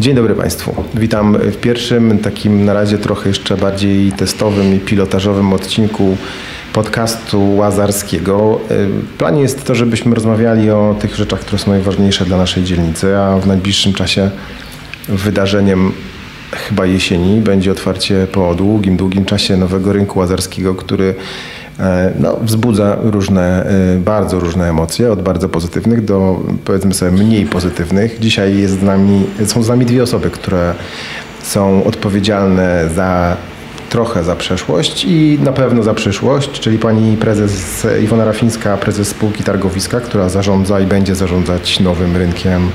Dzień 0.00 0.14
dobry 0.14 0.34
Państwu. 0.34 0.84
Witam 0.94 1.38
w 1.38 1.56
pierwszym, 1.56 2.18
takim 2.18 2.64
na 2.64 2.72
razie 2.72 2.98
trochę 2.98 3.28
jeszcze 3.28 3.56
bardziej 3.56 4.12
testowym 4.12 4.74
i 4.74 4.78
pilotażowym 4.80 5.52
odcinku 5.52 6.16
podcastu 6.72 7.56
Łazarskiego. 7.56 8.60
W 8.68 9.16
planie 9.18 9.42
jest 9.42 9.64
to, 9.64 9.74
żebyśmy 9.74 10.14
rozmawiali 10.14 10.70
o 10.70 10.96
tych 11.00 11.14
rzeczach, 11.14 11.40
które 11.40 11.58
są 11.58 11.70
najważniejsze 11.70 12.24
dla 12.24 12.36
naszej 12.36 12.64
dzielnicy, 12.64 13.16
a 13.16 13.38
w 13.38 13.46
najbliższym 13.46 13.92
czasie 13.92 14.30
wydarzeniem 15.08 15.92
chyba 16.52 16.86
jesieni 16.86 17.40
będzie 17.40 17.72
otwarcie 17.72 18.26
po 18.32 18.54
długim, 18.54 18.96
długim 18.96 19.24
czasie 19.24 19.56
nowego 19.56 19.92
rynku 19.92 20.18
łazarskiego, 20.18 20.74
który 20.74 21.14
no, 22.18 22.36
wzbudza 22.42 22.96
różne, 23.02 23.66
e, 23.66 23.98
bardzo 23.98 24.40
różne 24.40 24.70
emocje, 24.70 25.12
od 25.12 25.22
bardzo 25.22 25.48
pozytywnych 25.48 26.04
do 26.04 26.40
powiedzmy 26.64 26.94
sobie 26.94 27.12
mniej 27.12 27.46
pozytywnych. 27.46 28.18
Dzisiaj 28.20 28.58
jest 28.58 28.80
z 28.80 28.82
nami, 28.82 29.26
są 29.46 29.62
z 29.62 29.68
nami 29.68 29.86
dwie 29.86 30.02
osoby, 30.02 30.30
które 30.30 30.74
są 31.42 31.84
odpowiedzialne 31.84 32.88
za 32.94 33.36
trochę 33.90 34.24
za 34.24 34.36
przeszłość 34.36 35.04
i 35.04 35.38
na 35.42 35.52
pewno 35.52 35.82
za 35.82 35.94
przyszłość, 35.94 36.60
czyli 36.60 36.78
pani 36.78 37.16
prezes 37.16 37.86
Iwona 38.02 38.24
Rafińska, 38.24 38.76
prezes 38.76 39.08
spółki 39.08 39.44
Targowiska, 39.44 40.00
która 40.00 40.28
zarządza 40.28 40.80
i 40.80 40.86
będzie 40.86 41.14
zarządzać 41.14 41.80
nowym 41.80 42.16
rynkiem 42.16 42.70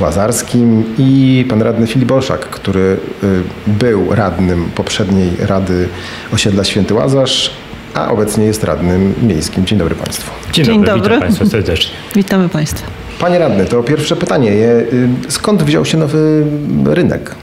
łazarskim 0.00 0.84
i 0.98 1.44
pan 1.48 1.62
radny 1.62 1.86
Filip 1.86 2.12
Olszak, 2.12 2.40
który 2.40 2.96
y, 3.24 3.42
był 3.66 4.14
radnym 4.14 4.70
poprzedniej 4.74 5.30
Rady 5.38 5.88
Osiedla 6.32 6.64
Święty 6.64 6.94
Łazarz, 6.94 7.63
a 7.94 8.10
obecnie 8.10 8.44
jest 8.44 8.64
radnym 8.64 9.14
miejskim. 9.22 9.66
Dzień 9.66 9.78
dobry 9.78 9.94
Państwu. 9.94 10.30
Dzień, 10.52 10.64
Dzień 10.64 10.84
dobry, 10.84 10.90
dobry. 10.90 11.02
witam 11.08 11.20
Państwa 11.20 11.46
serdecznie. 11.46 11.92
Witamy 12.14 12.48
Państwa. 12.48 12.86
Panie 13.20 13.38
radny, 13.38 13.64
to 13.64 13.82
pierwsze 13.82 14.16
pytanie. 14.16 14.52
Y, 14.52 15.08
Skąd 15.28 15.62
wziął 15.62 15.84
się 15.84 15.98
nowy 15.98 16.44
rynek? 16.84 17.34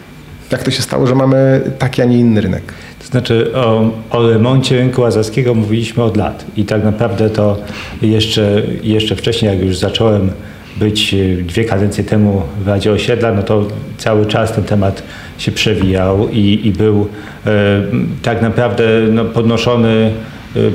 Jak 0.51 0.63
to 0.63 0.71
się 0.71 0.81
stało, 0.81 1.07
że 1.07 1.15
mamy 1.15 1.61
taki, 1.79 2.01
a 2.01 2.05
nie 2.05 2.19
inny 2.19 2.41
rynek? 2.41 2.63
To 2.99 3.07
znaczy 3.07 3.51
o, 3.55 3.91
o 4.09 4.29
remoncie 4.29 4.77
rynku 4.77 5.01
łazarskiego 5.01 5.53
mówiliśmy 5.53 6.03
od 6.03 6.17
lat 6.17 6.45
i 6.55 6.65
tak 6.65 6.83
naprawdę 6.83 7.29
to 7.29 7.57
jeszcze, 8.01 8.61
jeszcze 8.83 9.15
wcześniej, 9.15 9.51
jak 9.51 9.65
już 9.65 9.77
zacząłem 9.77 10.31
być 10.77 11.13
e, 11.13 11.43
dwie 11.43 11.63
kadencje 11.63 12.03
temu 12.03 12.41
w 12.63 12.67
Radzie 12.67 12.91
Osiedla, 12.91 13.33
no 13.33 13.43
to 13.43 13.67
cały 13.97 14.25
czas 14.25 14.53
ten 14.53 14.63
temat 14.63 15.03
się 15.37 15.51
przewijał 15.51 16.29
i, 16.29 16.61
i 16.63 16.71
był 16.71 17.07
e, 17.45 17.81
tak 18.21 18.41
naprawdę 18.41 18.83
no, 19.11 19.25
podnoszony 19.25 20.11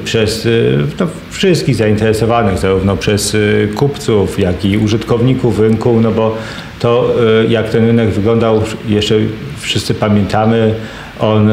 przez 0.04 0.46
e, 0.46 0.50
no, 1.00 1.06
wszystkich 1.30 1.76
zainteresowanych, 1.76 2.58
zarówno 2.58 2.96
przez 2.96 3.34
e, 3.34 3.38
kupców, 3.74 4.38
jak 4.38 4.64
i 4.64 4.78
użytkowników 4.78 5.60
rynku, 5.60 6.00
no 6.00 6.10
bo 6.10 6.36
to 6.78 7.14
jak 7.48 7.70
ten 7.70 7.86
rynek 7.86 8.08
wyglądał, 8.08 8.62
jeszcze 8.88 9.14
wszyscy 9.58 9.94
pamiętamy, 9.94 10.74
on 11.20 11.50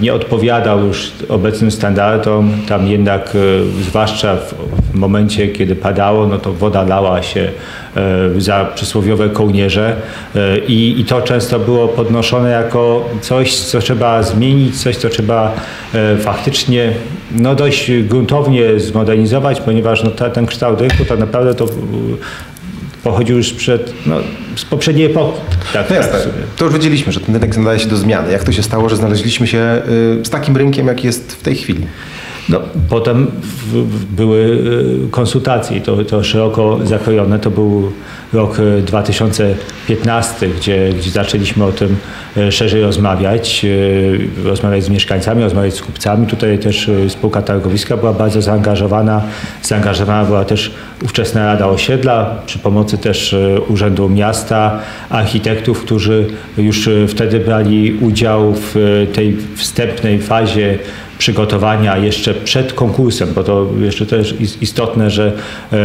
nie 0.00 0.14
odpowiadał 0.14 0.86
już 0.86 1.12
obecnym 1.28 1.70
standardom. 1.70 2.52
Tam 2.68 2.86
jednak, 2.86 3.36
zwłaszcza 3.80 4.36
w, 4.36 4.54
momencie, 4.94 5.48
kiedy 5.48 5.76
padało, 5.76 6.26
no 6.26 6.38
to 6.38 6.52
woda 6.52 6.82
lała 6.82 7.22
się 7.22 7.50
za 8.38 8.64
przysłowiowe 8.74 9.28
kołnierze 9.28 9.96
i, 10.68 11.00
i 11.00 11.04
to 11.04 11.22
często 11.22 11.58
było 11.58 11.88
podnoszone 11.88 12.50
jako 12.50 13.08
coś, 13.20 13.54
co 13.54 13.80
trzeba 13.80 14.22
zmienić, 14.22 14.82
coś, 14.82 14.96
co 14.96 15.08
trzeba 15.08 15.54
faktycznie 16.18 16.92
no, 17.30 17.54
dość 17.54 17.90
gruntownie 18.08 18.80
zmodernizować, 18.80 19.60
ponieważ 19.60 20.04
no, 20.04 20.10
ta, 20.10 20.30
ten 20.30 20.46
kształt 20.46 20.80
rynku 20.80 21.04
tak 21.04 21.18
naprawdę 21.18 21.54
to 21.54 21.64
e, 21.64 21.68
pochodził 23.04 23.36
już 23.36 23.52
przed, 23.52 23.92
no, 24.06 24.16
z 24.56 24.64
poprzedniej 24.64 25.06
epoki. 25.06 25.40
Tak, 25.72 25.90
No 25.90 25.96
jasne, 25.96 26.12
tak 26.12 26.28
to 26.56 26.64
już 26.64 26.74
wiedzieliśmy, 26.74 27.12
że 27.12 27.20
ten 27.20 27.34
rynek 27.34 27.56
nadaje 27.56 27.78
się 27.78 27.88
do 27.88 27.96
zmiany. 27.96 28.32
Jak 28.32 28.44
to 28.44 28.52
się 28.52 28.62
stało, 28.62 28.88
że 28.88 28.96
znaleźliśmy 28.96 29.46
się 29.46 29.82
y, 30.20 30.24
z 30.24 30.30
takim 30.30 30.56
rynkiem, 30.56 30.86
jak 30.86 31.04
jest 31.04 31.32
w 31.32 31.42
tej 31.42 31.56
chwili? 31.56 31.86
No, 32.48 32.60
potem 32.88 33.26
były 34.10 34.38
y, 35.06 35.10
konsultacje, 35.10 35.80
to, 35.80 36.04
to 36.04 36.24
szeroko 36.24 36.78
zakrojone. 36.84 37.38
To 37.38 37.50
był 37.50 37.92
rok 38.32 38.58
y, 38.58 38.82
2015, 38.82 40.48
gdzie, 40.48 40.92
gdzie 40.98 41.10
zaczęliśmy 41.10 41.64
o 41.64 41.72
tym 41.72 41.96
y, 42.36 42.52
szerzej 42.52 42.82
rozmawiać, 42.82 43.66
rozmawiać 44.44 44.84
z 44.84 44.88
mieszkańcami, 44.88 45.42
rozmawiać 45.42 45.74
z 45.74 45.82
kupcami. 45.82 46.26
Tutaj 46.26 46.58
też 46.58 46.90
spółka 47.08 47.42
targowiska 47.42 47.96
była 47.96 48.12
bardzo 48.12 48.42
zaangażowana. 48.42 49.22
Zaangażowana 49.62 50.24
była 50.24 50.44
też 50.44 50.74
ówczesna 51.04 51.46
Rada 51.46 51.66
Osiedla 51.66 52.42
przy 52.46 52.58
pomocy 52.58 52.98
też 52.98 53.36
Urzędu 53.68 54.08
Miasta, 54.08 54.78
architektów, 55.10 55.80
którzy 55.80 56.26
już 56.58 56.88
wtedy 57.08 57.40
brali 57.40 57.92
udział 58.00 58.54
w 58.54 59.06
tej 59.14 59.36
wstępnej 59.56 60.18
fazie 60.18 60.78
przygotowania 61.18 61.96
jeszcze 61.96 62.34
przed 62.34 62.72
konkursem, 62.72 63.28
bo 63.34 63.42
to 63.44 63.66
jeszcze 63.80 64.06
też 64.06 64.40
is- 64.40 64.62
istotne, 64.62 65.10
że 65.10 65.32
e, 65.72 65.76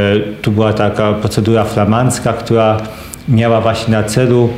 tu 0.41 0.51
była 0.51 0.73
taka 0.73 1.13
procedura 1.13 1.63
flamandzka, 1.63 2.33
która 2.33 2.77
miała 3.29 3.61
właśnie 3.61 3.91
na 3.93 4.03
celu 4.03 4.49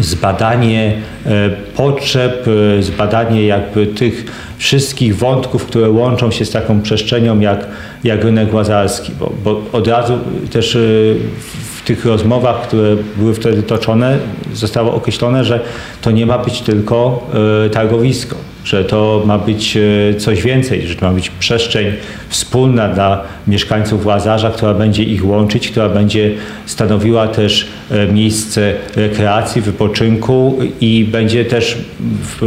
zbadanie 0.00 0.92
e, 1.26 1.50
potrzeb, 1.76 2.48
e, 2.78 2.82
zbadanie 2.82 3.46
jakby 3.46 3.86
tych 3.86 4.24
wszystkich 4.58 5.16
wątków, 5.16 5.66
które 5.66 5.90
łączą 5.90 6.30
się 6.30 6.44
z 6.44 6.50
taką 6.50 6.80
przestrzenią 6.82 7.40
jak, 7.40 7.66
jak 8.04 8.24
rynek 8.24 8.54
łazarski, 8.54 9.12
bo, 9.20 9.32
bo 9.44 9.62
od 9.72 9.88
razu 9.88 10.18
też 10.52 10.78
w 11.76 11.82
tych 11.84 12.04
rozmowach, 12.04 12.62
które 12.68 12.96
były 13.16 13.34
wtedy 13.34 13.62
toczone, 13.62 14.18
zostało 14.54 14.94
określone, 14.94 15.44
że 15.44 15.60
to 16.02 16.10
nie 16.10 16.26
ma 16.26 16.38
być 16.38 16.60
tylko 16.60 17.26
targowisko, 17.72 18.36
że 18.64 18.84
to 18.84 19.22
ma 19.26 19.38
być 19.38 19.76
e, 19.76 20.14
coś 20.14 20.42
więcej, 20.42 20.86
że 20.86 20.96
to 20.96 21.06
ma 21.06 21.12
być 21.12 21.30
przestrzeń 21.30 21.92
wspólna 22.34 22.88
dla 22.88 23.22
mieszkańców 23.48 24.06
Łazarza, 24.06 24.50
która 24.50 24.74
będzie 24.74 25.02
ich 25.02 25.26
łączyć, 25.26 25.68
która 25.68 25.88
będzie 25.88 26.34
stanowiła 26.66 27.28
też 27.28 27.68
e, 27.90 28.12
miejsce 28.12 28.74
rekreacji, 28.96 29.62
wypoczynku 29.62 30.58
i 30.80 31.04
będzie 31.04 31.44
też 31.44 31.78
w, 32.22 32.42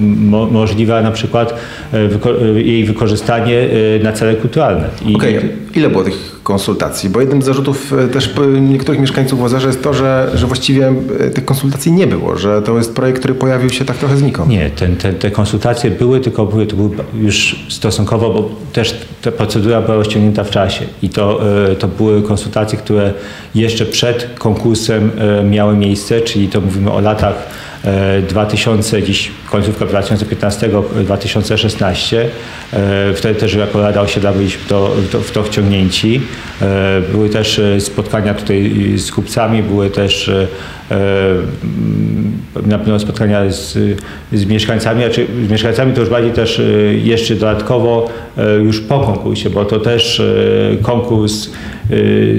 mo, 0.00 0.46
możliwe 0.46 1.02
na 1.02 1.10
przykład 1.10 1.54
e, 1.92 1.96
e, 1.96 2.62
jej 2.62 2.84
wykorzystanie 2.84 3.68
na 4.02 4.12
cele 4.12 4.34
kulturalne. 4.34 4.88
I, 5.06 5.14
Okej, 5.14 5.40
ile 5.74 5.90
było 5.90 6.04
tych 6.04 6.40
konsultacji? 6.42 7.10
Bo 7.10 7.20
jednym 7.20 7.42
z 7.42 7.44
zarzutów 7.44 7.94
też 8.12 8.34
niektórych 8.60 9.00
mieszkańców 9.00 9.40
Łazarza 9.40 9.66
jest 9.66 9.82
to, 9.82 9.94
że, 9.94 10.30
że 10.34 10.46
właściwie 10.46 10.94
tych 11.34 11.44
konsultacji 11.44 11.92
nie 11.92 12.06
było, 12.06 12.36
że 12.36 12.62
to 12.62 12.76
jest 12.76 12.94
projekt, 12.94 13.18
który 13.18 13.34
pojawił 13.34 13.70
się 13.70 13.84
tak 13.84 13.96
trochę 13.96 14.16
znikąd. 14.16 14.50
Nie, 14.50 14.70
ten, 14.70 14.96
ten, 14.96 15.14
te 15.14 15.30
konsultacje 15.30 15.90
były, 15.90 16.20
tylko 16.20 16.46
były, 16.46 16.66
to 16.66 16.76
były 16.76 16.90
już 17.20 17.64
stosunkowo, 17.68 18.30
bo 18.30 18.50
też 18.72 18.94
ta 19.22 19.32
procedura 19.32 19.80
była 19.80 19.96
rozciągnięta 19.96 20.44
w 20.44 20.50
czasie 20.50 20.84
i 21.02 21.08
to, 21.08 21.40
e, 21.70 21.76
to 21.76 21.88
były 21.88 22.22
konsultacje, 22.22 22.78
które 22.78 23.12
jeszcze 23.54 23.86
przed 23.86 24.28
konkursem 24.38 25.10
e, 25.18 25.42
miały 25.42 25.76
miejsce, 25.76 26.20
czyli 26.20 26.48
to 26.48 26.60
mówimy 26.60 26.92
o 26.92 27.00
latach 27.00 27.34
2000, 28.28 29.02
dziś 29.02 29.30
końcówka 29.50 29.86
2015-2016. 29.86 32.16
E, 32.72 33.14
Wtedy 33.14 33.40
też 33.40 33.54
jako 33.54 33.82
Rada 33.82 34.00
Osiedla 34.00 34.32
byliśmy 34.32 34.62
w 34.64 34.68
to, 34.68 34.88
w 34.88 35.08
to, 35.08 35.20
w 35.20 35.30
to 35.30 35.42
wciągnięci. 35.42 36.20
E, 36.62 37.00
Były 37.12 37.28
też 37.28 37.58
e, 37.58 37.80
spotkania 37.80 38.34
tutaj 38.34 38.72
z 38.96 39.12
kupcami, 39.12 39.62
były 39.62 39.90
też 39.90 40.28
e, 40.28 40.46
na 42.66 42.78
pewno 42.78 43.00
spotkania 43.00 43.50
z, 43.50 43.78
z 44.32 44.44
mieszkańcami, 44.46 45.04
a 45.04 45.10
czy 45.10 45.26
z 45.46 45.50
mieszkańcami 45.50 45.92
to 45.94 46.00
już 46.00 46.10
bardziej 46.10 46.32
też 46.32 46.60
e, 46.60 46.62
jeszcze 46.94 47.34
dodatkowo 47.34 48.08
e, 48.38 48.54
już 48.54 48.80
po 48.80 49.00
konkursie, 49.00 49.50
bo 49.50 49.64
to 49.64 49.80
też 49.80 50.20
e, 50.20 50.24
konkurs 50.82 51.46
e, 51.46 51.50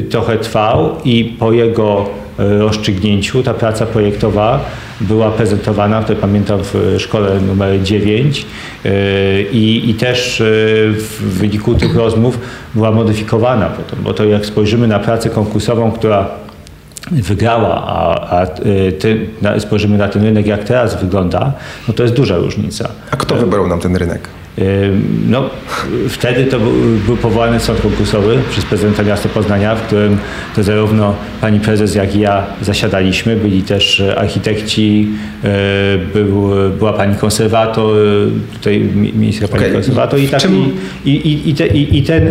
trochę 0.01 0.37
trwał 0.37 0.89
i 1.05 1.35
po 1.39 1.51
jego 1.51 2.05
e, 2.39 2.59
rozstrzygnięciu 2.59 3.43
ta 3.43 3.53
praca 3.53 3.85
projektowa 3.85 4.65
była 5.01 5.31
prezentowana, 5.31 6.01
wtedy 6.01 6.21
pamiętam 6.21 6.59
w 6.63 6.95
szkole 6.97 7.39
numer 7.41 7.83
9 7.83 8.45
e, 8.85 9.41
i, 9.41 9.89
i 9.89 9.93
też 9.93 10.41
e, 10.41 10.43
w 10.93 11.19
wyniku 11.21 11.75
tych 11.75 11.95
rozmów 11.95 12.39
była 12.75 12.91
modyfikowana 12.91 13.65
potem, 13.65 14.03
bo 14.03 14.13
to 14.13 14.25
jak 14.25 14.45
spojrzymy 14.45 14.87
na 14.87 14.99
pracę 14.99 15.29
konkursową, 15.29 15.91
która 15.91 16.27
wygrała, 17.11 17.83
a, 17.87 18.29
a 18.41 18.47
ty, 18.99 19.29
na, 19.41 19.59
spojrzymy 19.59 19.97
na 19.97 20.07
ten 20.07 20.23
rynek, 20.23 20.47
jak 20.47 20.63
teraz 20.63 21.01
wygląda, 21.01 21.53
no 21.87 21.93
to 21.93 22.03
jest 22.03 22.15
duża 22.15 22.37
różnica. 22.37 22.89
A 23.11 23.15
kto 23.15 23.35
wybrał 23.35 23.67
nam 23.67 23.79
ten 23.79 23.95
rynek? 23.95 24.29
No, 25.27 25.49
wtedy 26.09 26.45
to 26.45 26.59
był, 26.59 26.71
był 27.05 27.17
powołany 27.17 27.59
sąd 27.59 27.81
konkursowy 27.81 28.37
przez 28.49 28.65
prezydenta 28.65 29.03
miasta 29.03 29.29
Poznania, 29.29 29.75
w 29.75 29.81
którym 29.81 30.17
to 30.55 30.63
zarówno 30.63 31.15
pani 31.41 31.59
prezes, 31.59 31.95
jak 31.95 32.15
i 32.15 32.19
ja 32.19 32.45
zasiadaliśmy. 32.61 33.35
Byli 33.35 33.63
też 33.63 34.03
architekci, 34.17 35.07
był, 36.13 36.49
była 36.77 36.93
pani 36.93 37.15
konserwator, 37.15 37.95
tutaj 38.53 38.79
miejska 39.15 39.47
pani 39.47 39.63
okay. 39.63 39.73
konserwator 39.73 40.19
i, 40.19 40.27
tak, 40.27 40.41
czym... 40.41 40.71
i, 41.05 41.11
i, 41.11 41.49
i, 41.49 41.55
te, 41.55 41.67
i, 41.67 42.03
ten, 42.03 42.29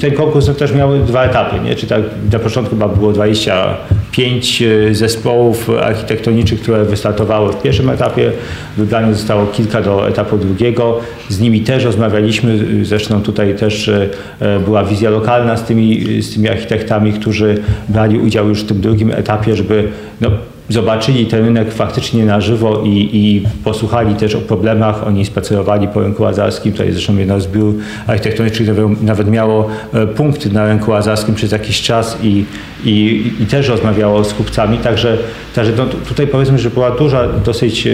ten 0.00 0.12
konkurs 0.12 0.48
no, 0.48 0.54
też 0.54 0.74
miał 0.74 0.98
dwa 0.98 1.24
etapy. 1.24 1.60
Nie? 1.60 1.74
Czy 1.74 1.86
tak, 1.86 2.02
na 2.32 2.38
początku 2.38 2.74
chyba 2.74 2.88
było 2.88 3.12
25 3.12 4.62
zespołów 4.92 5.70
architektoniczych, 5.70 6.60
które 6.60 6.84
wystartowały 6.84 7.52
w 7.52 7.62
pierwszym 7.62 7.90
etapie. 7.90 8.32
Wybranych 8.76 9.14
zostało 9.14 9.46
kilka 9.46 9.82
do 9.82 10.08
etapu 10.08 10.38
drugiego. 10.38 11.00
Z 11.28 11.37
nimi 11.40 11.60
też 11.60 11.84
rozmawialiśmy. 11.84 12.58
Zresztą 12.84 13.22
tutaj 13.22 13.54
też 13.54 13.88
e, 13.88 14.60
była 14.64 14.84
wizja 14.84 15.10
lokalna 15.10 15.56
z 15.56 15.64
tymi, 15.64 16.22
z 16.22 16.34
tymi 16.34 16.48
architektami, 16.48 17.12
którzy 17.12 17.62
brali 17.88 18.18
udział 18.18 18.48
już 18.48 18.62
w 18.62 18.66
tym 18.66 18.80
drugim 18.80 19.10
etapie, 19.10 19.56
żeby 19.56 19.88
no, 20.20 20.30
zobaczyli 20.68 21.26
ten 21.26 21.44
rynek 21.44 21.72
faktycznie 21.72 22.24
na 22.24 22.40
żywo 22.40 22.82
i, 22.84 23.10
i 23.12 23.42
posłuchali 23.64 24.14
też 24.14 24.34
o 24.34 24.40
problemach. 24.40 25.06
Oni 25.06 25.24
spacerowali 25.24 25.88
po 25.88 26.00
rynku 26.00 26.26
azarskim. 26.26 26.72
Tutaj 26.72 26.92
zresztą 26.92 27.16
jedno 27.16 27.40
z 27.40 27.46
biur 27.46 27.74
architektonicznych 28.06 28.68
nawet 29.02 29.30
miało 29.30 29.68
e, 29.94 30.06
punkt 30.06 30.52
na 30.52 30.66
rynku 30.66 30.94
azarskim 30.94 31.34
przez 31.34 31.52
jakiś 31.52 31.82
czas 31.82 32.18
i, 32.22 32.44
i, 32.84 33.24
i 33.40 33.46
też 33.46 33.68
rozmawiało 33.68 34.24
z 34.24 34.34
kupcami. 34.34 34.78
Także, 34.78 35.18
także 35.54 35.72
no, 35.76 35.84
tutaj 36.08 36.26
powiedzmy, 36.26 36.58
że 36.58 36.70
była 36.70 36.90
duża 36.90 37.28
dosyć 37.28 37.86
e, 37.86 37.92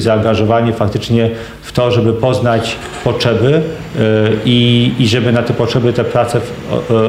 zaangażowanie 0.00 0.72
faktycznie 0.72 1.30
w 1.62 1.72
to, 1.72 1.90
żeby 1.90 2.12
poznać 2.12 2.76
potrzeby 3.04 3.52
e, 3.54 3.60
i, 4.44 4.92
i 4.98 5.08
żeby 5.08 5.32
na 5.32 5.42
te 5.42 5.54
potrzeby 5.54 5.92
te 5.92 6.04
prace 6.04 6.40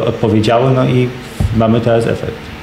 odpowiedziały. 0.07 0.71
No 0.75 0.85
i 0.85 1.07
mamy 1.57 1.81
teraz 1.81 2.07
efekt. 2.07 2.56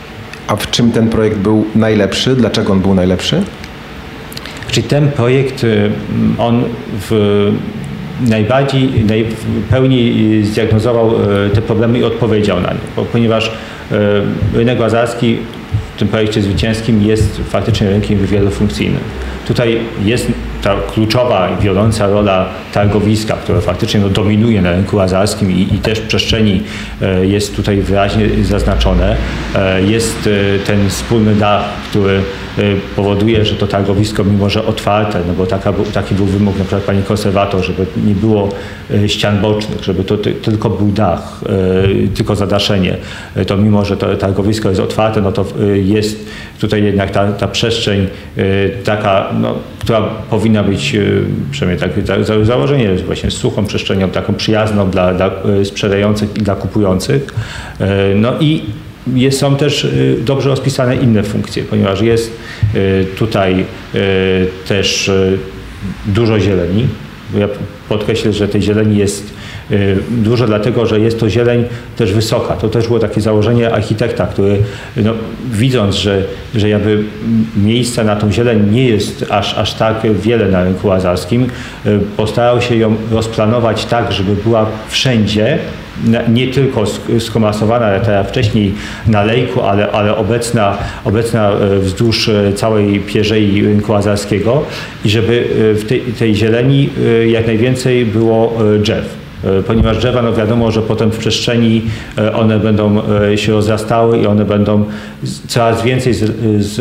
A 0.46 0.56
w 0.56 0.70
czym 0.70 0.92
ten 0.92 1.08
projekt 1.08 1.38
był 1.38 1.64
najlepszy? 1.74 2.36
Dlaczego 2.36 2.72
on 2.72 2.80
był 2.80 2.94
najlepszy? 2.94 3.42
Czyli 4.70 4.86
ten 4.88 5.12
projekt, 5.12 5.64
y, 5.64 5.90
on 6.38 6.64
w 7.10 7.50
najbardziej, 8.20 9.04
najpełniej 9.04 10.44
zdiagnozował 10.44 11.12
y, 11.46 11.50
te 11.50 11.62
problemy 11.62 11.98
i 11.98 12.04
odpowiedział 12.04 12.60
na 12.60 12.70
nie, 12.70 13.06
ponieważ 13.12 13.46
y, 13.46 13.96
rynek 14.54 14.80
łazarski 14.80 15.38
w 15.94 15.98
tym 15.98 16.08
projekcie 16.08 16.42
zwycięskim 16.42 17.02
jest 17.02 17.40
faktycznie 17.48 17.90
rynkiem 17.90 18.26
wielofunkcyjnym. 18.26 19.00
Tutaj 19.46 19.80
jest 20.04 20.26
ta 20.62 20.74
kluczowa 20.94 21.48
i 21.50 21.62
wiodąca 21.62 22.06
rola 22.06 22.48
targowiska, 22.72 23.34
które 23.34 23.60
faktycznie 23.60 24.00
no, 24.00 24.08
dominuje 24.08 24.62
na 24.62 24.72
rynku 24.72 25.00
azarskim 25.00 25.50
i, 25.52 25.74
i 25.74 25.78
też 25.78 26.00
w 26.00 26.06
przestrzeni 26.06 26.62
e, 27.02 27.26
jest 27.26 27.56
tutaj 27.56 27.80
wyraźnie 27.80 28.28
zaznaczone. 28.42 29.16
E, 29.54 29.82
jest 29.82 30.26
e, 30.26 30.58
ten 30.58 30.88
wspólny 30.88 31.34
dach, 31.34 31.64
który 31.90 32.20
powoduje, 32.96 33.44
że 33.44 33.54
to 33.54 33.66
targowisko, 33.66 34.24
mimo 34.24 34.50
że 34.50 34.66
otwarte, 34.66 35.20
no 35.26 35.32
bo 35.32 35.46
taka, 35.46 35.72
taki 35.94 36.14
był 36.14 36.26
wymóg 36.26 36.58
na 36.58 36.64
przykład 36.64 36.82
pani 36.82 37.02
konserwator, 37.02 37.64
żeby 37.64 37.86
nie 38.06 38.14
było 38.14 38.48
ścian 39.06 39.40
bocznych, 39.40 39.84
żeby 39.84 40.04
to 40.04 40.16
tylko 40.16 40.70
był 40.70 40.88
dach, 40.88 41.40
tylko 42.14 42.36
zadaszenie, 42.36 42.96
to 43.46 43.56
mimo, 43.56 43.84
że 43.84 43.96
to 43.96 44.16
targowisko 44.16 44.68
jest 44.68 44.80
otwarte, 44.80 45.20
no 45.20 45.32
to 45.32 45.44
jest 45.74 46.26
tutaj 46.60 46.84
jednak 46.84 47.10
ta, 47.10 47.32
ta 47.32 47.48
przestrzeń 47.48 48.06
taka, 48.84 49.28
no, 49.40 49.54
która 49.78 50.00
powinna 50.30 50.62
być, 50.62 50.96
przynajmniej 51.50 51.90
takie 51.90 52.24
za, 52.24 52.44
założenie, 52.44 52.84
jest 52.84 53.04
właśnie 53.04 53.30
suchą 53.30 53.66
przestrzenią, 53.66 54.10
taką 54.10 54.34
przyjazną 54.34 54.90
dla, 54.90 55.14
dla 55.14 55.30
sprzedających 55.64 56.36
i 56.36 56.40
dla 56.40 56.54
kupujących. 56.54 57.34
No 58.14 58.32
i 58.40 58.62
jest, 59.06 59.38
są 59.38 59.56
też 59.56 59.88
dobrze 60.18 60.48
rozpisane 60.48 60.96
inne 60.96 61.22
funkcje, 61.22 61.62
ponieważ 61.64 62.00
jest 62.00 62.36
tutaj 63.18 63.64
też 64.68 65.10
dużo 66.06 66.40
zieleni. 66.40 66.86
Ja 67.38 67.48
podkreślę, 67.88 68.32
że 68.32 68.48
tej 68.48 68.62
zieleni 68.62 68.96
jest 68.98 69.34
Y, 69.70 69.96
dużo 70.10 70.46
dlatego, 70.46 70.86
że 70.86 71.00
jest 71.00 71.20
to 71.20 71.30
zieleń 71.30 71.64
też 71.96 72.12
wysoka. 72.12 72.56
To 72.56 72.68
też 72.68 72.86
było 72.86 72.98
takie 72.98 73.20
założenie 73.20 73.72
architekta, 73.74 74.26
który 74.26 74.58
no, 74.96 75.12
widząc, 75.50 75.94
że, 75.94 76.22
że 76.54 76.68
jakby 76.68 77.04
miejsca 77.56 78.04
na 78.04 78.16
tą 78.16 78.32
zieleń 78.32 78.70
nie 78.70 78.88
jest 78.88 79.24
aż, 79.30 79.58
aż 79.58 79.74
tak 79.74 79.96
wiele 80.14 80.48
na 80.48 80.64
rynku 80.64 80.90
azarskim, 80.90 81.48
y, 81.86 82.00
postarał 82.16 82.60
się 82.60 82.76
ją 82.76 82.96
rozplanować 83.10 83.84
tak, 83.84 84.12
żeby 84.12 84.36
była 84.36 84.66
wszędzie, 84.88 85.58
nie 86.28 86.48
tylko 86.48 86.84
skomasowana 87.18 88.00
teraz 88.00 88.26
wcześniej 88.26 88.74
na 89.06 89.22
lejku, 89.22 89.62
ale, 89.62 89.90
ale 89.90 90.16
obecna, 90.16 90.78
obecna 91.04 91.52
y, 91.52 91.78
wzdłuż 91.78 92.30
całej 92.56 93.00
pierzei 93.00 93.62
rynku 93.62 93.94
azarskiego 93.94 94.62
i 95.04 95.10
żeby 95.10 95.48
w 95.74 95.84
tej, 95.88 96.00
tej 96.00 96.34
zieleni 96.34 96.90
jak 97.26 97.46
najwięcej 97.46 98.04
było 98.04 98.58
drzew. 98.78 99.23
E, 99.44 99.62
ponieważ 99.62 99.98
drzewa, 99.98 100.22
no 100.22 100.32
wiadomo, 100.32 100.70
że 100.70 100.82
potem 100.82 101.10
w 101.10 101.18
przestrzeni 101.18 101.82
e, 102.18 102.34
one 102.34 102.58
będą 102.58 103.02
e, 103.32 103.38
się 103.38 103.52
rozrastały 103.52 104.18
i 104.18 104.26
one 104.26 104.44
będą 104.44 104.84
coraz 105.46 105.82
więcej 105.82 106.14
z, 106.14 106.20
z, 106.66 106.80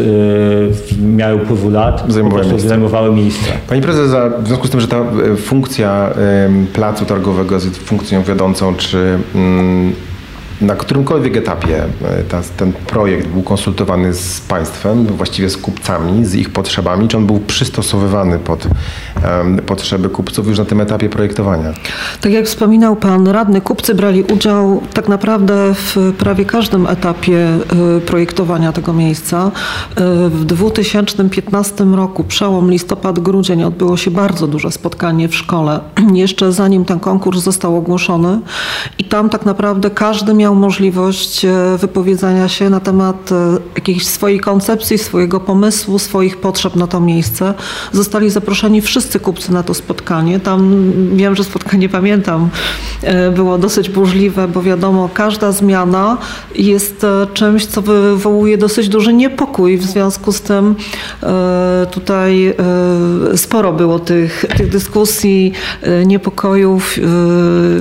miały 1.02 1.36
upływu 1.36 1.70
lat 1.70 2.04
zajmowały, 2.08 2.46
miejsce. 2.46 2.68
zajmowały 2.70 3.12
miejsce. 3.16 3.46
Pani 3.70 3.82
prezes, 3.82 4.12
w 4.44 4.48
związku 4.48 4.68
z 4.68 4.70
tym, 4.70 4.80
że 4.80 4.88
ta 4.88 5.04
funkcja 5.38 6.14
placu 6.74 7.06
targowego 7.06 7.56
jest 7.56 7.78
funkcją 7.78 8.24
wiodącą, 8.24 8.76
czy 8.76 9.20
mm, 9.36 9.94
na 10.62 10.76
którymkolwiek 10.76 11.38
etapie 11.38 11.84
e, 11.84 12.24
ta, 12.24 12.42
ten 12.58 12.74
projekt 12.74 13.28
był 13.28 13.44
konsultowany 13.44 14.14
z 14.14 14.42
państwem, 14.42 15.06
właściwie 15.06 15.50
z 15.50 15.58
kupcami, 15.58 16.26
z 16.26 16.36
ich 16.36 16.50
potrzebami, 16.50 17.08
czy 17.08 17.18
on 17.18 17.26
był 17.26 17.40
przystosowywany 17.40 18.40
pod 18.40 18.68
um, 19.24 19.58
potrzeby 19.58 20.10
kupców 20.10 20.48
już 20.48 20.58
na 20.58 20.66
tym 20.66 20.82
etapie 20.82 21.10
projektowania? 21.10 21.74
Tak 22.22 22.32
jak 22.32 22.46
wspominał 22.46 22.96
pan 22.96 23.28
radny, 23.28 23.62
kupcy 23.62 23.96
brali 23.96 24.24
udział 24.24 24.82
tak 24.94 25.08
naprawdę 25.08 25.74
w 25.74 26.14
prawie 26.18 26.46
każdym 26.46 26.88
etapie 26.88 27.48
e, 27.98 28.02
projektowania 28.02 28.72
tego 28.72 28.94
miejsca. 28.94 29.52
E, 29.96 30.30
w 30.30 30.46
2015 30.46 31.84
roku, 31.84 32.24
przełom 32.24 32.72
listopad-grudzień, 32.72 33.64
odbyło 33.64 33.98
się 33.98 34.12
bardzo 34.12 34.48
duże 34.48 34.72
spotkanie 34.72 35.30
w 35.30 35.36
szkole, 35.36 35.80
jeszcze 36.14 36.52
zanim 36.52 36.86
ten 36.86 37.00
konkurs 37.00 37.40
został 37.40 37.78
ogłoszony 37.78 38.40
i 38.98 39.04
tam 39.04 39.30
tak 39.30 39.46
naprawdę 39.46 39.90
każdy 39.90 40.34
miał 40.34 40.43
miał 40.44 40.56
możliwość 40.56 41.46
e, 41.46 41.78
wypowiedzenia 41.78 42.48
się 42.48 42.70
na 42.70 42.80
temat 42.80 43.32
e, 43.32 43.58
jakiejś 43.76 44.08
swojej 44.08 44.40
koncepcji, 44.40 44.98
swojego 44.98 45.40
pomysłu, 45.40 46.00
swoich 46.00 46.38
potrzeb 46.38 46.76
na 46.76 46.88
to 46.88 47.00
miejsce. 47.00 47.54
Zostali 47.92 48.30
zaproszeni 48.30 48.82
wszyscy 48.82 49.20
kupcy 49.20 49.54
na 49.54 49.64
to 49.64 49.74
spotkanie. 49.74 50.40
Tam 50.40 50.92
wiem, 51.16 51.36
że 51.36 51.44
spotkanie 51.44 51.90
pamiętam, 51.90 52.50
e, 53.02 53.32
było 53.32 53.58
dosyć 53.58 53.90
burzliwe, 53.90 54.48
bo 54.48 54.62
wiadomo, 54.62 55.10
każda 55.14 55.52
zmiana 55.52 56.18
jest 56.56 57.06
czymś, 57.34 57.66
co 57.66 57.82
wywołuje 57.82 58.58
dosyć 58.58 58.90
duży 58.90 59.14
niepokój. 59.14 59.78
W 59.78 59.84
związku 59.84 60.32
z 60.32 60.42
tym 60.42 60.76
tutaj 61.92 62.56
sporo 63.36 63.74
było 63.74 64.00
tych, 64.00 64.46
tych 64.58 64.70
dyskusji, 64.70 65.54
niepokojów, 66.06 67.00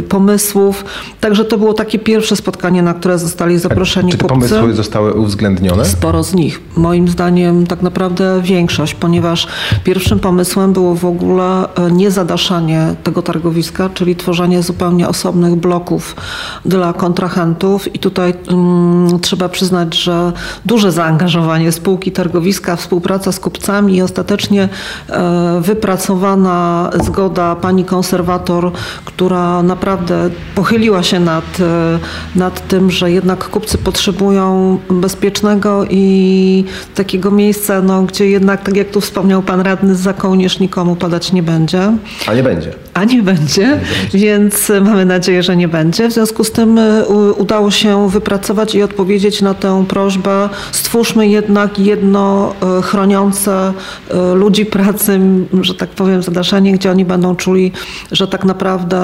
pomysłów. 0.09 0.85
Także 1.21 1.45
to 1.45 1.59
było 1.59 1.75
takie 1.75 1.99
pierwsze 1.99 2.37
spotkanie 2.37 2.52
spotkanie, 2.53 2.83
na 2.83 2.95
które 2.95 3.19
zostali 3.19 3.59
zaproszeni 3.59 4.13
Czy 4.13 4.19
te 4.19 4.29
kupcy. 4.29 4.49
pomysły 4.49 4.75
zostały 4.75 5.13
uwzględnione? 5.13 5.85
Sporo 5.85 6.23
z 6.23 6.35
nich. 6.35 6.61
Moim 6.77 7.09
zdaniem 7.09 7.67
tak 7.67 7.83
naprawdę 7.83 8.43
większość, 8.43 8.95
ponieważ 8.95 9.47
pierwszym 9.85 10.19
pomysłem 10.19 10.73
było 10.73 10.95
w 10.95 11.05
ogóle 11.05 11.75
e, 11.75 11.91
niezadaszanie 11.91 12.95
tego 13.03 13.23
targowiska, 13.23 13.89
czyli 13.95 14.17
tworzenie 14.17 14.63
zupełnie 14.63 15.09
osobnych 15.09 15.55
bloków 15.55 16.17
dla 16.65 16.93
kontrahentów 16.93 17.95
i 17.95 17.99
tutaj 17.99 18.35
mm, 18.49 19.21
trzeba 19.21 19.49
przyznać, 19.49 19.97
że 19.97 20.33
duże 20.67 20.93
zaangażowanie 20.93 21.73
spółki 21.73 22.13
targowiska, 22.13 22.77
współpraca 22.77 23.33
z 23.33 23.41
kupcami 23.41 23.97
i 23.97 24.03
ostatecznie 24.03 24.69
e, 25.09 25.61
wypracowana 25.61 26.91
zgoda 27.05 27.57
pani 27.57 27.85
konserwator, 27.85 28.73
która 29.05 29.63
naprawdę 29.63 30.31
pochyliła 30.55 31.03
się 31.03 31.21
nad, 31.21 31.45
e, 31.61 31.99
nad 32.37 32.42
nad 32.43 32.69
tym, 32.69 32.91
że 32.91 33.11
jednak 33.11 33.49
kupcy 33.49 33.79
potrzebują 33.79 34.79
bezpiecznego 34.91 35.85
i 35.91 36.65
takiego 36.95 37.31
miejsca, 37.31 37.83
no, 37.83 38.03
gdzie 38.03 38.29
jednak, 38.29 38.63
tak 38.63 38.77
jak 38.77 38.91
tu 38.91 39.01
wspomniał 39.01 39.43
pan 39.43 39.61
radny, 39.61 39.95
za 39.95 40.13
kołnierz 40.13 40.59
nikomu 40.61 40.97
padać 40.97 41.33
nie 41.33 41.43
będzie. 41.43 41.93
A 42.27 42.35
nie 42.35 42.43
będzie. 42.43 42.73
A 42.95 43.05
nie 43.05 43.23
będzie, 43.23 43.81
więc 44.15 44.73
mamy 44.85 45.05
nadzieję, 45.05 45.43
że 45.43 45.57
nie 45.57 45.69
będzie. 45.69 46.09
W 46.09 46.13
związku 46.13 46.45
z 46.45 46.53
tym 46.53 46.79
e, 46.79 47.07
udało 47.39 47.71
się 47.71 48.09
wypracować 48.09 48.75
i 48.75 48.83
odpowiedzieć 48.83 49.43
na 49.43 49.55
tę 49.55 49.85
prośbę. 49.89 50.49
Stwórzmy 50.73 51.29
jednak 51.29 51.79
jedno 51.79 52.55
e, 52.79 52.83
chroniące 52.83 53.73
e, 54.11 54.35
ludzi 54.35 54.67
pracy, 54.67 55.21
że 55.63 55.75
tak 55.75 55.91
powiem, 55.91 56.23
zadaszenie, 56.23 56.73
gdzie 56.73 56.91
oni 56.91 57.05
będą 57.05 57.37
czuli, 57.37 57.73
że 58.13 58.29
tak 58.29 58.45
naprawdę 58.45 59.03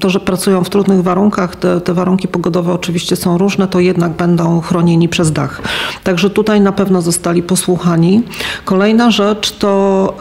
to, 0.00 0.10
że 0.10 0.20
pracują 0.20 0.64
w 0.64 0.70
trudnych 0.70 1.02
warunkach, 1.02 1.56
te, 1.56 1.80
te 1.80 1.94
warunki 1.94 2.28
pogodowe 2.28 2.72
oczywiście 2.72 3.16
są 3.16 3.38
różne, 3.38 3.68
to 3.68 3.80
jednak 3.80 4.12
będą 4.12 4.60
chronieni 4.60 5.08
przez 5.08 5.32
dach. 5.32 5.62
Także 6.04 6.30
tutaj 6.30 6.60
na 6.60 6.72
pewno 6.72 7.02
zostali 7.02 7.42
posłuchani. 7.42 8.22
Kolejna 8.64 9.10
rzecz 9.10 9.52
to 9.52 10.14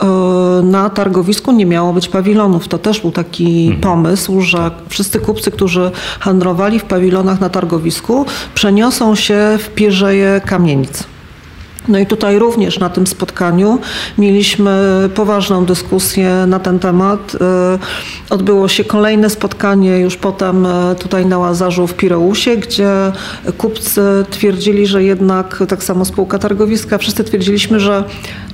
na 0.63 0.89
targowisku 0.89 1.51
nie 1.51 1.65
miało 1.65 1.93
być 1.93 2.07
pawilonów. 2.37 2.67
To 2.67 2.77
też 2.77 3.01
był 3.01 3.11
taki 3.11 3.65
mhm. 3.65 3.81
pomysł, 3.81 4.41
że 4.41 4.71
wszyscy 4.89 5.19
kupcy, 5.19 5.51
którzy 5.51 5.91
handlowali 6.19 6.79
w 6.79 6.83
pawilonach 6.83 7.39
na 7.39 7.49
targowisku, 7.49 8.25
przeniosą 8.53 9.15
się 9.15 9.57
w 9.59 9.69
Pierzeje 9.69 10.41
Kamienic. 10.45 11.16
No 11.87 11.99
i 11.99 12.05
tutaj 12.05 12.39
również 12.39 12.79
na 12.79 12.89
tym 12.89 13.07
spotkaniu 13.07 13.79
mieliśmy 14.17 15.09
poważną 15.15 15.65
dyskusję 15.65 16.45
na 16.47 16.59
ten 16.59 16.79
temat. 16.79 17.37
E, 17.41 17.79
odbyło 18.29 18.67
się 18.67 18.83
kolejne 18.83 19.29
spotkanie 19.29 19.99
już 19.99 20.15
potem 20.15 20.65
e, 20.65 20.95
tutaj 20.95 21.25
na 21.25 21.37
Łazarzu 21.37 21.87
w 21.87 21.93
Pireusie, 21.93 22.57
gdzie 22.57 22.91
kupcy 23.57 24.01
twierdzili, 24.29 24.87
że 24.87 25.03
jednak 25.03 25.63
tak 25.67 25.83
samo 25.83 26.05
spółka 26.05 26.39
targowiska, 26.39 26.97
wszyscy 26.97 27.23
twierdziliśmy, 27.23 27.79
że 27.79 28.03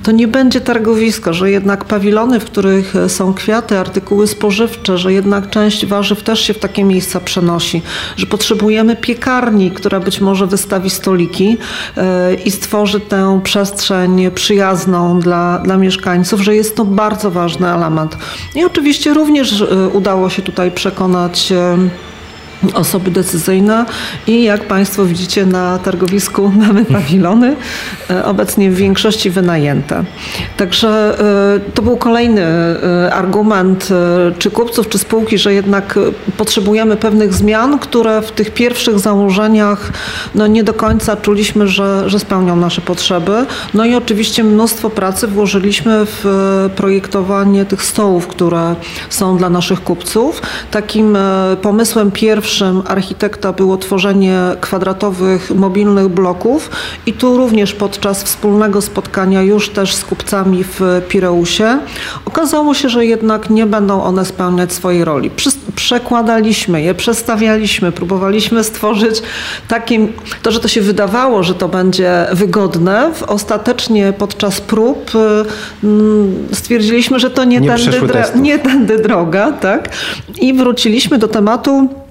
to 0.02 0.12
nie 0.12 0.28
będzie 0.28 0.60
targowisko, 0.60 1.32
że 1.32 1.50
jednak 1.50 1.84
pawilony, 1.84 2.40
w 2.40 2.44
których 2.44 2.94
są 3.08 3.34
kwiaty, 3.34 3.78
artykuły 3.78 4.26
spożywcze, 4.26 4.98
że 4.98 5.12
jednak 5.12 5.50
część 5.50 5.86
warzyw 5.86 6.22
też 6.22 6.40
się 6.40 6.54
w 6.54 6.58
takie 6.58 6.84
miejsca 6.84 7.20
przenosi, 7.20 7.82
że 8.16 8.26
potrzebujemy 8.26 8.96
piekarni, 8.96 9.70
która 9.70 10.00
być 10.00 10.20
może 10.20 10.46
wystawi 10.46 10.90
stoliki 10.90 11.56
e, 11.96 12.34
i 12.34 12.50
stworzy 12.50 13.00
tę 13.00 13.23
przestrzeń 13.44 14.30
przyjazną 14.30 15.20
dla, 15.20 15.58
dla 15.58 15.76
mieszkańców, 15.76 16.40
że 16.40 16.54
jest 16.54 16.76
to 16.76 16.84
bardzo 16.84 17.30
ważny 17.30 17.74
element. 17.74 18.16
I 18.54 18.64
oczywiście 18.64 19.14
również 19.14 19.60
e, 19.62 19.88
udało 19.88 20.30
się 20.30 20.42
tutaj 20.42 20.70
przekonać 20.70 21.52
e, 21.52 21.78
osoby 22.74 23.10
decyzyjne 23.10 23.86
i 24.26 24.44
jak 24.44 24.64
Państwo 24.64 25.04
widzicie 25.04 25.46
na 25.46 25.78
targowisku 25.78 26.52
mamy 26.66 26.84
pawilony, 26.84 27.56
e, 28.10 28.24
obecnie 28.24 28.70
w 28.70 28.74
większości 28.74 29.30
wynajęte. 29.30 30.04
Także 30.56 31.18
e, 31.56 31.60
to 31.74 31.82
był 31.82 31.96
kolejny 31.96 32.42
e, 32.42 33.14
argument 33.14 33.88
czy 34.38 34.50
kupców, 34.50 34.88
czy 34.88 34.98
spółki, 34.98 35.38
że 35.38 35.54
jednak 35.54 35.98
potrzebujemy 36.36 36.96
pewnych 36.96 37.34
zmian, 37.34 37.78
które 37.78 38.22
w 38.22 38.32
tych 38.32 38.50
pierwszych 38.50 38.98
założeniach 38.98 39.92
no 40.34 40.46
nie 40.46 40.64
do 40.64 40.74
końca 40.74 41.16
czuliśmy, 41.16 41.68
że, 41.68 42.10
że 42.10 42.18
spełnią 42.18 42.56
nasze 42.56 42.80
potrzeby. 42.80 43.46
No 43.74 43.84
i 43.84 43.94
oczywiście 43.94 44.44
mnóstwo 44.44 44.90
pracy 44.90 45.26
włożyliśmy 45.26 46.06
w 46.06 46.24
projektowanie 46.76 47.64
tych 47.64 47.82
stołów, 47.82 48.26
które 48.26 48.74
są 49.10 49.36
dla 49.36 49.50
naszych 49.50 49.84
kupców. 49.84 50.42
Takim 50.70 51.18
pomysłem 51.62 52.10
pierwszym 52.10 52.53
pierwszym 52.54 52.82
architekta 52.86 53.52
było 53.52 53.76
tworzenie 53.76 54.40
kwadratowych, 54.60 55.50
mobilnych 55.54 56.08
bloków 56.08 56.70
i 57.06 57.12
tu 57.12 57.36
również 57.36 57.72
podczas 57.72 58.24
wspólnego 58.24 58.82
spotkania 58.82 59.42
już 59.42 59.68
też 59.68 59.94
z 59.94 60.04
kupcami 60.04 60.64
w 60.64 60.80
Pireusie 61.08 61.78
okazało 62.24 62.74
się, 62.74 62.88
że 62.88 63.06
jednak 63.06 63.50
nie 63.50 63.66
będą 63.66 64.02
one 64.02 64.24
spełniać 64.24 64.72
swojej 64.72 65.04
roli. 65.04 65.30
Przekładaliśmy 65.76 66.82
je, 66.82 66.94
przestawialiśmy, 66.94 67.92
próbowaliśmy 67.92 68.64
stworzyć 68.64 69.22
takie, 69.68 70.06
to, 70.42 70.50
że 70.50 70.60
to 70.60 70.68
się 70.68 70.80
wydawało, 70.80 71.42
że 71.42 71.54
to 71.54 71.68
będzie 71.68 72.26
wygodne, 72.32 73.10
ostatecznie 73.26 74.12
podczas 74.18 74.60
prób 74.60 75.10
mm, 75.84 76.48
stwierdziliśmy, 76.52 77.18
że 77.18 77.30
to 77.30 77.44
nie, 77.44 77.60
nie, 77.60 77.68
tędy, 77.68 78.22
nie 78.34 78.58
tędy 78.58 78.98
droga, 78.98 79.52
tak? 79.52 79.88
I 80.40 80.54
wróciliśmy 80.54 81.18
do 81.18 81.28
tematu 81.28 82.03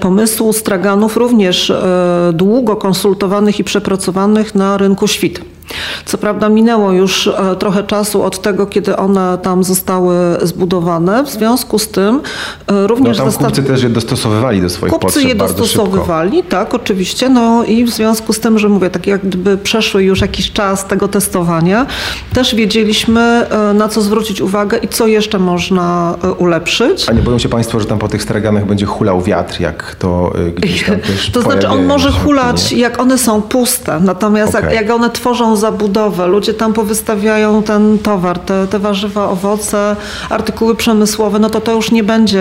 pomysłu 0.00 0.52
straganów 0.52 1.16
również 1.16 1.70
e, 1.70 2.30
długo 2.34 2.76
konsultowanych 2.76 3.58
i 3.58 3.64
przepracowanych 3.64 4.54
na 4.54 4.76
rynku 4.76 5.06
świt. 5.06 5.55
Co 6.04 6.18
prawda 6.18 6.48
minęło 6.48 6.92
już 6.92 7.26
e, 7.26 7.56
trochę 7.58 7.82
czasu 7.82 8.22
od 8.22 8.42
tego, 8.42 8.66
kiedy 8.66 8.96
one 8.96 9.38
tam 9.42 9.64
zostały 9.64 10.16
zbudowane. 10.42 11.24
W 11.24 11.28
związku 11.28 11.78
z 11.78 11.88
tym 11.88 12.20
e, 12.66 12.86
również... 12.86 13.18
No 13.18 13.24
tam 13.24 13.32
kupcy 13.32 13.62
też 13.62 13.82
je 13.82 13.88
dostosowywali 13.88 14.60
do 14.60 14.70
swoich 14.70 14.92
kupcy 14.92 15.06
potrzeb 15.06 15.24
je 15.24 15.34
dostosowywali, 15.34 16.42
tak, 16.42 16.74
oczywiście. 16.74 17.28
No 17.28 17.64
i 17.64 17.84
w 17.84 17.90
związku 17.90 18.32
z 18.32 18.40
tym, 18.40 18.58
że 18.58 18.68
mówię, 18.68 18.90
tak 18.90 19.06
jak 19.06 19.26
gdyby 19.26 19.58
przeszły 19.58 20.02
już 20.02 20.20
jakiś 20.20 20.52
czas 20.52 20.86
tego 20.86 21.08
testowania, 21.08 21.86
też 22.32 22.54
wiedzieliśmy, 22.54 23.20
e, 23.20 23.74
na 23.74 23.88
co 23.88 24.02
zwrócić 24.02 24.40
uwagę 24.40 24.78
i 24.78 24.88
co 24.88 25.06
jeszcze 25.06 25.38
można 25.38 26.14
ulepszyć. 26.38 27.08
A 27.08 27.12
nie 27.12 27.22
boją 27.22 27.38
się 27.38 27.48
Państwo, 27.48 27.80
że 27.80 27.86
tam 27.86 27.98
po 27.98 28.08
tych 28.08 28.22
straganach 28.22 28.66
będzie 28.66 28.86
hulał 28.86 29.22
wiatr, 29.22 29.60
jak 29.60 29.94
to 29.94 30.32
gdzieś 30.56 30.84
tam 30.84 31.00
też 31.08 31.30
To 31.30 31.42
znaczy 31.42 31.68
on 31.68 31.86
może 31.86 32.12
hulać, 32.12 32.72
jak 32.72 33.00
one 33.00 33.18
są 33.18 33.42
puste, 33.42 34.00
natomiast 34.00 34.54
okay. 34.54 34.74
jak, 34.74 34.82
jak 34.82 34.90
one 34.90 35.10
tworzą 35.10 35.55
zabudowę, 35.56 36.26
ludzie 36.26 36.54
tam 36.54 36.72
powystawiają 36.72 37.62
ten 37.62 37.98
towar, 37.98 38.38
te, 38.38 38.66
te 38.66 38.78
warzywa, 38.78 39.28
owoce, 39.28 39.96
artykuły 40.30 40.74
przemysłowe, 40.74 41.38
no 41.38 41.50
to 41.50 41.60
to 41.60 41.72
już 41.72 41.90
nie 41.90 42.04
będzie 42.04 42.40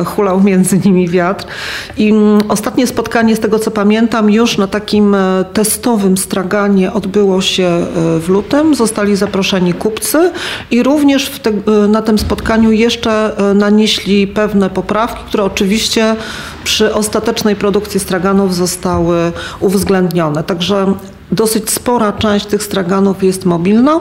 e, 0.00 0.04
hulał 0.04 0.40
między 0.40 0.78
nimi 0.78 1.08
wiatr. 1.08 1.46
I 1.96 2.10
mm, 2.10 2.42
ostatnie 2.48 2.86
spotkanie, 2.86 3.36
z 3.36 3.40
tego 3.40 3.58
co 3.58 3.70
pamiętam, 3.70 4.30
już 4.30 4.58
na 4.58 4.66
takim 4.66 5.14
e, 5.14 5.44
testowym 5.52 6.16
straganie 6.16 6.92
odbyło 6.92 7.40
się 7.40 7.64
e, 7.64 7.86
w 8.20 8.28
lutym. 8.28 8.74
Zostali 8.74 9.16
zaproszeni 9.16 9.74
kupcy 9.74 10.32
i 10.70 10.82
również 10.82 11.30
te, 11.30 11.52
na 11.88 12.02
tym 12.02 12.18
spotkaniu 12.18 12.72
jeszcze 12.72 13.32
nanieśli 13.54 14.26
pewne 14.26 14.70
poprawki, 14.70 15.24
które 15.26 15.44
oczywiście 15.44 16.16
przy 16.64 16.94
ostatecznej 16.94 17.56
produkcji 17.56 18.00
straganów 18.00 18.54
zostały 18.54 19.32
uwzględnione. 19.60 20.44
Także 20.44 20.94
dosyć 21.32 21.70
spora 21.70 22.12
część 22.12 22.46
tych 22.46 22.62
straganów 22.62 23.22
jest 23.22 23.44
mobilna 23.44 24.00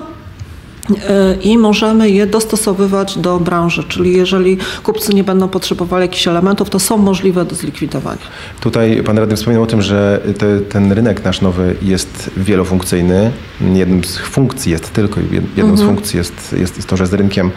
e, 1.10 1.36
i 1.36 1.58
możemy 1.58 2.10
je 2.10 2.28
dostosowywać 2.28 3.18
do 3.18 3.40
branży, 3.40 3.84
czyli 3.84 4.18
jeżeli 4.18 4.58
kupcy 4.84 5.14
nie 5.14 5.24
będą 5.24 5.48
potrzebowali 5.48 6.02
jakichś 6.02 6.28
elementów, 6.28 6.70
to 6.70 6.80
są 6.80 6.98
możliwe 6.98 7.46
do 7.46 7.56
zlikwidowania. 7.56 8.22
Tutaj 8.62 9.04
pan 9.04 9.18
radny 9.18 9.36
wspomniał 9.36 9.64
o 9.64 9.66
tym, 9.66 9.82
że 9.82 10.22
te, 10.38 10.60
ten 10.60 10.92
rynek 10.92 11.26
nasz 11.26 11.42
nowy 11.42 11.76
jest 11.82 12.32
wielofunkcyjny. 12.38 13.32
Jedną 13.74 14.04
z 14.04 14.18
funkcji 14.18 14.72
jest 14.72 14.94
tylko, 14.94 15.20
jedną 15.32 15.72
mhm. 15.72 15.78
z 15.78 15.82
funkcji 15.82 16.18
jest, 16.18 16.56
jest 16.60 16.88
to, 16.88 16.98
że 16.98 17.08
z 17.08 17.14
rynkiem 17.14 17.52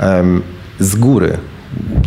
um, 0.00 0.42
z 0.80 0.96
góry 0.96 1.38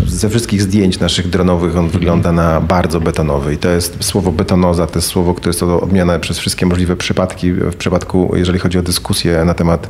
ze 0.08 0.30
wszystkich 0.30 0.62
zdjęć 0.62 1.00
naszych 1.00 1.30
dronowych 1.30 1.78
on 1.78 1.90
wygląda 1.90 2.32
na 2.32 2.62
bardzo 2.62 3.00
betonowy 3.00 3.54
i 3.54 3.58
to 3.58 3.70
jest 3.70 4.04
słowo 4.04 4.32
betonoza, 4.32 4.88
to 4.88 5.00
jest 5.00 5.08
słowo, 5.08 5.34
które 5.34 5.50
jest 5.50 5.64
odmieniane 5.64 6.20
przez 6.20 6.40
wszystkie 6.40 6.66
możliwe 6.66 6.96
przypadki 6.96 7.54
w 7.54 7.76
przypadku, 7.76 8.34
jeżeli 8.36 8.60
chodzi 8.60 8.80
o 8.80 8.82
dyskusję 8.82 9.46
na 9.46 9.54
temat 9.54 9.90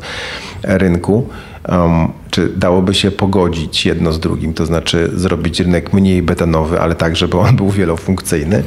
rynku. 0.63 1.29
Um, 1.69 2.11
czy 2.31 2.49
dałoby 2.55 2.93
się 2.93 3.11
pogodzić 3.11 3.85
jedno 3.85 4.13
z 4.13 4.19
drugim, 4.19 4.53
to 4.53 4.65
znaczy 4.65 5.11
zrobić 5.15 5.59
rynek 5.59 5.93
mniej 5.93 6.21
betonowy, 6.21 6.79
ale 6.79 6.95
tak, 6.95 7.15
żeby 7.15 7.37
on 7.37 7.55
był 7.55 7.69
wielofunkcyjny? 7.69 8.63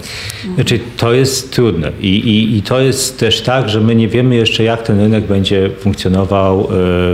Znaczy, 0.54 0.80
to 0.96 1.12
jest 1.12 1.52
trudne 1.52 1.92
I, 2.00 2.08
i, 2.08 2.56
i 2.56 2.62
to 2.62 2.80
jest 2.80 3.18
też 3.18 3.40
tak, 3.40 3.68
że 3.68 3.80
my 3.80 3.94
nie 3.94 4.08
wiemy 4.08 4.34
jeszcze, 4.34 4.64
jak 4.64 4.82
ten 4.82 5.00
rynek 5.00 5.26
będzie 5.26 5.70
funkcjonował 5.80 6.60
e, 6.60 6.66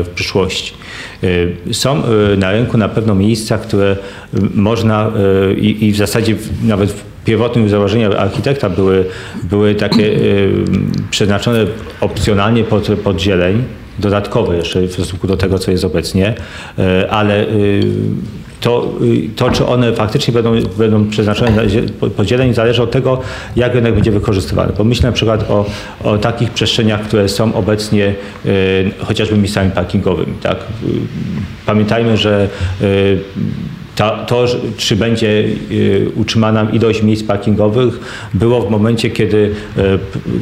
w 0.04 0.10
przyszłości. 0.14 0.81
E, 1.22 1.74
są 1.74 2.02
e, 2.04 2.36
na 2.36 2.52
rynku 2.52 2.78
na 2.78 2.88
pewno 2.88 3.14
miejsca, 3.14 3.58
które 3.58 3.96
można 4.54 5.12
i, 5.56 5.92
w 5.92 5.96
zasadzie 5.96 6.36
nawet 6.64 6.92
w 6.92 7.04
pierwotnym 7.24 7.68
założeniu 7.68 8.12
architekta 8.18 8.70
były, 8.70 9.04
były 9.44 9.74
takie 9.74 10.18
przeznaczone 11.10 11.66
opcjonalnie 12.00 12.64
pod, 12.64 12.88
pod 13.04 13.20
zieleń, 13.20 13.62
dodatkowe 13.98 14.56
jeszcze 14.56 14.80
w 14.82 14.92
stosunku 14.92 15.26
do 15.26 15.36
tego, 15.36 15.58
co 15.58 15.70
jest 15.70 15.84
obecnie, 15.84 16.34
ale 17.10 17.48
y, 17.48 17.82
to, 18.62 18.92
y, 19.02 19.30
to 19.36 19.50
czy 19.50 19.66
one 19.66 19.92
faktycznie 19.92 20.34
będą, 20.34 20.60
będą 20.78 21.08
przeznaczone 21.08 21.50
na 21.50 21.62
podzielenie, 22.16 22.54
zależy 22.54 22.82
od 22.82 22.90
tego, 22.90 23.20
jak 23.56 23.74
rynek 23.74 23.94
będzie 23.94 24.10
wykorzystywany. 24.10 24.72
Bo 24.78 24.84
myślę 24.84 25.08
na 25.08 25.12
przykład 25.12 25.50
o, 25.50 25.66
o 26.04 26.18
takich 26.18 26.50
przestrzeniach, 26.50 27.02
które 27.02 27.28
są 27.28 27.54
obecnie 27.54 28.14
y, 28.46 28.90
chociażby 29.04 29.36
miejscami 29.36 29.70
parkingowymi. 29.70 30.34
Tak? 30.42 30.56
Pamiętajmy, 31.66 32.16
że 32.16 32.48
ta, 32.80 33.18
to, 34.26 34.46
czy 34.76 34.96
będzie 34.96 35.26
y, 35.70 36.10
utrzymana 36.16 36.66
ilość 36.72 37.02
miejsc 37.02 37.22
parkingowych, 37.24 38.00
było 38.34 38.60
w 38.60 38.70
momencie, 38.70 39.10
kiedy 39.10 39.36
y, 39.78 39.80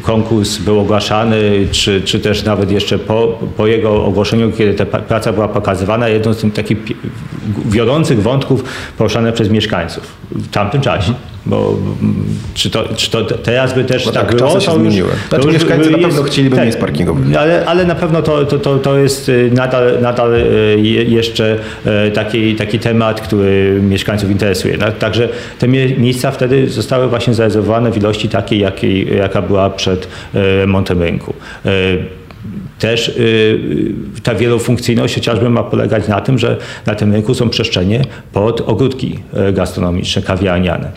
konkurs 0.03 0.59
był 0.59 0.81
ogłaszany, 0.81 1.67
czy, 1.71 2.03
czy 2.05 2.21
też 2.21 2.45
nawet 2.45 2.71
jeszcze 2.71 2.99
po, 2.99 3.39
po 3.57 3.67
jego 3.67 4.05
ogłoszeniu, 4.05 4.53
kiedy 4.53 4.75
ta 4.75 4.87
praca 4.87 5.33
była 5.33 5.49
pokazywana, 5.49 6.09
jedną 6.09 6.33
z 6.33 6.37
tych 6.41 6.53
takich 6.53 6.79
wiodących 7.67 8.23
wątków 8.23 8.65
poruszane 8.99 9.33
przez 9.33 9.51
mieszkańców 9.51 10.03
w 10.31 10.49
tamtym 10.51 10.81
czasie. 10.81 11.13
Bo 11.47 11.77
czy 12.55 12.71
to, 12.71 12.85
czy 12.97 13.11
to 13.11 13.25
teraz 13.25 13.75
by 13.75 13.85
też 13.85 14.05
Bo 14.05 14.13
tak, 14.13 14.27
tak, 14.29 14.37
było? 14.37 14.61
się 14.61 14.67
to 14.67 14.73
już- 14.73 14.83
zmieniły. 14.83 15.11
to 15.31 15.37
Znaczy 15.37 15.53
mieszkańcy 15.53 15.91
na 15.91 15.97
jest- 15.99 16.09
pewno 16.09 16.23
chcieliby 16.23 16.57
miejsc 16.57 16.79
parkingowych. 16.79 17.37
Ale, 17.37 17.67
ale 17.67 17.85
na 17.85 17.95
pewno 17.95 18.23
to, 18.23 18.45
to, 18.45 18.59
to, 18.59 18.79
to 18.79 18.99
jest 18.99 19.29
y, 19.29 19.51
nadal, 19.55 19.99
nadal 20.03 20.35
y, 20.35 20.47
je- 20.83 21.05
jeszcze 21.05 21.59
taki, 22.15 22.55
taki 22.57 22.79
temat, 22.79 23.21
który 23.21 23.40
mieszkańców 23.83 24.31
interesuje. 24.31 24.79
Także 24.79 25.29
te 25.59 25.69
mie- 25.69 25.97
miejsca 25.99 26.31
wtedy 26.31 26.69
zostały 26.69 27.09
właśnie 27.09 27.35
zarezerwowane 27.35 27.91
w 27.93 27.97
ilości 27.97 28.29
takiej, 28.29 28.59
jakiej, 28.59 29.17
jaka 29.17 29.43
była 29.43 29.71
przed 29.71 30.05
y, 30.05 30.09
remontem 30.35 31.03
rynku. 31.03 31.35
Y, 31.67 31.71
Też 32.79 33.09
y, 33.09 33.13
y, 34.19 34.21
ta 34.23 34.35
wielofunkcyjność 34.35 35.15
chociażby 35.15 35.51
ma 35.51 35.63
polegać 35.63 36.09
na 36.09 36.21
tym, 36.21 36.39
że 36.39 36.57
na 36.87 36.95
tym 36.95 37.13
rynku 37.13 37.35
są 37.35 37.49
przestrzenie 37.49 38.05
pod 38.33 38.61
ogródki 38.61 39.19
y, 39.49 39.53
gastronomiczne, 39.53 40.23
kawiarniane. 40.23 40.91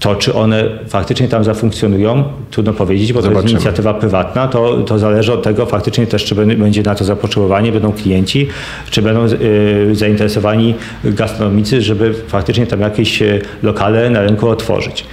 To, 0.00 0.14
czy 0.14 0.34
one 0.34 0.64
faktycznie 0.88 1.28
tam 1.28 1.44
zafunkcjonują, 1.44 2.24
trudno 2.50 2.72
powiedzieć, 2.72 3.12
bo 3.12 3.20
to 3.20 3.26
jest 3.26 3.34
Zobaczymy. 3.36 3.52
inicjatywa 3.52 3.94
prywatna, 3.94 4.48
to, 4.48 4.76
to 4.82 4.98
zależy 4.98 5.32
od 5.32 5.42
tego 5.42 5.66
faktycznie 5.66 6.06
też, 6.06 6.24
czy 6.24 6.34
będzie- 6.34 6.82
na 6.82 6.94
to 6.94 7.04
zapotrzebowanie, 7.04 7.72
będą 7.72 7.92
klienci, 7.92 8.48
czy 8.90 9.02
będą 9.02 9.24
y, 9.26 9.88
zainteresowani 9.92 10.74
gastronomicy, 11.04 11.82
żeby 11.82 12.14
faktycznie 12.28 12.66
tam 12.66 12.80
jakieś 12.80 13.22
y, 13.22 13.40
lokale 13.62 14.10
na 14.10 14.20
rynku 14.22 14.48
otworzyć. 14.48 15.04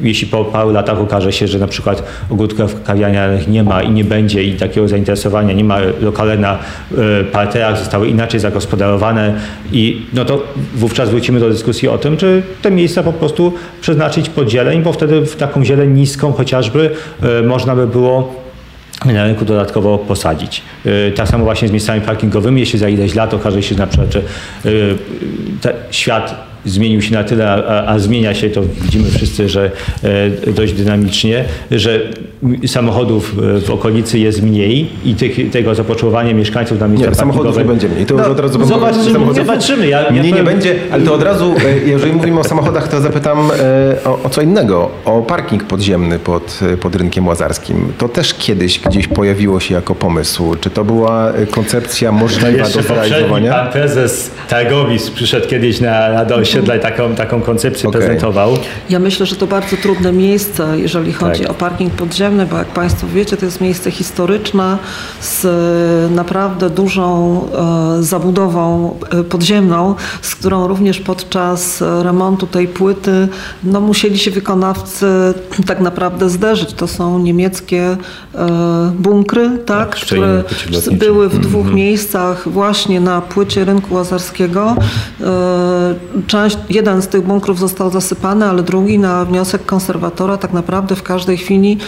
Jeśli 0.00 0.26
po 0.26 0.44
paru 0.44 0.70
latach 0.70 1.00
okaże 1.00 1.32
się, 1.32 1.48
że 1.48 1.58
na 1.58 1.66
przykład 1.66 2.02
ogródków 2.30 2.82
kawiarnianych 2.82 3.48
nie 3.48 3.62
ma 3.62 3.82
i 3.82 3.90
nie 3.90 4.04
będzie 4.04 4.42
i 4.44 4.54
takiego 4.54 4.88
zainteresowania, 4.88 5.52
nie 5.52 5.64
ma 5.64 5.78
lokale 6.00 6.38
na 6.38 6.58
y, 6.92 7.24
parterach, 7.24 7.78
zostały 7.78 8.08
inaczej 8.08 8.40
zagospodarowane 8.40 9.34
i 9.72 10.06
no 10.12 10.24
to 10.24 10.42
wówczas 10.74 11.10
wrócimy 11.10 11.40
do 11.40 11.50
dyskusji 11.50 11.88
o 11.88 11.98
tym, 11.98 12.16
czy 12.16 12.42
te 12.62 12.70
miejsca 12.70 13.02
po 13.02 13.12
prostu 13.12 13.52
przeznaczyć 13.80 14.28
pod 14.28 14.50
zieleń, 14.50 14.82
bo 14.82 14.92
wtedy 14.92 15.26
w 15.26 15.36
taką 15.36 15.64
zieleń 15.64 15.90
niską 15.90 16.32
chociażby 16.32 16.90
y, 17.40 17.42
można 17.42 17.76
by 17.76 17.86
było 17.86 18.42
na 19.04 19.24
rynku 19.24 19.44
dodatkowo 19.44 19.98
posadzić. 19.98 20.62
Y, 20.86 21.12
Tak 21.16 21.28
samo 21.28 21.44
właśnie 21.44 21.68
z 21.68 21.70
miejscami 21.70 22.00
parkingowymi, 22.00 22.60
jeśli 22.60 22.78
za 22.78 22.88
ileś 22.88 23.14
lat 23.14 23.34
okaże 23.34 23.62
się 23.62 23.74
na 23.74 23.86
przykład, 23.86 24.12
że 24.12 24.22
świat 25.90 26.51
zmienił 26.64 27.02
się 27.02 27.12
na 27.12 27.24
tyle, 27.24 27.50
a, 27.50 27.86
a 27.86 27.98
zmienia 27.98 28.34
się, 28.34 28.50
to 28.50 28.62
widzimy 28.62 29.10
wszyscy, 29.10 29.48
że 29.48 29.70
e, 30.46 30.52
dość 30.52 30.72
dynamicznie, 30.72 31.44
że 31.70 32.00
samochodów 32.66 33.34
e, 33.56 33.60
w 33.60 33.70
okolicy 33.70 34.18
jest 34.18 34.42
mniej 34.42 34.88
i 35.04 35.14
tych, 35.14 35.50
tego 35.50 35.74
zapotrzebowania 35.74 36.34
mieszkańców 36.34 36.80
na 36.80 36.88
miejsca 36.88 37.08
Nie, 37.10 37.14
samochodów 37.14 37.58
nie 37.58 37.64
będzie 37.64 37.88
mniej. 37.88 38.06
To 38.06 38.14
już 38.14 38.22
No, 38.22 38.30
od 38.30 38.40
razu 38.40 38.58
bym 38.58 38.68
zobaczymy, 38.68 39.04
samochodów 39.12 39.36
zobaczymy. 39.46 39.88
Ja, 39.88 40.02
ja 40.02 40.10
Mniej 40.10 40.22
nie 40.24 40.30
powiem- 40.30 40.44
będzie, 40.44 40.74
ale 40.92 41.02
to 41.02 41.14
od 41.14 41.22
razu, 41.22 41.54
e, 41.66 41.88
jeżeli 41.88 42.12
mówimy 42.12 42.40
o 42.40 42.44
samochodach, 42.44 42.88
to 42.88 43.00
zapytam 43.00 43.38
e, 43.38 44.04
o, 44.04 44.18
o 44.24 44.28
co 44.30 44.42
innego. 44.42 44.90
O 45.04 45.22
parking 45.22 45.64
podziemny 45.64 46.18
pod, 46.18 46.60
pod 46.80 46.96
rynkiem 46.96 47.26
łazarskim. 47.26 47.92
To 47.98 48.08
też 48.08 48.34
kiedyś 48.34 48.78
gdzieś 48.80 49.08
pojawiło 49.08 49.60
się 49.60 49.74
jako 49.74 49.94
pomysł. 49.94 50.54
Czy 50.60 50.70
to 50.70 50.84
była 50.84 51.32
koncepcja 51.50 52.12
możliwa 52.12 52.64
do 52.64 52.82
zrealizowania? 52.82 53.52
pan 53.52 53.72
prezes 53.72 54.30
Targowic 54.48 55.10
przyszedł 55.10 55.48
kiedyś 55.48 55.80
na, 55.80 56.12
na 56.12 56.24
do 56.24 56.36
osiedla 56.36 56.76
i 56.76 56.80
taką, 56.80 57.14
taką 57.14 57.40
koncepcję 57.40 57.88
Okej. 57.88 58.00
prezentował. 58.00 58.56
Ja 58.90 58.98
myślę, 58.98 59.26
że 59.26 59.36
to 59.36 59.46
bardzo 59.46 59.76
trudne 59.76 60.12
miejsce, 60.12 60.68
jeżeli 60.76 61.12
chodzi 61.12 61.42
Tak. 61.42 61.50
o 61.50 61.54
parking 61.54 61.92
podziemny, 61.92 62.31
bo 62.32 62.58
jak 62.58 62.68
Państwo 62.68 63.06
wiecie, 63.06 63.36
to 63.36 63.44
jest 63.44 63.60
miejsce 63.60 63.90
historyczne 63.90 64.78
z 65.20 65.44
e, 65.44 66.14
naprawdę 66.14 66.70
dużą 66.70 67.40
e, 67.98 68.02
zabudową 68.02 68.96
e, 69.10 69.24
podziemną, 69.24 69.94
z 70.22 70.34
którą 70.34 70.68
również 70.68 71.00
podczas 71.00 71.82
remontu 72.02 72.46
tej 72.46 72.68
płyty 72.68 73.28
no, 73.64 73.80
musieli 73.80 74.18
się 74.18 74.30
wykonawcy 74.30 75.06
tak 75.66 75.80
naprawdę 75.80 76.30
zderzyć. 76.30 76.72
To 76.72 76.88
są 76.88 77.18
niemieckie 77.18 77.96
bunkry, 78.98 79.50
tak, 79.66 79.90
Tak, 79.90 80.00
które 80.00 80.44
były 80.92 81.28
w 81.28 81.38
dwóch 81.38 81.72
miejscach 81.72 82.48
właśnie 82.48 83.00
na 83.00 83.20
płycie 83.20 83.64
rynku 83.64 83.94
łazarskiego. 83.94 84.76
Część, 86.26 86.58
jeden 86.70 87.02
z 87.02 87.08
tych 87.08 87.22
bunkrów 87.22 87.58
został 87.58 87.90
zasypany, 87.90 88.46
ale 88.46 88.62
drugi 88.62 88.98
na 88.98 89.24
wniosek 89.24 89.66
konserwatora 89.66 90.36
tak 90.36 90.52
naprawdę 90.52 90.96
w 90.96 91.02
każdej 91.02 91.36
chwili 91.36 91.78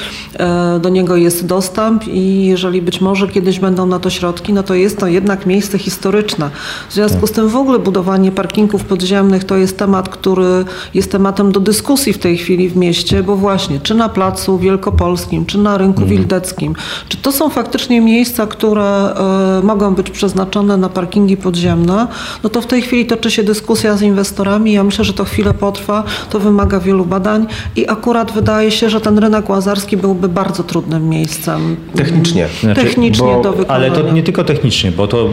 do 0.81 0.89
niego 0.89 1.17
jest 1.17 1.47
dostęp 1.47 2.09
i 2.09 2.47
jeżeli 2.47 2.83
być 2.83 3.01
może 3.01 3.29
kiedyś 3.29 3.61
będą 3.61 3.87
na 3.87 3.99
to 3.99 4.11
środki, 4.11 4.53
no 4.53 4.63
to 4.63 4.75
jest 4.75 4.99
to 4.99 5.07
jednak 5.07 5.47
miejsce 5.47 5.79
historyczne. 5.79 6.51
W 6.89 6.93
związku 6.95 7.27
z 7.27 7.33
tym 7.33 7.49
w 7.49 7.57
ogóle 7.57 7.79
budowanie 7.79 8.33
parkingów 8.33 8.85
podziemnych 8.85 9.45
to 9.45 9.57
jest 9.57 9.79
temat, 9.79 10.09
który 10.09 10.65
jest 10.95 11.13
tematem 11.13 11.53
do 11.53 11.61
dyskusji 11.61 12.13
w 12.13 12.19
tej 12.19 12.39
chwili 12.39 12.69
w 12.69 12.77
mieście, 12.77 13.23
bo 13.23 13.37
właśnie 13.37 13.81
czy 13.81 13.95
na 13.95 14.09
Placu 14.09 14.59
Wielkopolskim, 14.59 15.47
czy 15.47 15.59
na 15.59 15.79
Rynku 15.79 16.07
Wildeckim, 16.07 16.75
czy 17.09 17.17
to 17.17 17.33
są 17.33 17.51
faktycznie 17.51 18.01
miejsca, 18.01 18.47
które 18.47 18.85
e, 18.85 19.63
mogą 19.63 19.95
być 19.95 20.11
przeznaczone 20.11 20.77
na 20.77 20.89
parkingi 20.89 21.37
podziemne, 21.37 22.07
no 22.43 22.51
to 22.51 22.61
w 22.61 22.67
tej 22.67 22.83
chwili 22.83 23.07
toczy 23.07 23.31
się 23.31 23.43
dyskusja 23.43 23.97
z 23.97 24.03
inwestorami. 24.03 24.73
Ja 24.73 24.85
myślę, 24.85 25.05
że 25.05 25.13
to 25.13 25.25
chwilę 25.25 25.55
potrwa, 25.55 26.05
to 26.31 26.41
wymaga 26.41 26.81
wielu 26.81 27.05
badań 27.05 27.47
i 27.77 27.89
akurat 27.89 28.33
wydaje 28.33 28.71
się, 28.71 28.91
że 28.91 29.01
ten 29.01 29.19
rynek 29.19 29.49
łazarski 29.49 29.97
byłby 29.97 30.24
bardzo 30.29 30.63
trudnym 30.65 31.09
miejscem. 31.09 31.77
Technicznie. 31.97 32.47
Znaczy, 32.61 32.81
Technicznie 32.81 33.27
bo- 33.27 33.43
do 33.43 33.53
wykonania. 33.53 33.87
Ale 33.87 34.03
to 34.03 34.13
nie 34.13 34.23
tylko 34.23 34.45
technicznie, 34.45 34.93
bo 34.93 35.07
to 35.07 35.29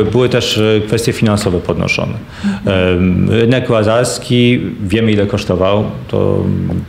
e, 0.00 0.10
były 0.10 0.28
też 0.28 0.58
e, 0.58 0.80
kwestie 0.86 1.12
finansowe 1.12 1.58
podnoszone. 1.60 2.12
Em, 2.64 3.30
Rynek 3.30 3.70
łazarski, 3.70 4.60
wiemy 4.82 5.12
ile 5.12 5.26
kosztował, 5.26 5.84
to 6.08 6.44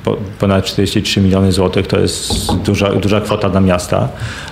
po- 0.06 0.18
ponad 0.40 0.66
43 0.66 1.22
miliony 1.22 1.52
złotych, 1.52 1.88
to 1.88 2.00
jest 2.00 2.54
duża, 2.56 2.90
duża 2.92 3.22
kwota 3.22 3.50
dla 3.50 3.62
miasta. 3.62 4.08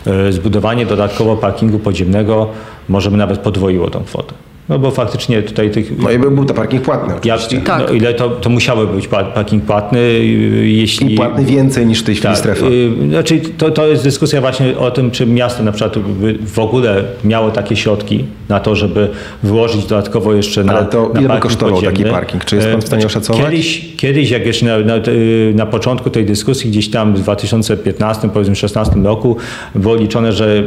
E, 0.07 0.31
Zbudowanie 0.31 0.85
dodatkowo 0.85 1.35
parkingu 1.37 1.79
podziemnego 1.79 2.47
może 2.89 3.11
by 3.11 3.17
nawet 3.17 3.39
podwoiło 3.39 3.89
tą 3.89 4.03
kwotę. 4.03 4.33
No 4.69 4.79
bo 4.79 4.91
faktycznie 4.91 5.43
tutaj 5.43 5.71
tych... 5.71 5.97
No 5.99 6.11
i 6.11 6.19
by 6.19 6.31
był 6.31 6.45
to 6.45 6.53
parking 6.53 6.83
płatny 6.83 7.13
jak, 7.25 7.35
oczywiście. 7.39 7.65
Tak. 7.67 7.83
no, 7.87 7.93
ile 7.93 8.13
to, 8.13 8.29
to 8.29 8.49
musiałoby 8.49 8.93
być 8.93 9.07
pa- 9.07 9.23
parking 9.23 9.63
płatny, 9.63 9.99
y, 9.99 10.67
jeśli... 10.69 11.13
I 11.13 11.15
płatny 11.17 11.45
więcej 11.45 11.85
niż 11.85 11.99
w 11.99 12.03
tej 12.03 12.15
chwili 12.15 12.27
Tak, 12.29 12.37
strefa. 12.37 12.65
y, 12.65 13.09
Znaczy, 13.09 13.39
to, 13.57 13.71
to 13.71 13.87
jest 13.87 14.03
dyskusja 14.03 14.41
właśnie 14.41 14.77
o 14.77 14.91
tym, 14.91 15.11
czy 15.11 15.25
miasto 15.25 15.63
na 15.63 15.71
przykład 15.71 15.99
by 15.99 16.37
w 16.45 16.59
ogóle 16.59 17.03
miało 17.23 17.51
takie 17.51 17.75
środki 17.75 18.25
na 18.49 18.59
to, 18.59 18.75
żeby 18.75 19.07
wyłożyć 19.43 19.85
dodatkowo 19.85 20.33
jeszcze 20.33 20.63
na 20.63 20.73
Ale 20.77 20.85
to 20.85 21.01
na 21.13 21.19
ile 21.19 21.21
by 21.21 21.27
parking 21.27 21.41
kosztował 21.43 21.75
taki 21.81 21.87
podziemny. 21.91 22.11
parking? 22.11 22.45
Czy 22.45 22.55
jest 22.55 22.67
pan 22.67 22.81
w 22.81 22.87
stanie 22.87 23.03
E, 23.03 23.05
oszacować? 23.05 23.41
Kiedyś, 23.45 23.85
kiedyś 23.97 24.29
jak 24.31 24.45
jeszcze 24.45 24.65
na, 24.65 24.79
na, 24.79 24.95
y, 25.07 25.53
na 25.55 25.65
początku 25.65 26.09
tej 26.09 26.25
dyskusji, 26.25 26.69
gdzieś 26.69 26.89
tam 26.91 27.13
w 27.15 27.19
2015, 27.19 28.29
powiedzmy 28.29 28.55
16 28.55 28.95
roku, 29.03 29.37
było 29.75 29.95
liczone, 29.95 30.33
że 30.33 30.63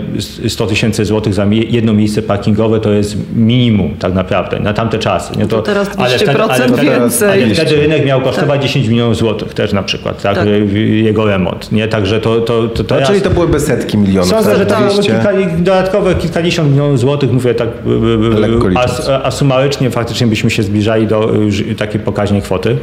100 0.48 0.66
tysięcy 0.66 1.04
złotych 1.04 1.34
za 1.34 1.46
jedno 1.70 1.92
miejsce 1.92 2.22
parkingowe 2.22 2.80
to 2.80 2.90
jest 2.92 3.16
minimum 3.37 3.88
tak 3.98 4.14
naprawdę 4.14 4.61
na 4.61 4.72
tamte 4.72 4.98
czasy. 4.98 5.38
Nie? 5.38 5.46
To 5.46 5.62
teraz 5.62 5.90
ale 5.98 6.16
200% 6.16 6.72
wtedy, 6.72 6.83
więcej. 6.90 7.44
Ale 7.44 7.55
wtedy 7.55 7.77
rynek 7.77 8.07
miał 8.07 8.20
kosztować 8.20 8.62
10 8.62 8.88
milionów 8.88 9.16
złotych 9.16 9.55
też 9.55 9.72
na 9.72 9.83
przykład, 9.83 10.22
tak, 10.22 10.35
Tak. 10.35 10.46
y, 10.46 10.79
jego 10.88 11.27
remont. 11.27 11.72
Nie? 11.72 11.88
Także 11.88 12.20
to, 12.20 12.40
to, 12.40 12.62
to 12.68 12.83
No, 12.83 12.85
teraz... 12.85 13.09
czyli 13.09 13.20
to 13.22 13.31
byłyby 13.31 13.61
setki 13.61 13.98
milionów. 13.98 14.31
Sądzę, 14.31 14.57
że 14.57 14.66
tak, 14.66 14.79
to 14.79 14.85
były 14.85 15.03
200. 15.03 15.12
kilka, 15.12 15.33
dodatkowe 15.59 16.14
kilkadziesiąt 16.14 16.70
milionów 16.70 16.98
złotych, 16.98 17.33
mówię 17.33 17.55
tak, 17.55 17.68
y, 17.68 17.90
y, 18.37 18.40
Lekko 18.40 18.66
a, 18.66 18.68
licząc. 18.68 19.09
a 19.24 19.31
sumarycznie 19.31 19.90
faktycznie 19.90 20.27
byśmy 20.27 20.51
się 20.51 20.62
zbliżali 20.62 21.07
do 21.07 21.31
y, 21.70 21.74
takiej 21.74 22.01
pokaźnej 22.01 22.42
kwoty. 22.42 22.77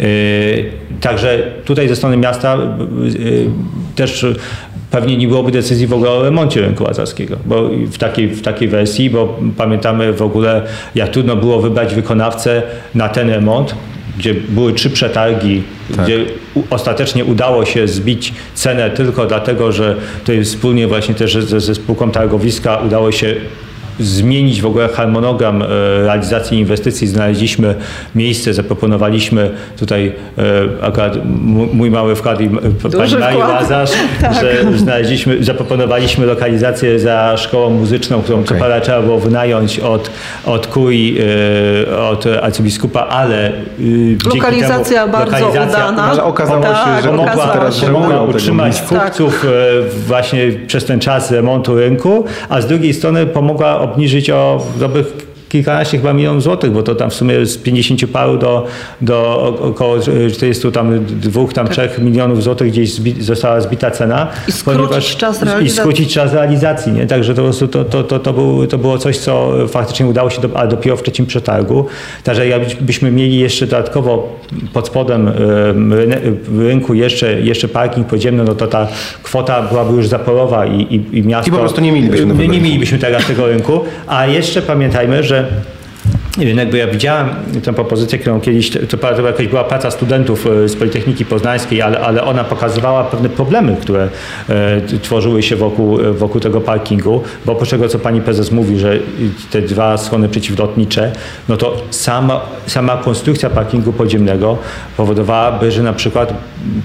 Y, 0.00 0.84
Także 1.00 1.42
tutaj 1.64 1.88
ze 1.88 1.96
strony 1.96 2.16
miasta 2.16 2.56
y, 2.56 3.18
y, 3.20 3.46
też 3.96 4.26
pewnie 4.90 5.16
nie 5.16 5.28
byłoby 5.28 5.50
decyzji 5.52 5.86
w 5.86 5.92
ogóle 5.92 6.10
o 6.10 6.22
remoncie 6.22 6.60
rynku 6.60 6.84
łazarskiego, 6.84 7.36
bo 7.46 7.68
w 7.68 7.98
takiej, 7.98 8.28
w 8.28 8.42
takiej 8.42 8.68
wersji, 8.68 9.10
bo 9.10 9.38
pamiętamy 9.56 10.12
w 10.12 10.22
ogóle 10.22 10.62
jak 10.94 11.08
trudno 11.08 11.36
było 11.36 11.60
wybrać 11.60 11.94
wykonawcę 11.94 12.62
na 12.94 13.08
ten 13.08 13.30
remont, 13.30 13.74
gdzie 14.18 14.34
były 14.34 14.72
trzy 14.72 14.90
przetargi, 14.90 15.62
Tak. 15.96 16.04
gdzie 16.04 16.24
ostatecznie 16.70 17.24
udało 17.24 17.64
się 17.64 17.88
zbić 17.88 18.32
cenę 18.54 18.90
tylko 18.90 19.26
dlatego, 19.26 19.72
że 19.72 19.96
to 20.24 20.32
jest 20.32 20.54
wspólnie 20.54 20.86
właśnie 20.86 21.14
też 21.14 21.34
ze, 21.34 21.60
ze 21.60 21.74
spółką 21.74 22.10
targowiska 22.10 22.76
udało 22.76 23.12
się 23.12 23.34
zmienić 24.00 24.62
w 24.62 24.66
ogóle 24.66 24.88
harmonogram 24.88 25.62
e, 25.62 25.66
realizacji 26.04 26.58
inwestycji. 26.58 27.06
Znaleźliśmy 27.08 27.74
miejsce, 28.14 28.54
zaproponowaliśmy 28.54 29.50
tutaj 29.78 30.12
e, 30.38 30.84
akurat 30.86 31.18
mój 31.72 31.90
mały 31.90 32.16
wkład 32.16 32.40
i 32.40 32.44
m- 32.44 32.58
pani 32.98 33.16
Marii. 33.16 33.38
Łazarz, 33.40 33.90
Tak. 34.20 34.34
że 34.34 34.78
znaleźliśmy, 34.78 35.44
zaproponowaliśmy 35.44 36.26
lokalizację 36.26 36.98
za 36.98 37.34
szkołą 37.36 37.70
muzyczną, 37.70 38.22
którą 38.22 38.38
co 38.42 38.48
Okej. 38.48 38.60
parę 38.60 38.80
trzeba 38.80 39.02
było 39.02 39.18
wynająć 39.18 39.80
od, 39.80 40.10
od 40.46 40.66
kurii, 40.66 41.18
e, 41.90 41.98
od 41.98 42.24
arcybiskupa, 42.42 43.00
ale 43.00 43.48
e, 43.48 43.52
dzięki 43.78 44.38
Lokalizacja 44.38 45.00
temu, 45.00 45.12
bardzo 45.12 45.30
lokalizacja 45.40 45.84
udana. 45.84 46.02
Ale 46.04 46.22
okazało 46.24 46.62
się, 46.62 46.68
Tak, 46.72 47.02
że 47.02 47.08
pomogła, 47.08 47.32
kupcy 47.32 47.48
teraz 47.52 47.76
się. 47.76 47.86
pomogła 47.86 48.08
żałują 48.08 48.26
tego 48.26 48.36
utrzymać 48.38 48.82
kupców 48.82 49.44
e, 49.44 49.48
właśnie 50.06 50.40
przez 50.66 50.84
ten 50.84 51.00
czas 51.00 51.30
remontu 51.30 51.74
rynku, 51.78 52.24
a 52.48 52.60
z 52.60 52.66
drugiej 52.66 52.94
strony 52.94 53.26
pomogła 53.26 53.80
obniżyć 53.84 54.30
o 54.30 54.62
dobrych 54.78 55.23
kilkanaście 55.54 55.98
chyba 55.98 56.12
milionów 56.12 56.42
złotych, 56.42 56.72
bo 56.72 56.82
to 56.82 56.94
tam 56.94 57.10
w 57.10 57.14
sumie 57.14 57.46
z 57.46 57.58
50 57.58 58.06
paru 58.12 58.38
do, 58.38 58.66
do 59.00 59.42
około 59.60 59.98
40 60.00 60.72
tam 60.72 61.04
dwóch, 61.04 61.52
tam 61.52 61.68
trzech 61.68 61.98
milionów 61.98 62.42
złotych 62.42 62.68
gdzieś 62.68 62.92
zbi, 62.92 63.22
została 63.22 63.60
zbita 63.60 63.90
cena. 63.90 64.26
I 64.48 64.52
skrócić 64.52 65.16
czas 65.16 65.42
I 65.42 65.44
realizacji. 65.44 65.80
skrócić 65.80 66.14
czas 66.14 66.32
realizacji, 66.32 66.92
nie? 66.92 67.06
Także 67.06 67.34
to, 67.34 67.42
po 67.42 67.48
prostu 67.48 67.68
to, 67.68 67.84
to, 67.84 68.02
to, 68.02 68.18
to, 68.18 68.32
był, 68.32 68.66
to 68.66 68.78
było 68.78 68.98
coś, 68.98 69.18
co 69.18 69.52
faktycznie 69.68 70.06
udało 70.06 70.30
się, 70.30 70.40
do, 70.40 70.56
ale 70.56 70.68
dopiero 70.68 70.96
w 70.96 71.02
trzecim 71.02 71.26
przetargu. 71.26 71.86
Także 72.24 72.48
jakbyśmy 72.48 73.10
mieli 73.10 73.38
jeszcze 73.38 73.66
dodatkowo 73.66 74.38
pod 74.72 74.86
spodem 74.86 75.32
rynku 76.58 76.94
jeszcze, 76.94 77.40
jeszcze 77.40 77.68
parking 77.68 78.06
podziemny, 78.06 78.44
no 78.44 78.54
to 78.54 78.66
ta 78.66 78.88
kwota 79.22 79.62
byłaby 79.62 79.96
już 79.96 80.06
zaporowa 80.06 80.66
i, 80.66 80.80
i, 80.80 81.18
i 81.18 81.22
miasto... 81.22 81.48
I 81.48 81.52
po 81.52 81.58
prostu 81.58 81.80
nie 81.80 81.92
mielibyśmy 81.92 82.48
nie 82.48 82.60
mielibyśmy 82.60 82.98
teraz 82.98 83.26
tego 83.26 83.46
rynku, 83.46 83.80
a 84.06 84.26
jeszcze 84.26 84.62
pamiętajmy, 84.62 85.22
że 85.22 85.43
nie 86.38 86.46
wiem, 86.46 86.58
jakby 86.58 86.78
ja 86.78 86.86
widziałem 86.86 87.28
tę 87.64 87.72
propozycję, 87.72 88.18
którą 88.18 88.40
kiedyś, 88.40 88.70
to, 88.70 88.96
to 88.96 89.26
jakaś 89.26 89.46
była 89.46 89.64
praca 89.64 89.90
studentów 89.90 90.46
e, 90.46 90.68
z 90.68 90.76
Politechniki 90.76 91.24
Poznańskiej, 91.24 91.82
ale, 91.82 92.00
ale 92.00 92.24
ona 92.24 92.44
pokazywała 92.44 93.04
pewne 93.04 93.28
problemy, 93.28 93.76
które 93.80 94.08
e, 94.48 94.80
tworzyły 95.02 95.42
się 95.42 95.56
wokół, 95.56 96.00
e, 96.00 96.12
wokół 96.12 96.40
tego 96.40 96.60
parkingu, 96.60 97.22
bo 97.46 97.52
oprócz 97.52 97.70
tego, 97.70 97.88
co 97.88 97.98
pani 97.98 98.20
prezes 98.20 98.50
mówi, 98.50 98.78
że 98.78 98.98
te 99.50 99.62
dwa 99.62 99.96
schody 99.96 100.28
przeciwlotnicze, 100.28 101.12
no 101.48 101.56
to 101.56 101.76
sama, 101.90 102.40
sama 102.66 102.96
konstrukcja 102.96 103.50
parkingu 103.50 103.92
podziemnego 103.92 104.58
powodowałaby, 104.96 105.72
że 105.72 105.82
na 105.82 105.92
przykład 105.92 106.34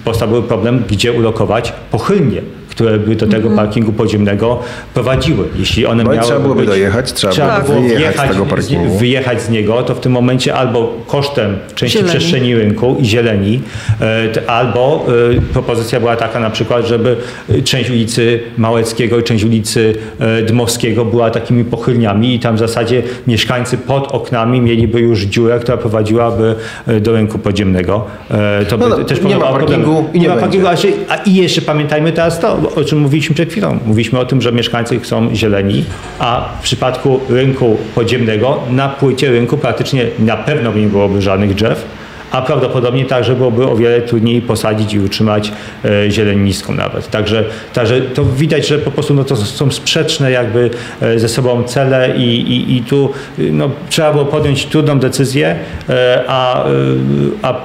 powstałby 0.06 0.44
problem, 0.44 0.84
gdzie 0.90 1.14
ulokować 1.14 1.74
pochylnie 1.92 2.42
które 2.70 3.00
by 3.00 3.16
do 3.16 3.28
tego 3.28 3.50
parkingu 3.50 3.92
podziemnego 3.92 4.60
prowadziły. 4.94 5.46
Jeśli 5.56 5.86
one 5.86 6.04
No 6.04 6.12
i 6.14 6.16
miały 6.16 6.28
trzeba 6.28 6.40
byłoby 6.40 6.60
być, 6.62 6.70
dojechać, 6.70 7.14
trzeba 7.14 7.34
Tak. 7.36 7.66
było 7.66 7.82
wyjechać 7.82 8.30
z 8.30 8.32
tego 8.34 8.46
z, 8.46 8.50
parkingu. 8.50 8.98
wyjechać 8.98 9.42
z 9.42 9.50
niego, 9.50 9.84
to 9.84 9.96
w 9.96 10.00
tym 10.00 10.12
momencie 10.12 10.54
albo 10.56 10.94
kosztem 11.08 11.58
części 11.76 11.98
Zieleni. 11.98 12.18
przestrzeni 12.18 12.56
rynku 12.56 12.98
i 13.00 13.06
zieleni, 13.06 13.62
e, 14.02 14.50
albo 14.50 15.06
e, 15.38 15.42
propozycja 15.42 16.00
była 16.00 16.16
taka 16.16 16.40
na 16.40 16.50
przykład, 16.50 16.86
żeby 16.86 17.16
e, 17.50 17.62
część 17.62 17.90
ulicy 17.90 18.40
Małeckiego 18.58 19.20
i 19.20 19.24
część 19.24 19.44
ulicy 19.44 19.94
Dmowskiego 20.48 21.06
była 21.06 21.30
takimi 21.32 21.66
pochylniami 21.66 22.36
i 22.36 22.40
tam 22.40 22.56
w 22.56 22.60
zasadzie 22.60 23.04
mieszkańcy 23.28 23.78
pod 23.78 24.12
oknami 24.12 24.62
mieliby 24.62 25.00
już 25.00 25.22
dziurę, 25.22 25.60
która 25.60 25.78
prowadziłaby 25.78 26.56
do 27.02 27.12
rynku 27.12 27.40
podziemnego. 27.40 28.06
To 28.70 28.78
by 28.78 28.90
No, 28.90 28.98
no, 28.98 29.04
też 29.04 29.22
nie 29.22 29.38
ma 29.38 29.46
parkingu 29.46 29.84
problemy. 29.84 30.08
i 30.14 30.20
nie 30.20 30.28
ma 30.28 30.36
będzie. 30.36 30.42
parkingu, 30.42 30.68
a, 30.68 30.76
się, 30.76 30.88
a 31.10 31.16
i 31.16 31.36
jeszcze 31.36 31.62
pamiętajmy 31.62 32.12
teraz 32.12 32.40
to, 32.40 32.58
o 32.76 32.84
czym 32.84 33.00
mówiliśmy 33.00 33.36
przed 33.36 33.52
chwilą. 33.52 33.80
Mówiliśmy 33.86 34.20
o 34.20 34.26
tym, 34.26 34.42
że 34.42 34.52
mieszkańcy 34.52 35.00
są 35.04 35.36
zieleni, 35.36 35.86
a 36.20 36.50
w 36.60 36.64
przypadku 36.64 37.20
rynku 37.30 37.78
podziemnego 37.96 38.60
na 38.70 38.90
płycie 38.90 39.32
rynku 39.32 39.58
praktycznie 39.58 40.06
na 40.20 40.38
pewno 40.38 40.74
nie 40.74 40.88
byłoby 40.88 41.22
żadnych 41.22 41.56
drzew, 41.56 41.86
a 42.32 42.42
prawdopodobnie 42.42 43.06
także 43.06 43.36
byłoby 43.36 43.68
o 43.68 43.76
wiele 43.76 44.02
trudniej 44.02 44.42
posadzić 44.42 44.94
i 44.94 45.00
utrzymać 45.00 45.52
e, 45.86 46.12
zieleń 46.12 46.40
niską 46.40 46.74
nawet. 46.74 47.10
Także, 47.10 47.44
także 47.74 48.02
to 48.02 48.26
widać, 48.26 48.68
że 48.68 48.78
po 48.78 48.92
prostu 48.92 49.14
no, 49.14 49.24
to 49.24 49.36
są 49.36 49.72
sprzeczne 49.72 50.32
jakby 50.32 50.70
e, 51.02 51.20
ze 51.20 51.30
sobą 51.30 51.64
cele 51.64 52.18
i, 52.18 52.24
i, 52.24 52.78
i 52.78 52.82
tu 52.82 53.10
no, 53.38 53.70
trzeba 53.90 54.12
było 54.12 54.26
podjąć 54.26 54.66
trudną 54.66 55.00
decyzję, 55.00 55.56
e, 55.90 56.24
a, 56.28 56.70
y, 56.70 56.72
a 57.42 57.62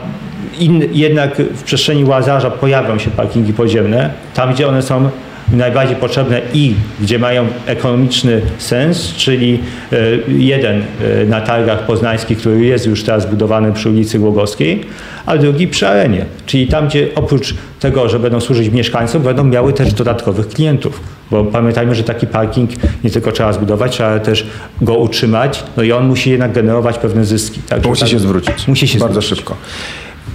in, 0.59 0.89
jednak 0.93 1.37
w 1.55 1.63
przestrzeni 1.63 2.05
Łazarza 2.05 2.51
pojawią 2.51 2.99
się 2.99 3.11
parkingi 3.11 3.53
podziemne, 3.53 4.11
tam 4.35 4.55
gdzie 4.55 4.69
one 4.69 4.83
są 4.83 5.11
najbardziej 5.53 5.97
potrzebne 5.97 6.41
i 6.55 6.75
gdzie 7.01 7.19
mają 7.19 7.47
ekonomiczny 7.67 8.41
sens, 8.59 9.15
czyli 9.17 9.61
e, 9.93 9.97
jeden 10.29 10.83
e, 11.23 11.25
na 11.25 11.41
targach 11.41 11.87
poznańskich, 11.87 12.39
który 12.39 12.65
jest 12.65 12.87
już 12.87 13.03
teraz 13.03 13.27
budowany 13.31 13.73
przy 13.73 13.91
ulicy 13.91 14.19
Głogowskiej, 14.19 14.85
a 15.27 15.37
drugi 15.39 15.69
przy 15.69 15.89
arenie, 15.89 16.25
czyli 16.47 16.67
tam, 16.67 16.89
gdzie 16.89 17.09
oprócz 17.15 17.55
tego, 17.81 18.09
że 18.09 18.19
będą 18.19 18.41
służyć 18.41 18.69
mieszkańcom, 18.71 19.23
będą 19.23 19.45
miały 19.45 19.73
też 19.73 19.93
dodatkowych 19.93 20.49
klientów. 20.49 21.01
Bo 21.31 21.45
pamiętajmy, 21.45 21.95
że 21.95 22.03
taki 22.03 22.27
parking 22.27 22.71
nie 23.05 23.11
tylko 23.11 23.33
trzeba 23.33 23.53
zbudować, 23.53 23.93
trzeba 23.93 24.19
też 24.19 24.47
go 24.83 24.95
utrzymać, 24.95 25.65
no 25.77 25.83
i 25.83 25.93
on 25.93 26.07
musi 26.07 26.31
jednak 26.31 26.53
generować 26.53 26.99
pewne 26.99 27.25
zyski. 27.25 27.61
Także 27.69 27.89
Musi 27.89 28.01
tak- 28.01 28.11
się 28.11 28.19
zwrócić. 28.19 28.69
Musi 28.69 28.89
się 28.89 28.99
Bardzo 28.99 29.21
zwrócić. 29.21 29.39
szybko. 29.39 29.57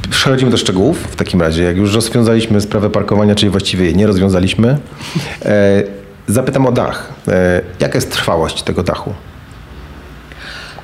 Przechodzimy 0.09 0.51
do 0.51 0.57
szczegółów 0.57 0.97
w 1.11 1.15
takim 1.15 1.41
razie. 1.41 1.63
Jak 1.63 1.77
już 1.77 1.95
rozwiązaliśmy 1.95 2.61
sprawę 2.61 2.89
parkowania, 2.89 3.35
czyli 3.35 3.49
właściwie 3.49 3.85
jej 3.85 3.95
nie 3.95 4.07
rozwiązaliśmy, 4.07 4.77
e, 5.45 5.83
zapytam 6.27 6.65
o 6.65 6.71
dach. 6.71 7.13
E, 7.27 7.61
jaka 7.79 7.97
jest 7.97 8.11
trwałość 8.11 8.63
tego 8.63 8.83
dachu? 8.83 9.13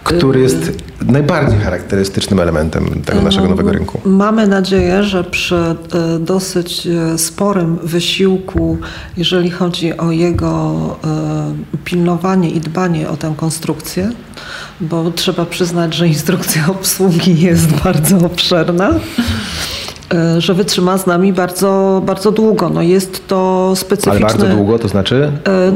Który 0.04 0.39
jest 0.39 0.71
najbardziej 1.06 1.60
charakterystycznym 1.60 2.39
elementem 2.39 3.01
tego 3.06 3.21
naszego 3.21 3.47
nowego 3.47 3.71
rynku. 3.71 4.01
Mamy 4.06 4.47
nadzieję, 4.47 5.04
że 5.04 5.23
przy 5.23 5.56
e, 5.56 5.75
dosyć 6.19 6.88
e, 6.88 7.17
sporym 7.17 7.78
wysiłku, 7.84 8.78
jeżeli 9.17 9.51
chodzi 9.51 9.97
o 9.97 10.12
jego 10.12 10.75
e, 11.04 11.80
pilnowanie 11.84 12.49
i 12.49 12.60
dbanie 12.60 13.10
o 13.10 13.17
tę 13.17 13.34
konstrukcję, 13.38 14.12
bo 14.82 15.12
trzeba 15.12 15.46
przyznać, 15.46 15.94
że 15.94 16.08
instrukcja 16.08 16.68
obsługi 16.68 17.42
jest 17.42 17.72
bardzo 17.84 18.18
obszerna, 18.18 18.94
że 20.38 20.54
wytrzyma 20.54 20.98
z 20.98 21.08
nami 21.08 21.34
bardzo, 21.34 22.02
bardzo 22.06 22.32
długo. 22.32 22.70
No 22.70 22.82
jest 22.82 23.28
to 23.28 23.65
Ale 23.68 23.76
specyficzny... 23.76 24.20
bardzo 24.28 24.46
długo, 24.48 24.80
to 24.80 24.88
znaczy? 24.88 25.32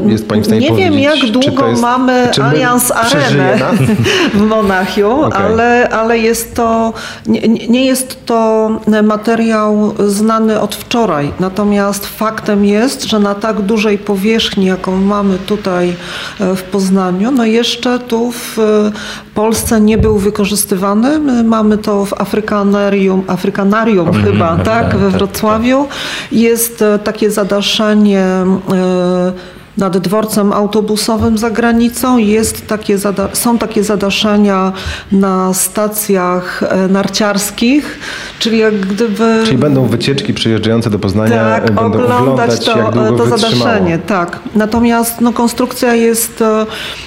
E, 0.06 0.10
Jest 0.10 0.28
Pani 0.28 0.42
w 0.42 0.46
stanie 0.46 0.60
Nie 0.60 0.66
wiem, 0.76 0.92
powiedzieć, 0.92 1.22
jak 1.22 1.30
długo 1.32 1.68
jest- 1.68 1.82
mamy 1.82 2.30
Allianz 2.42 2.90
Arenę 2.90 3.58
w 4.34 4.40
Monachium, 4.40 5.20
Okej. 5.24 5.42
ale, 5.46 5.88
ale 5.88 6.18
jest 6.18 6.54
to, 6.54 6.92
nie, 7.26 7.40
nie 7.68 7.86
jest 7.86 8.26
to 8.26 8.70
materiał 9.02 9.94
znany 10.06 10.60
od 10.60 10.74
wczoraj. 10.74 11.32
Natomiast 11.40 12.06
faktem 12.06 12.64
jest, 12.64 13.04
że 13.04 13.18
na 13.18 13.34
tak 13.34 13.60
dużej 13.60 13.98
powierzchni, 13.98 14.64
jaką 14.66 14.96
mamy 14.96 15.38
tutaj 15.38 15.94
e, 16.40 16.56
w 16.56 16.62
Poznaniu, 16.62 17.30
no 17.30 17.44
jeszcze 17.44 17.98
tu 17.98 18.32
w 18.32 18.58
e, 18.58 18.92
Polsce 19.34 19.80
nie 19.80 19.98
był 19.98 20.18
wykorzystywany. 20.18 21.18
My 21.18 21.44
mamy 21.44 21.78
to 21.78 22.04
w 22.04 22.20
Afrykanarium, 22.20 23.22
Afrykanarium 23.26 24.10
chyba, 24.24 24.56
tak, 24.56 24.96
we 24.96 25.10
Wrocławiu. 25.10 25.86
Jest 26.32 26.82
e, 26.82 26.98
takie 26.98 27.30
zadaszenie 27.30 28.24
e, 28.24 29.32
nad 29.78 29.98
dworcem 29.98 30.52
autobusowym 30.52 31.38
za 31.38 31.50
granicą. 31.50 32.18
Jest 32.18 32.66
takie 32.66 32.98
są 33.32 33.58
takie 33.58 33.84
zadaszenia 33.84 34.72
na 35.12 35.54
stacjach 35.54 36.62
e, 36.62 36.88
narciarskich, 36.88 37.98
czyli 38.38 38.58
jak 38.58 38.80
gdyby... 38.80 39.42
Czyli 39.44 39.58
będą 39.58 39.86
wycieczki 39.86 40.34
przyjeżdżające 40.34 40.90
do 40.90 40.98
Poznania, 40.98 41.50
tak, 41.50 41.64
będą 41.64 41.82
oglądać 41.82 42.18
oglądać, 42.18 42.64
to, 42.64 42.78
jak 42.78 42.90
długo 42.90 43.12
to 43.12 43.38
zadaszenie. 43.38 43.98
Tak. 43.98 44.38
Natomiast 44.54 45.20
no, 45.20 45.32
konstrukcja 45.32 45.94
jest, 45.94 46.44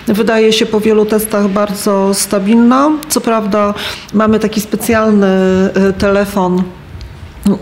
wydaje 0.08 0.54
się 0.54 0.66
po 0.66 0.80
wielu 0.80 1.06
testach 1.06 1.48
bardzo 1.48 2.14
stabilna. 2.14 2.92
Co 3.10 3.22
prawda 3.22 3.74
mamy 4.14 4.40
taki 4.40 4.62
specjalny 4.62 5.30
telefon 5.98 6.64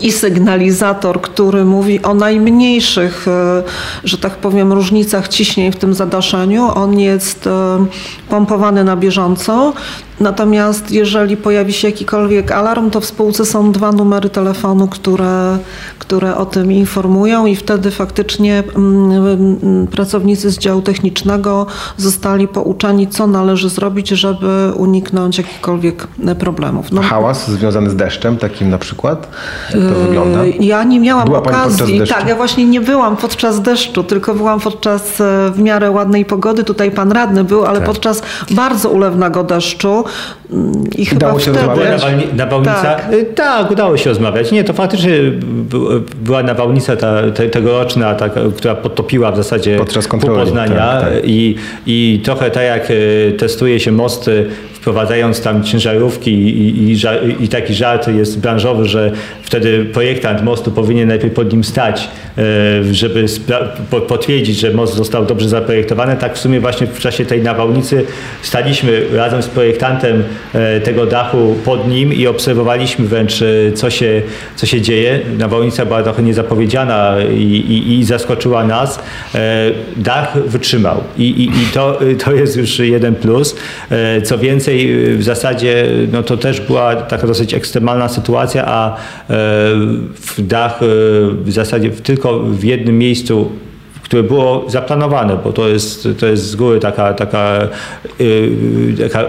i 0.00 0.12
sygnalizator, 0.12 1.20
który 1.20 1.64
mówi 1.64 2.02
o 2.02 2.14
najmniejszych, 2.14 3.28
e, 3.28 3.62
że 4.04 4.18
tak 4.18 4.36
powiem, 4.36 4.72
różnicach 4.72 5.28
ciśnień 5.28 5.72
w 5.72 5.76
tym 5.76 5.94
zadaszeniu. 5.94 6.70
On 6.74 6.98
jest 6.98 7.46
e, 7.46 7.86
pompowany 8.28 8.84
na 8.84 8.96
bieżąco. 8.96 9.72
Natomiast 10.20 10.90
jeżeli 10.90 11.36
pojawi 11.36 11.72
się 11.72 11.88
jakikolwiek 11.88 12.50
alarm, 12.50 12.90
to 12.90 13.00
w 13.00 13.04
spółce 13.04 13.44
są 13.44 13.72
dwa 13.72 13.92
numery 13.92 14.30
telefonu, 14.30 14.88
które, 14.88 15.58
które 15.98 16.36
o 16.36 16.46
tym 16.46 16.72
informują 16.72 17.46
i 17.46 17.56
wtedy 17.56 17.90
faktycznie 17.90 18.62
mm, 18.76 19.26
mm, 19.26 19.86
pracownicy 19.86 20.50
z 20.50 20.58
działu 20.58 20.82
technicznego 20.82 21.66
zostali 21.96 22.48
pouczeni, 22.48 23.08
co 23.08 23.26
należy 23.26 23.68
zrobić, 23.68 24.08
żeby 24.08 24.72
uniknąć 24.76 25.38
jakichkolwiek 25.38 26.06
problemów. 26.38 26.92
No, 26.92 27.02
Hałas 27.02 27.50
związany 27.50 27.90
z 27.90 27.96
deszczem, 27.96 28.36
takim 28.36 28.70
na 28.70 28.78
przykład? 28.78 29.28
Jak 29.74 29.88
to 29.94 30.00
wygląda? 30.00 30.44
E, 30.44 30.48
Ja 30.60 30.84
nie 30.84 31.00
miałam 31.00 31.24
Była 31.24 31.38
okazji. 31.38 32.00
Tak, 32.08 32.28
ja 32.28 32.34
właśnie 32.36 32.64
nie 32.64 32.80
byłam 32.80 33.16
podczas 33.16 33.62
deszczu, 33.62 34.02
tylko 34.04 34.34
byłam 34.34 34.60
podczas 34.60 35.20
e, 35.20 35.50
w 35.54 35.58
miarę 35.58 35.90
ładnej 35.90 36.24
pogody. 36.24 36.64
Tutaj 36.64 36.90
pan 36.90 37.12
radny 37.12 37.44
był, 37.44 37.64
ale 37.64 37.78
Tak. 37.78 37.86
podczas 37.86 38.22
bardzo 38.50 38.90
ulewnego 38.90 39.44
deszczu. 39.44 40.04
mm, 40.52 40.72
I 40.96 41.06
chyba 41.06 41.26
Udało 41.26 41.40
się 41.40 41.52
wtedy... 41.52 41.66
Rozmawiać? 41.66 42.02
nawałnica? 42.36 42.82
Tak. 42.82 43.12
Y, 43.12 43.24
Tak, 43.24 43.70
udało 43.70 43.96
się 43.96 44.10
rozmawiać. 44.10 44.52
Nie, 44.52 44.64
to 44.64 44.72
faktycznie 44.72 45.12
by- 45.42 46.00
była 46.22 46.42
nawałnica 46.42 46.96
ta, 46.96 47.30
te, 47.34 47.48
tegoroczna, 47.48 48.14
ta, 48.14 48.28
która 48.56 48.74
podtopiła 48.74 49.32
w 49.32 49.36
zasadzie 49.36 49.76
Podczas 49.78 50.08
kontroli, 50.08 50.40
Poznania 50.40 50.76
tak, 50.76 51.00
tak. 51.00 51.12
I, 51.24 51.54
i 51.86 52.20
trochę 52.24 52.50
tak 52.50 52.62
jak 52.64 52.90
y, 52.90 53.34
testuje 53.38 53.80
się 53.80 53.92
mosty, 53.92 54.46
wprowadzając 54.72 55.40
tam 55.40 55.62
ciężarówki 55.62 56.30
i, 56.32 56.90
i, 56.92 56.96
i 57.44 57.48
taki 57.48 57.74
żart 57.74 58.08
jest 58.08 58.40
branżowy, 58.40 58.84
że 58.84 59.12
wtedy 59.52 59.84
projektant 59.84 60.42
mostu 60.42 60.70
powinien 60.70 61.08
najpierw 61.08 61.34
pod 61.34 61.52
nim 61.52 61.64
stać, 61.64 62.08
y, 62.38 62.94
żeby 62.94 63.26
potwierdzić, 64.08 64.58
że 64.58 64.70
most 64.70 64.94
został 64.94 65.26
dobrze 65.26 65.48
zaprojektowany. 65.48 66.16
Tak 66.16 66.34
w 66.34 66.38
sumie 66.38 66.60
właśnie 66.60 66.86
w 66.86 67.00
czasie 67.00 67.24
tej 67.24 67.42
nawałnicy 67.42 68.04
staliśmy 68.42 69.02
razem 69.14 69.42
z 69.42 69.46
projektantem 69.46 70.24
e, 70.54 70.80
tego 70.80 71.06
dachu 71.06 71.56
pod 71.64 71.88
nim 71.88 72.12
i 72.12 72.26
obserwowaliśmy 72.26 73.06
wręcz, 73.06 73.42
e, 73.42 73.72
co 73.72 73.90
się, 73.90 74.22
co 74.56 74.66
się 74.66 74.80
dzieje. 74.80 75.20
Nawałnica 75.38 75.86
była 75.86 76.02
trochę 76.02 76.22
niezapowiedziana 76.22 77.14
i, 77.30 77.42
i, 77.42 77.98
i 77.98 78.04
zaskoczyła 78.04 78.64
nas. 78.64 78.98
E, 79.34 79.70
Dach 79.96 80.38
wytrzymał 80.46 81.00
i, 81.18 81.22
i, 81.22 81.44
i 81.44 81.66
to, 81.74 81.98
to 82.24 82.32
jest 82.32 82.56
już 82.56 82.78
jeden 82.78 83.14
plus. 83.14 83.56
E, 83.90 84.22
Co 84.22 84.38
więcej, 84.38 85.06
w 85.16 85.22
zasadzie 85.22 85.86
no 86.12 86.22
to 86.22 86.36
też 86.36 86.60
była 86.60 86.96
taka 86.96 87.26
dosyć 87.26 87.54
ekstremalna 87.54 88.08
sytuacja, 88.08 88.64
a 88.66 88.96
e, 89.30 89.41
w 90.14 90.34
dach 90.38 90.82
e, 90.82 90.86
w 91.44 91.52
zasadzie 91.52 91.90
tylko 91.90 92.40
w 92.40 92.64
jednym 92.64 92.98
miejscu 92.98 93.52
które 94.12 94.22
było 94.22 94.64
zaplanowane, 94.68 95.36
bo 95.44 95.52
to 95.52 95.68
jest, 95.68 96.08
to 96.18 96.26
jest 96.26 96.44
z 96.44 96.56
góry 96.56 96.80
taka, 96.80 97.14
taka, 97.14 97.68
yy, 98.18 99.08
taka 99.08 99.20
yy, 99.20 99.28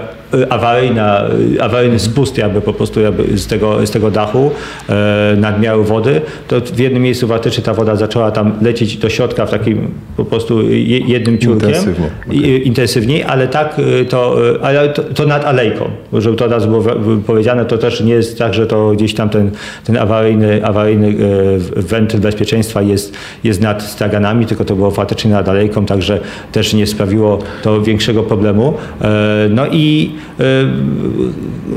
awaryjna, 0.50 1.22
awaryjny 1.62 2.00
spust 2.00 2.38
jakby 2.38 2.62
po 2.62 2.74
prostu 2.74 3.00
jakby 3.02 3.38
z, 3.38 3.48
tego, 3.48 3.88
z 3.88 3.92
tego 3.92 4.12
dachu 4.12 4.52
yy, 4.90 4.96
nadmiaru 5.38 5.84
wody, 5.84 6.22
to 6.48 6.62
w 6.62 6.80
jednym 6.80 7.04
miejscu 7.04 7.28
faktycznie 7.28 7.64
ta 7.64 7.74
woda 7.74 7.96
zaczęła 7.96 8.32
tam 8.32 8.54
lecieć 8.62 8.98
do 8.98 9.10
środka 9.10 9.46
w 9.46 9.52
takim 9.52 9.88
po 10.18 10.26
prostu 10.26 10.62
je- 10.70 11.00
jednym 11.00 11.38
ciurkiem. 11.38 11.70
Intensywnie, 11.70 12.10
I- 12.32 12.68
intensywniej, 12.68 13.24
ale 13.24 13.48
tak 13.48 13.80
y, 14.02 14.06
to, 14.06 14.50
y, 14.56 14.62
ale 14.62 14.90
to, 14.90 15.04
to 15.04 15.26
nad 15.26 15.46
alejką, 15.46 15.86
żeby 16.14 16.38
to 16.38 16.48
raz 16.48 16.66
było 16.66 16.84
powiedziane, 17.28 17.66
to 17.66 17.78
też 17.78 18.02
nie 18.02 18.14
jest 18.14 18.38
tak, 18.40 18.54
że 18.54 18.68
to 18.68 18.92
gdzieś 18.92 19.14
tam 19.14 19.30
ten, 19.30 19.52
ten 19.86 19.98
awaryjny, 19.98 20.66
awaryjny 20.66 21.08
y, 21.08 21.82
wentyl 21.82 22.20
bezpieczeństwa 22.20 22.82
jest, 22.82 23.16
jest 23.44 23.62
nad 23.62 23.84
straganami, 23.84 24.46
tylko 24.46 24.66
to 24.66 24.76
było 24.76 24.92
faktycznie 24.92 25.32
nad 25.32 25.50
alejką, 25.50 25.86
także 25.86 26.20
też 26.52 26.74
nie 26.74 26.88
sprawiło 26.88 27.40
to 27.64 27.82
większego 27.82 28.24
problemu. 28.24 28.74
E, 29.02 29.34
No 29.50 29.66
i 29.72 30.12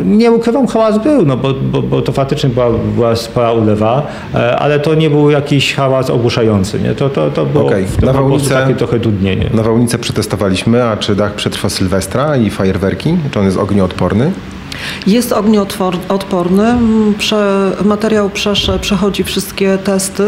nie 0.05 0.33
ukrywam, 0.33 0.67
hałas 0.67 0.99
był, 1.03 1.27
no 1.27 1.37
bo, 1.37 1.55
bo, 1.55 1.83
bo 1.83 2.03
to 2.03 2.13
faktycznie 2.13 2.51
była, 2.51 2.71
była 2.95 3.17
spora 3.17 3.53
ulewa, 3.53 4.07
e, 4.35 4.57
ale 4.57 4.81
to 4.81 4.95
nie 4.95 5.11
był 5.11 5.31
jakiś 5.31 5.75
hałas 5.75 6.11
ogłuszający, 6.11 6.81
nie? 6.81 6.95
To, 6.95 7.09
to, 7.11 7.31
to 7.31 7.47
było 7.47 7.67
Okej, 7.67 7.85
to 7.85 8.01
było 8.01 8.13
prostu 8.13 8.49
nawałnice- 8.49 8.55
takie 8.63 8.75
trochę 8.75 8.99
dudnienie. 8.99 9.51
Nawałnicę 9.55 9.99
przetestowaliśmy, 9.99 10.85
a 10.85 10.97
czy 10.97 11.15
dach 11.17 11.35
przetrwa 11.35 11.69
Sylwestra 11.69 12.37
i 12.37 12.51
fajerwerki? 12.51 13.17
Czy 13.31 13.39
on 13.39 13.45
jest 13.45 13.59
ognioodporny? 13.59 14.33
Jest 15.07 15.33
ognioodporny. 15.33 16.65
Mm, 16.65 17.15
Prze, 17.15 17.73
materiał 17.85 18.31
przesze, 18.31 18.79
przechodzi 18.79 19.25
wszystkie 19.25 19.79
testy. 19.79 20.25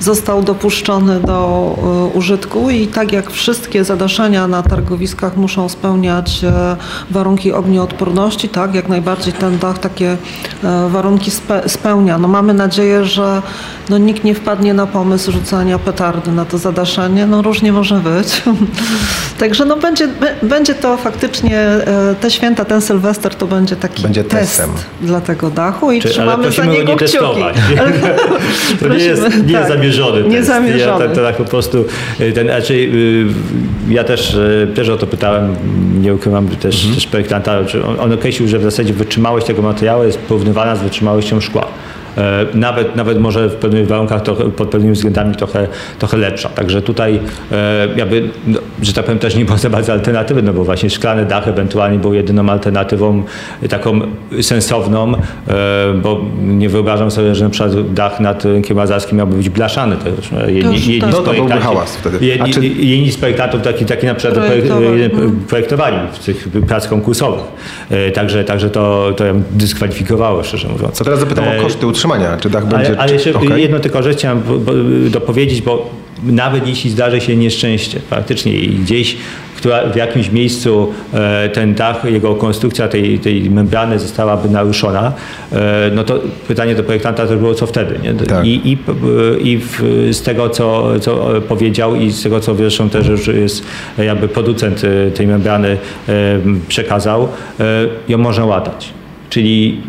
Został 0.00 0.42
dopuszczony 0.42 1.20
do 1.20 1.76
e, 2.12 2.18
użytku 2.18 2.70
i 2.70 2.86
tak 2.86 3.12
jak 3.12 3.30
wszystkie 3.30 3.84
zadaszenia 3.84 4.48
na 4.48 4.62
targowiskach 4.62 5.36
muszą 5.36 5.68
spełniać 5.68 6.44
e, 6.44 6.76
warunki 7.10 7.52
ognioodporności, 7.52 8.48
tak 8.48 8.74
jak 8.74 8.88
najbardziej 8.88 9.32
ten 9.32 9.58
dach 9.58 9.78
takie 9.78 10.16
e, 10.64 10.88
warunki 10.88 11.30
spe, 11.30 11.68
spełnia. 11.68 12.18
No 12.18 12.28
mamy 12.28 12.54
nadzieję, 12.54 13.04
że 13.04 13.42
no, 13.90 13.98
nikt 13.98 14.24
nie 14.24 14.34
wpadnie 14.34 14.74
na 14.74 14.86
pomysł 14.86 15.32
rzucania 15.32 15.78
petardy 15.78 16.32
na 16.32 16.44
to 16.44 16.58
zadaszenie. 16.58 17.26
No 17.26 17.42
różnie 17.42 17.72
może 17.72 17.94
być. 17.94 18.42
Także 19.40 19.64
no, 19.64 19.76
będzie, 19.76 20.08
będzie 20.42 20.74
to 20.74 20.96
faktycznie 20.96 21.66
te 22.20 22.30
święta, 22.30 22.64
ten 22.64 22.80
Sylwester 22.80 23.34
to 23.34 23.46
będzie 23.46 23.57
taki 23.76 24.02
Będzie 24.02 24.24
test 24.24 24.56
testem. 24.56 24.70
dla 25.00 25.20
tego 25.20 25.50
dachu 25.50 25.92
i 25.92 26.00
Czy- 26.00 26.08
ale 26.08 26.12
trzymamy 26.14 26.36
za 26.36 26.42
prosimy 26.42 26.66
go 26.66 26.72
niego 26.72 26.92
nie 26.92 26.96
kciuki. 26.96 27.12
testować. 27.12 27.54
To 28.80 28.88
nie 28.88 29.04
jest, 29.04 29.22
tak. 29.52 29.68
zamierzony 29.68 30.22
Nie 30.28 30.36
test. 30.38 30.48
Ja, 30.78 30.98
to, 30.98 31.08
to 31.14 31.22
tak 31.22 31.36
po 31.36 31.44
prostu, 31.44 31.84
y, 32.20 32.32
ten, 32.32 32.46
znaczy, 32.46 32.74
y, 32.74 33.26
ja 33.88 34.04
też, 34.04 34.34
y, 34.34 34.68
też 34.74 34.88
o 34.88 34.96
to 34.96 35.06
pytałem, 35.06 35.54
nie 36.00 36.14
ukrywam, 36.14 36.48
też, 36.48 36.76
Mhm. 36.76 36.94
też 36.94 37.06
projektanta, 37.06 37.58
on, 37.88 38.00
on 38.00 38.12
określił, 38.12 38.48
że 38.48 38.58
w 38.58 38.62
zasadzie 38.62 38.92
wytrzymałość 38.92 39.46
tego 39.46 39.62
materiału 39.62 40.04
jest 40.04 40.18
porównywana 40.18 40.76
z 40.76 40.82
wytrzymałością 40.82 41.40
szkła. 41.40 41.66
E, 42.18 42.46
Nawet, 42.54 42.96
nawet 42.96 43.18
może 43.20 43.48
w 43.48 43.54
pewnych 43.54 43.86
warunkach 43.86 44.22
trochę, 44.22 44.44
pod 44.50 44.68
pewnymi 44.68 44.94
względami 44.94 45.34
trochę, 45.34 45.66
trochę 45.98 46.16
lepsza. 46.16 46.48
Także 46.48 46.82
tutaj 46.82 47.20
e, 47.52 47.88
jakby, 47.96 48.28
no, 48.46 48.58
że 48.82 48.92
tak 48.92 49.04
powiem, 49.04 49.18
też 49.18 49.36
nie 49.36 49.44
było 49.44 49.58
za 49.58 49.70
bardzo 49.70 49.92
alternatywy, 49.92 50.42
no 50.42 50.52
bo 50.52 50.64
właśnie 50.64 50.90
szklany 50.90 51.24
dach 51.26 51.48
ewentualnie 51.48 51.98
był 51.98 52.14
jedyną 52.14 52.50
alternatywą 52.50 53.22
taką 53.70 54.00
sensowną, 54.42 55.12
e, 55.14 55.18
bo 56.02 56.20
nie 56.42 56.68
wyobrażam 56.68 57.10
sobie, 57.10 57.34
że 57.34 57.44
na 57.44 57.50
przykład 57.50 57.92
dach 57.92 58.20
nad 58.20 58.44
rynkiem 58.44 58.76
mazarskim 58.76 59.18
miałby 59.18 59.36
być 59.36 59.48
blaszany. 59.48 59.96
To 59.96 60.08
już, 60.08 60.32
e, 60.32 60.52
jedni, 60.52 60.74
już 60.74 60.86
jedni 60.86 61.10
No 61.10 61.18
to 61.18 61.32
byłby 61.32 61.52
hałas 61.52 61.96
wtedy. 61.96 62.26
Jedni, 62.26 62.52
czy- 62.54 62.66
jedni 62.66 63.10
z 63.12 63.16
projektantów 63.16 63.62
taki, 63.62 63.84
taki 63.84 64.06
na 64.06 64.14
przykład 64.14 64.46
Projektowali. 64.46 64.86
projek- 64.86 64.98
jeden 64.98 65.30
projektowali 65.48 65.96
w 66.12 66.18
tych 66.24 66.48
prac 66.68 66.88
konkursowych. 66.88 67.40
Także, 68.14 68.44
także 68.44 68.70
to, 68.70 69.12
to 69.16 69.24
ją 69.26 69.42
dyskwalifikowało, 69.50 70.42
szczerze 70.42 70.68
mówiąc. 70.68 70.94
Co 70.94 71.04
teraz 71.04 71.20
zapytam 71.20 71.44
o 71.58 71.62
koszty 71.62 71.86
utrzymania. 71.86 72.07
Czy 72.40 72.50
dach 72.50 72.66
będzie... 72.66 72.86
ale, 72.86 72.98
ale 72.98 73.12
jeszcze 73.12 73.34
okej? 73.34 73.62
jedno 73.62 73.80
tylko 73.80 74.02
rzecz 74.02 74.16
chciałem 74.16 74.42
dopowiedzieć, 75.10 75.62
bo 75.62 75.90
nawet 76.22 76.68
jeśli 76.68 76.90
zdarzy 76.90 77.20
się 77.20 77.36
nieszczęście 77.36 78.00
faktycznie 78.10 78.52
i 78.54 78.68
gdzieś 78.68 79.16
która 79.58 79.90
w 79.90 79.96
jakimś 79.96 80.30
miejscu 80.30 80.92
e, 81.14 81.48
ten 81.48 81.74
dach, 81.74 82.04
jego 82.04 82.34
konstrukcja 82.34 82.88
tej, 82.88 83.18
tej 83.18 83.50
membrany 83.50 83.98
zostałaby 83.98 84.48
naruszona, 84.48 85.12
e, 85.52 85.90
no 85.94 86.04
to 86.04 86.20
pytanie 86.48 86.74
do 86.74 86.82
projektanta 86.82 87.26
też 87.26 87.36
było, 87.38 87.54
co 87.54 87.66
wtedy. 87.66 87.98
Nie? 88.02 88.14
Tak. 88.14 88.46
I, 88.46 88.72
i, 88.72 88.78
i 89.42 89.58
w, 89.58 89.82
z 90.12 90.22
tego, 90.22 90.50
co, 90.50 91.00
co 91.00 91.30
powiedział 91.48 91.94
i 91.94 92.10
z 92.10 92.22
tego, 92.22 92.40
co 92.40 92.54
zresztą 92.54 92.90
też 92.90 93.08
już 93.08 93.26
jest 93.26 93.66
jakby 93.98 94.28
producent 94.28 94.82
e, 94.84 95.10
tej 95.10 95.26
membrany 95.26 95.68
e, 96.08 96.38
przekazał, 96.68 97.28
e, 97.60 97.64
ją 98.08 98.18
można 98.18 98.44
łatać. 98.44 98.92
Czyli 99.30 99.80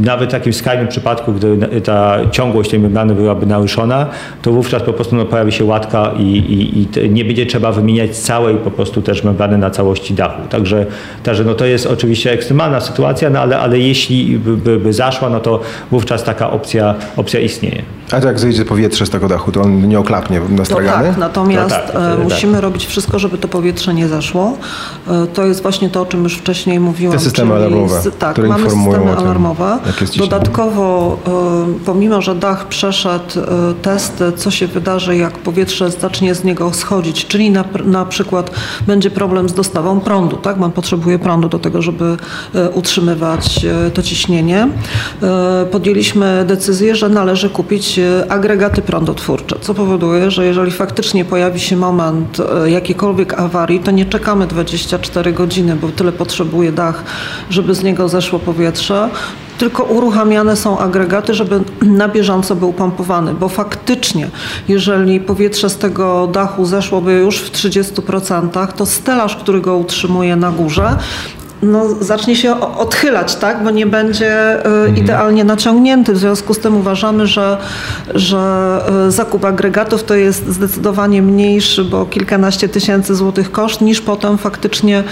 nawet 0.00 0.28
w 0.28 0.32
takim 0.32 0.52
skrajnym 0.52 0.88
przypadku, 0.88 1.32
gdy 1.32 1.80
ta 1.80 2.16
ciągłość 2.30 2.70
tej 2.70 2.80
membrany 2.80 3.14
byłaby 3.14 3.46
naruszona, 3.46 4.06
to 4.42 4.52
wówczas 4.52 4.82
po 4.82 4.92
prostu 4.92 5.16
no, 5.16 5.24
pojawi 5.24 5.52
się 5.52 5.64
łatka 5.64 6.10
i, 6.18 6.22
i, 6.22 6.78
i 7.04 7.10
nie 7.10 7.24
będzie 7.24 7.46
trzeba 7.46 7.72
wymieniać 7.72 8.16
całej 8.16 8.56
po 8.56 8.70
prostu 8.70 9.02
też 9.02 9.24
membrany 9.24 9.58
na 9.58 9.70
całości 9.70 10.14
dachu. 10.14 10.40
Także, 10.50 10.86
także 11.22 11.44
no, 11.44 11.54
to 11.54 11.64
jest 11.64 11.86
oczywiście 11.86 12.32
ekstremalna 12.32 12.80
sytuacja, 12.80 13.30
no, 13.30 13.40
ale, 13.40 13.58
ale 13.58 13.78
jeśli 13.78 14.38
by, 14.38 14.56
by, 14.56 14.78
by 14.78 14.92
zaszła, 14.92 15.30
no 15.30 15.40
to 15.40 15.60
wówczas 15.90 16.24
taka 16.24 16.50
opcja, 16.50 16.94
opcja 17.16 17.40
istnieje. 17.40 17.82
A 18.12 18.20
to 18.20 18.26
jak 18.26 18.38
zejdzie 18.38 18.64
powietrze 18.64 19.06
z 19.06 19.10
tego 19.10 19.28
dachu, 19.28 19.52
to 19.52 19.60
on 19.60 19.88
nie 19.88 19.98
oklapnie 19.98 20.40
na 20.50 20.64
To 20.64 20.76
tak, 20.76 21.16
natomiast 21.18 21.68
To 21.70 21.92
tak, 21.92 22.02
e, 22.02 22.08
wtedy 22.08 22.22
musimy 22.24 22.60
robić 22.60 22.86
wszystko, 22.86 23.18
żeby 23.18 23.38
to 23.38 23.48
powietrze 23.48 23.94
nie 23.94 24.08
zeszło. 24.08 24.56
E, 25.08 25.26
To 25.26 25.46
jest 25.46 25.62
właśnie 25.62 25.88
to, 25.90 26.00
o 26.02 26.06
czym 26.06 26.22
już 26.24 26.34
wcześniej 26.36 26.80
mówiłam. 26.80 27.18
Te 27.18 27.24
systemy 27.24 27.54
alarmowe, 27.54 28.00
z- 28.00 28.16
tak, 28.18 28.32
które 28.32 28.48
mamy 28.48 28.64
informują 28.64 28.92
systemy 28.92 29.12
o 29.12 29.16
tym, 29.16 29.24
alarmowe. 29.24 29.67
Dodatkowo, 30.16 31.18
e, 31.26 31.84
pomimo, 31.84 32.22
że 32.22 32.34
dach 32.34 32.68
przeszedł 32.68 33.40
e, 33.40 33.74
testy, 33.82 34.32
co 34.36 34.50
się 34.50 34.66
wydarzy, 34.66 35.16
jak 35.16 35.38
powietrze 35.38 35.90
zacznie 35.90 36.34
z 36.34 36.44
niego 36.44 36.74
schodzić, 36.74 37.26
czyli 37.26 37.50
na, 37.50 37.64
na 37.84 38.04
przykład 38.04 38.50
będzie 38.86 39.10
problem 39.10 39.48
z 39.48 39.52
dostawą 39.52 40.00
prądu, 40.00 40.36
tak? 40.36 40.58
Man 40.58 40.72
potrzebuje 40.72 41.18
prądu 41.18 41.48
do 41.48 41.58
tego, 41.58 41.82
żeby 41.82 42.16
e, 42.54 42.70
utrzymywać 42.70 43.66
to 43.94 44.02
ciśnienie. 44.02 44.68
Podjęliśmy 45.70 46.44
decyzję, 46.46 46.96
że 46.96 47.08
należy 47.08 47.50
kupić 47.50 48.00
agregaty 48.28 48.82
prądotwórcze, 48.82 49.56
co 49.60 49.74
powoduje, 49.74 50.30
że 50.30 50.46
jeżeli 50.46 50.70
faktycznie 50.70 51.24
pojawi 51.24 51.60
się 51.60 51.76
moment 51.76 52.38
jakiejkolwiek 52.66 53.34
awarii, 53.34 53.80
to 53.80 53.90
nie 53.90 54.06
czekamy 54.06 54.46
24 54.46 55.32
godziny, 55.32 55.76
bo 55.76 55.88
tyle 55.88 56.12
potrzebuje 56.12 56.72
dach, 56.72 57.04
żeby 57.50 57.74
z 57.74 57.82
niego 57.82 58.08
zeszło 58.08 58.38
powietrze, 58.38 59.08
tylko 59.58 59.82
uruchamiane 59.82 60.56
są 60.56 60.78
agregaty, 60.78 61.34
żeby 61.34 61.60
na 61.82 62.08
bieżąco 62.08 62.56
był 62.56 62.72
pompowany, 62.72 63.34
bo 63.34 63.48
faktycznie, 63.48 64.28
jeżeli 64.68 65.20
powietrze 65.20 65.70
z 65.70 65.76
tego 65.76 66.26
dachu 66.26 66.64
zeszłoby 66.64 67.12
już 67.12 67.38
w 67.38 67.52
30%, 67.52 68.72
to 68.72 68.86
stelaż, 68.86 69.36
który 69.36 69.60
go 69.60 69.76
utrzymuje 69.76 70.36
na 70.36 70.50
górze, 70.50 70.96
no, 71.62 71.94
zacznie 72.00 72.36
się 72.36 72.60
odchylać, 72.60 73.36
tak? 73.36 73.64
bo 73.64 73.70
nie 73.70 73.86
będzie 73.86 74.64
mhm. 74.64 74.96
idealnie 74.96 75.44
naciągnięty. 75.44 76.12
W 76.12 76.18
związku 76.18 76.54
z 76.54 76.58
tym 76.58 76.76
uważamy, 76.76 77.26
że, 77.26 77.58
że 78.14 78.80
zakup 79.08 79.44
agregatów 79.44 80.04
to 80.04 80.14
jest 80.14 80.48
zdecydowanie 80.48 81.22
mniejszy, 81.22 81.84
bo 81.84 82.06
kilkanaście 82.06 82.68
tysięcy 82.68 83.14
złotych 83.14 83.52
koszt, 83.52 83.80
niż 83.80 84.00
potem 84.00 84.38
faktycznie 84.38 85.04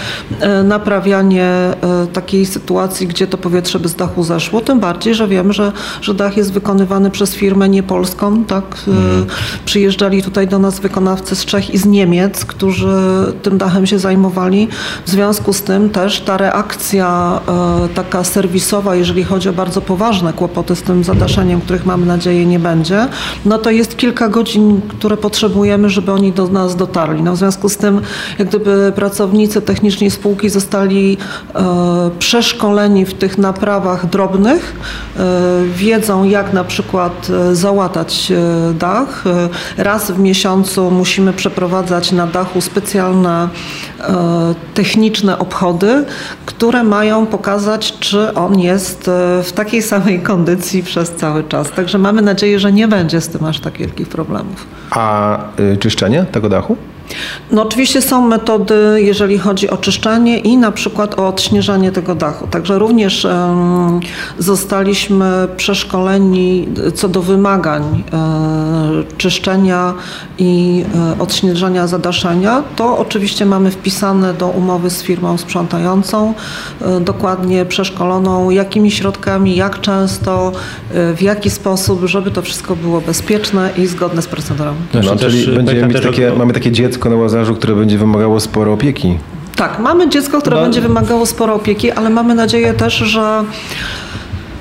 naprawianie 0.63 1.73
takiej 2.13 2.45
sytuacji, 2.45 3.07
gdzie 3.07 3.27
to 3.27 3.37
powietrze 3.37 3.79
by 3.79 3.87
z 3.87 3.95
dachu 3.95 4.23
zeszło. 4.23 4.61
Tym 4.61 4.79
bardziej, 4.79 5.15
że 5.15 5.27
wiemy, 5.27 5.53
że, 5.53 5.71
że 6.01 6.13
dach 6.13 6.37
jest 6.37 6.53
wykonywany 6.53 7.11
przez 7.11 7.35
firmę 7.35 7.69
niepolską. 7.69 8.43
Tak? 8.43 8.63
Mhm. 8.87 9.25
Przyjeżdżali 9.65 10.23
tutaj 10.23 10.47
do 10.47 10.59
nas 10.59 10.79
wykonawcy 10.79 11.35
z 11.35 11.45
Czech 11.45 11.73
i 11.73 11.77
z 11.77 11.85
Niemiec, 11.85 12.45
którzy 12.45 12.97
tym 13.43 13.57
dachem 13.57 13.87
się 13.87 13.99
zajmowali. 13.99 14.67
W 15.05 15.09
związku 15.09 15.53
z 15.53 15.61
tym 15.61 15.89
też 15.89 16.21
ta 16.21 16.36
reakcja 16.37 17.39
e, 17.85 17.89
taka 17.89 18.23
serwisowa, 18.23 18.95
jeżeli 18.95 19.23
chodzi 19.23 19.49
o 19.49 19.53
bardzo 19.53 19.81
poważne 19.81 20.33
kłopoty 20.33 20.75
z 20.75 20.81
tym 20.81 21.03
zadaszeniem, 21.03 21.61
których 21.61 21.85
mamy 21.85 22.05
nadzieję 22.05 22.45
nie 22.45 22.59
będzie, 22.59 23.07
no 23.45 23.57
to 23.57 23.71
jest 23.71 23.97
kilka 23.97 24.29
godzin, 24.29 24.81
które 24.87 25.17
potrzebujemy, 25.17 25.89
żeby 25.89 26.11
oni 26.11 26.31
do 26.31 26.47
nas 26.47 26.75
dotarli. 26.75 27.23
No 27.23 27.33
w 27.33 27.37
związku 27.37 27.69
z 27.69 27.77
tym, 27.77 28.01
jak 28.39 28.47
gdyby 28.47 28.93
pracownicy 28.95 29.61
techniczni 29.61 30.11
spółki 30.11 30.49
zostali 30.49 31.17
e, 31.55 32.09
przeszkoleni 32.19 33.05
w 33.05 33.13
tych 33.13 33.37
naprawach 33.37 34.09
drobnych, 34.09 34.75
e, 35.17 35.23
wiedzą 35.75 36.23
jak 36.23 36.53
na 36.53 36.63
przykład 36.63 37.27
załatać 37.53 38.33
dach. 38.79 39.23
Raz 39.77 40.11
w 40.11 40.19
miesiącu 40.19 40.91
musimy 40.91 41.33
przeprowadzać 41.33 42.11
na 42.11 42.27
dachu 42.27 42.61
specjalne 42.61 43.49
techniczne 44.73 45.39
obchody, 45.39 46.05
które 46.45 46.83
mają 46.83 47.25
pokazać, 47.25 47.99
czy 47.99 48.33
on 48.33 48.59
jest 48.59 49.07
e, 49.07 49.43
w 49.43 49.51
takiej 49.51 49.81
samej 49.81 50.19
kondycji 50.19 50.83
przez 50.83 51.11
cały 51.11 51.43
czas. 51.43 51.71
Także 51.71 51.97
mamy 51.97 52.21
nadzieję, 52.21 52.59
że 52.59 52.71
nie 52.71 52.87
będzie 52.87 53.21
z 53.21 53.29
tym 53.29 53.45
aż 53.45 53.59
tak 53.59 53.77
wielkich 53.77 54.07
problemów. 54.07 54.67
A 54.91 55.39
y, 55.59 55.77
czyszczenie 55.77 56.25
tego 56.31 56.49
dachu? 56.49 56.77
No 57.51 57.61
oczywiście 57.61 58.01
są 58.01 58.27
metody, 58.27 58.75
jeżeli 58.97 59.37
chodzi 59.37 59.69
o 59.69 59.77
czyszczenie 59.77 60.39
i 60.39 60.57
na 60.57 60.71
przykład 60.71 61.19
o 61.19 61.27
odśnieżanie 61.27 61.91
tego 61.91 62.15
dachu. 62.15 62.47
Także 62.47 62.79
również 62.79 63.25
um, 63.25 63.99
zostaliśmy 64.39 65.47
przeszkoleni 65.57 66.67
co 66.95 67.09
do 67.09 67.21
wymagań 67.21 67.83
um, 67.83 69.03
czyszczenia 69.17 69.93
i 70.37 70.83
um, 70.93 71.21
odśnieżania 71.21 71.87
zadaszenia. 71.87 72.63
To 72.75 72.97
oczywiście 72.97 73.45
mamy 73.45 73.71
wpisane 73.71 74.33
do 74.33 74.47
umowy 74.47 74.89
z 74.89 75.03
firmą 75.03 75.37
sprzątającą, 75.37 76.33
dokładnie 77.01 77.65
przeszkoloną, 77.65 78.49
jakimi 78.49 78.91
środkami, 78.91 79.55
jak 79.55 79.81
często, 79.81 80.51
w 81.15 81.21
jaki 81.21 81.49
sposób, 81.49 82.05
żeby 82.05 82.31
to 82.31 82.41
wszystko 82.41 82.75
było 82.75 83.01
bezpieczne 83.01 83.69
i 83.77 83.87
zgodne 83.87 84.21
z 84.21 84.27
procedurą. 84.27 84.73
No, 84.93 85.15
czyli 85.15 85.55
będziemy 85.55 85.87
mieć 85.87 86.03
takie, 86.03 86.31
mamy 86.31 86.53
takie 86.53 86.71
dziecko 86.71 86.96
na 87.05 87.15
łazarzu, 87.15 87.55
które 87.55 87.75
będzie 87.75 87.97
wymagało 87.97 88.39
sporo 88.39 88.73
opieki. 88.73 89.17
Tak, 89.55 89.79
mamy 89.79 90.09
dziecko, 90.09 90.41
które 90.41 90.55
no. 90.55 90.63
będzie 90.63 90.81
wymagało 90.81 91.25
sporo 91.25 91.53
opieki, 91.53 91.91
ale 91.91 92.09
mamy 92.09 92.35
nadzieję 92.35 92.73
też, 92.73 92.93
że 92.93 93.43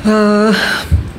e, 0.06 0.52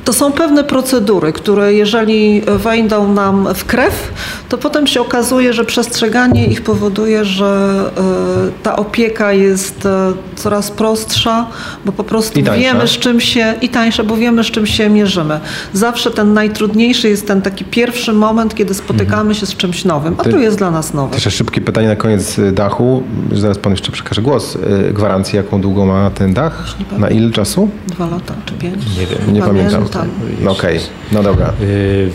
to 0.08 0.12
są 0.12 0.32
pewne 0.32 0.64
procedury, 0.64 1.32
które 1.32 1.74
jeżeli 1.74 2.42
wejdą 2.46 3.12
nam 3.12 3.54
w 3.54 3.64
krew, 3.64 4.12
to 4.48 4.58
potem 4.58 4.86
się 4.86 5.00
okazuje, 5.00 5.52
że 5.52 5.64
przestrzeganie 5.64 6.46
ich 6.46 6.62
powoduje, 6.62 7.24
że 7.24 7.80
e, 7.96 8.62
ta 8.62 8.76
opieka 8.76 9.32
jest 9.32 9.86
e, 9.86 10.12
coraz 10.36 10.70
prostsza, 10.70 11.46
bo 11.84 11.92
po 11.92 12.04
prostu 12.04 12.40
wiemy 12.58 12.88
z 12.88 12.90
czym 12.90 13.20
się 13.20 13.54
i 13.62 13.68
tańsze, 13.68 14.04
bo 14.04 14.16
wiemy 14.16 14.44
z 14.44 14.46
czym 14.46 14.66
się 14.66 14.90
mierzymy. 14.90 15.40
Zawsze 15.72 16.10
ten 16.10 16.34
najtrudniejszy 16.34 17.08
jest 17.08 17.26
ten 17.26 17.42
taki 17.42 17.64
pierwszy 17.64 18.12
moment, 18.12 18.54
kiedy 18.54 18.74
spotykamy 18.74 19.20
mhm. 19.20 19.34
się 19.34 19.46
z 19.46 19.56
czymś 19.56 19.84
nowym, 19.84 20.14
a 20.18 20.24
Ty, 20.24 20.30
tu 20.30 20.38
jest 20.38 20.58
dla 20.58 20.70
nas 20.70 20.94
nowe. 20.94 21.14
Jeszcze 21.14 21.30
szybkie 21.30 21.60
pytanie 21.60 21.88
na 21.88 21.96
koniec 21.96 22.38
y, 22.38 22.52
dachu. 22.52 23.02
Zaraz 23.32 23.58
pan 23.58 23.72
jeszcze 23.72 23.92
przekaże 23.92 24.22
głos. 24.22 24.56
Y, 24.56 24.92
Gwarancję, 24.92 25.36
jaką 25.36 25.60
długo 25.60 25.86
ma 25.86 26.10
ten 26.10 26.34
dach? 26.34 26.64
Na 26.98 27.10
ile 27.10 27.30
czasu? 27.30 27.68
Dwa 27.86 28.06
lata 28.06 28.34
czy 28.46 28.54
pięć? 28.54 28.84
Nie 28.98 29.06
wiem. 29.06 29.34
Nie 29.34 29.40
pamiętam. 29.40 29.72
pamiętam. 29.72 29.97
No 30.40 30.50
okej, 30.50 30.76
okay. 30.76 30.88
no 31.12 31.22
dobra. 31.22 31.52
Y, 31.62 32.10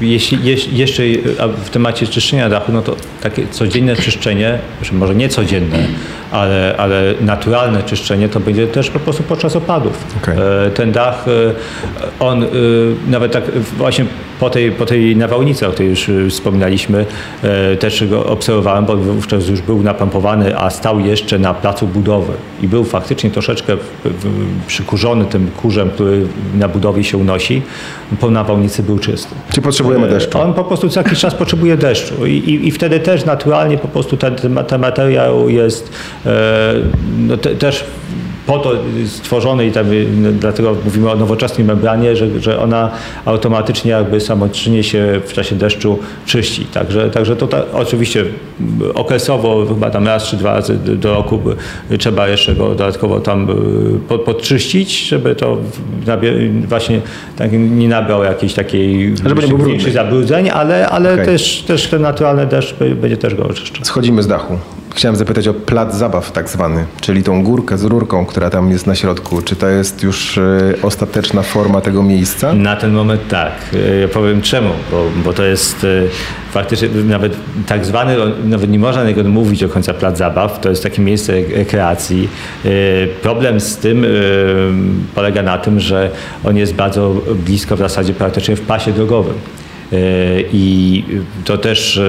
jeśli, 0.00 0.38
jeszcze 0.78 1.02
w 1.64 1.70
temacie 1.70 2.06
czyszczenia 2.06 2.48
dachu, 2.48 2.72
no 2.72 2.82
to 2.82 2.96
takie 3.22 3.46
codzienne 3.46 3.96
czyszczenie, 3.96 4.58
może 4.92 5.14
nie 5.14 5.28
codzienne, 5.28 5.78
ale, 6.32 6.74
ale 6.78 7.14
naturalne 7.20 7.82
czyszczenie 7.82 8.28
to 8.28 8.40
będzie 8.40 8.66
też 8.66 8.90
po 8.90 8.98
prostu 8.98 9.22
podczas 9.22 9.56
opadów. 9.56 10.04
Okay. 10.22 10.36
E, 10.66 10.70
ten 10.70 10.92
dach, 10.92 11.24
e, 11.28 11.54
on 12.20 12.42
e, 12.42 12.46
nawet 13.08 13.32
tak 13.32 13.44
właśnie 13.60 14.04
po 14.40 14.50
tej, 14.50 14.72
po 14.72 14.86
tej 14.86 15.16
nawałnicy, 15.16 15.66
o 15.66 15.70
której 15.70 15.90
już 15.90 16.10
wspominaliśmy, 16.30 17.06
też 17.78 18.06
go 18.06 18.26
obserwowałem, 18.26 18.84
bo 18.84 18.96
wówczas 18.96 19.48
już 19.48 19.60
był 19.60 19.82
napompowany, 19.82 20.58
a 20.58 20.70
stał 20.70 21.00
jeszcze 21.00 21.38
na 21.38 21.54
placu 21.54 21.86
budowy 21.86 22.32
i 22.62 22.68
był 22.68 22.84
faktycznie 22.84 23.30
troszeczkę 23.30 23.76
przykurzony 24.66 25.24
tym 25.24 25.50
kurzem, 25.56 25.90
który 25.90 26.26
na 26.54 26.68
budowie 26.68 27.04
się 27.04 27.16
unosi. 27.16 27.62
Po 28.20 28.30
nawałnicy 28.30 28.82
był 28.82 28.98
czysty. 28.98 29.34
Czy 29.52 29.62
potrzebujemy 29.62 30.08
deszczu? 30.08 30.40
On 30.40 30.54
po 30.54 30.64
prostu 30.64 30.88
co 30.88 31.00
jakiś 31.00 31.18
czas 31.18 31.34
potrzebuje 31.34 31.76
deszczu 31.76 32.26
i, 32.26 32.32
i, 32.32 32.68
i 32.68 32.70
wtedy 32.70 33.00
też 33.00 33.24
naturalnie 33.24 33.78
po 33.78 33.88
prostu 33.88 34.16
ten, 34.16 34.34
ten 34.68 34.80
materiał 34.80 35.48
jest 35.48 35.90
no 37.18 37.36
te, 37.36 37.54
też 37.54 37.84
po 38.48 38.58
to 38.58 38.72
stworzony 39.06 39.66
i 39.66 39.72
tam, 39.72 39.86
no, 40.22 40.28
dlatego 40.32 40.76
mówimy 40.84 41.10
o 41.10 41.16
nowoczesnej 41.16 41.66
membranie, 41.66 42.16
że, 42.16 42.40
że 42.40 42.60
ona 42.60 42.90
automatycznie 43.24 43.90
jakby 43.90 44.20
samoczynnie 44.20 44.84
się 44.84 45.20
w 45.26 45.32
czasie 45.32 45.56
deszczu 45.56 45.98
czyści. 46.26 46.64
Także, 46.64 47.10
także 47.10 47.36
to 47.36 47.46
ta, 47.46 47.62
oczywiście 47.72 48.24
okresowo 48.94 49.66
chyba 49.66 49.90
tam 49.90 50.06
raz 50.06 50.24
czy 50.24 50.36
dwa 50.36 50.54
razy 50.54 50.76
do 50.76 51.14
roku 51.14 51.40
trzeba 51.98 52.28
jeszcze 52.28 52.54
go 52.54 52.68
dodatkowo 52.68 53.20
tam 53.20 53.48
y, 54.10 54.18
podczyścić, 54.18 55.08
żeby 55.08 55.34
to 55.34 55.58
właśnie 56.68 57.00
tak 57.36 57.50
nie 57.52 57.88
nabrał 57.88 58.24
jakiejś 58.24 58.54
takiej 58.54 59.14
żeby 59.26 59.48
nie 59.48 59.64
większych 59.64 59.92
zabrudzeń, 59.92 60.50
ale, 60.50 60.88
ale 60.88 61.12
okay. 61.12 61.26
też, 61.26 61.62
też 61.62 61.86
ten 61.86 62.02
naturalny 62.02 62.46
deszcz 62.46 62.74
będzie 62.74 63.16
też 63.16 63.34
go 63.34 63.44
oczyszczał. 63.44 63.84
Schodzimy 63.84 64.22
z 64.22 64.26
dachu. 64.26 64.58
Chciałem 64.98 65.16
zapytać 65.16 65.48
o 65.48 65.54
plac 65.54 65.94
zabaw 65.94 66.32
tak 66.32 66.48
zwany, 66.48 66.86
czyli 67.00 67.22
tą 67.22 67.42
górkę 67.42 67.78
z 67.78 67.84
rurką, 67.84 68.26
która 68.26 68.50
tam 68.50 68.70
jest 68.70 68.86
na 68.86 68.94
środku. 68.94 69.42
Czy 69.42 69.56
to 69.56 69.68
jest 69.68 70.02
już 70.02 70.36
y, 70.36 70.74
ostateczna 70.82 71.42
forma 71.42 71.80
tego 71.80 72.02
miejsca? 72.02 72.54
Na 72.54 72.76
ten 72.76 72.92
moment 72.92 73.28
tak. 73.28 73.52
Y, 73.74 74.00
ja 74.00 74.08
powiem 74.08 74.42
czemu, 74.42 74.70
bo, 74.90 75.04
bo 75.24 75.32
to 75.32 75.44
jest 75.44 75.84
y, 75.84 76.08
faktycznie 76.50 76.88
nawet 76.88 77.36
tak 77.66 77.86
zwany, 77.86 78.16
nawet 78.44 78.70
nie 78.70 78.78
można 78.78 79.04
tego 79.04 79.24
mówić 79.24 79.60
do 79.60 79.68
końca 79.68 79.94
plac 79.94 80.18
zabaw, 80.18 80.60
to 80.60 80.70
jest 80.70 80.82
takie 80.82 81.02
miejsce 81.02 81.32
rekreacji. 81.56 82.28
Problem 83.22 83.60
z 83.60 83.76
tym 83.76 84.06
polega 85.14 85.42
na 85.42 85.58
tym, 85.58 85.80
że 85.80 86.10
on 86.44 86.56
jest 86.56 86.74
bardzo 86.74 87.14
blisko 87.34 87.76
w 87.76 87.78
zasadzie 87.78 88.14
praktycznie 88.14 88.56
w 88.56 88.60
pasie 88.60 88.92
drogowym. 88.92 89.34
I 90.52 91.04
to 91.44 91.58
też 91.58 92.00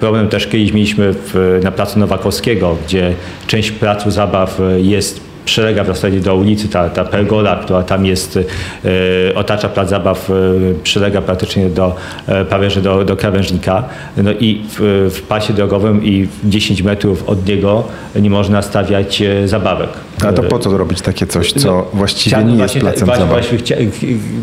problem 0.00 0.28
też 0.28 0.46
kiedyś 0.46 0.72
mieliśmy 0.72 1.12
w, 1.12 1.60
na 1.62 1.70
Placu 1.72 1.98
Nowakowskiego, 1.98 2.76
gdzie 2.86 3.14
część 3.46 3.70
placu 3.70 4.10
zabaw 4.10 4.60
jest 4.76 5.28
przylega 5.48 5.84
w 5.84 5.86
zasadzie 5.86 6.20
do 6.20 6.36
ulicy, 6.36 6.68
ta, 6.68 6.88
ta 6.88 7.04
pergola, 7.04 7.56
która 7.56 7.82
tam 7.82 8.06
jest, 8.06 8.38
e, 8.38 9.34
otacza 9.34 9.68
plac 9.68 9.88
zabaw, 9.88 10.30
e, 10.30 10.34
przylega 10.82 11.22
praktycznie 11.22 11.66
do, 11.66 11.96
e, 12.26 12.44
prawie 12.44 12.70
że 12.70 12.80
do, 12.80 13.04
do 13.04 13.16
krawężnika. 13.16 13.84
No 14.16 14.32
i 14.32 14.62
w, 14.68 15.10
w 15.14 15.22
pasie 15.22 15.52
drogowym 15.52 16.04
i 16.04 16.28
10 16.44 16.82
metrów 16.82 17.28
od 17.28 17.46
niego 17.46 17.84
nie 18.20 18.30
można 18.30 18.62
stawiać 18.62 19.22
zabawek. 19.44 19.90
A 20.26 20.32
to 20.32 20.42
po 20.42 20.58
co 20.58 20.78
robić 20.78 21.00
takie 21.00 21.26
coś, 21.26 21.52
co 21.52 21.68
no, 21.68 21.86
właściwie 21.92 22.44
nie 22.44 22.62
jest 22.62 22.78
placem 22.78 23.06
właśnie, 23.06 23.24
właśnie 23.24 23.58
chcia, 23.58 23.76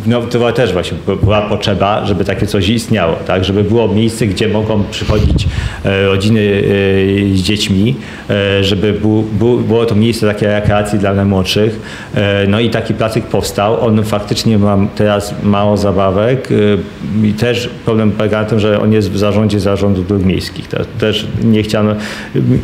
no, 0.06 0.22
To 0.22 0.52
też 0.52 0.74
właśnie 0.74 0.98
była 1.24 1.42
potrzeba, 1.42 2.06
żeby 2.06 2.26
takie 2.26 2.48
coś 2.48 2.70
istniało, 2.70 3.16
tak? 3.28 3.46
żeby 3.46 3.64
było 3.64 3.88
miejsce, 3.88 4.28
gdzie 4.28 4.48
mogą 4.48 4.84
przychodzić 4.92 5.48
rodziny 6.06 6.64
z 7.34 7.42
dziećmi, 7.42 7.96
żeby 8.62 8.94
było, 9.68 9.86
to 9.86 9.96
miejsce 9.96 10.28
takiej 10.28 10.50
rekreacji 10.50 11.00
dla 11.00 11.14
najmłodszych. 11.14 11.80
E, 12.16 12.48
no 12.48 12.60
i 12.60 12.70
taki 12.70 12.94
placyk 12.94 13.26
powstał. 13.26 13.86
On 13.86 14.04
faktycznie 14.04 14.58
ma 14.58 14.78
teraz 14.96 15.34
mało 15.44 15.78
zabawek 15.78 16.50
e, 16.52 17.28
i 17.28 17.34
też 17.34 17.70
problem 17.86 18.12
polega 18.12 18.42
na 18.42 18.48
tym, 18.48 18.60
że 18.60 18.82
on 18.82 18.94
jest 18.94 19.12
w 19.12 19.18
zarządzie 19.18 19.60
zarządu 19.60 20.04
dróg 20.04 20.26
miejskich. 20.26 20.68
Też 21.00 21.28
nie 21.44 21.64
chciano, 21.64 21.96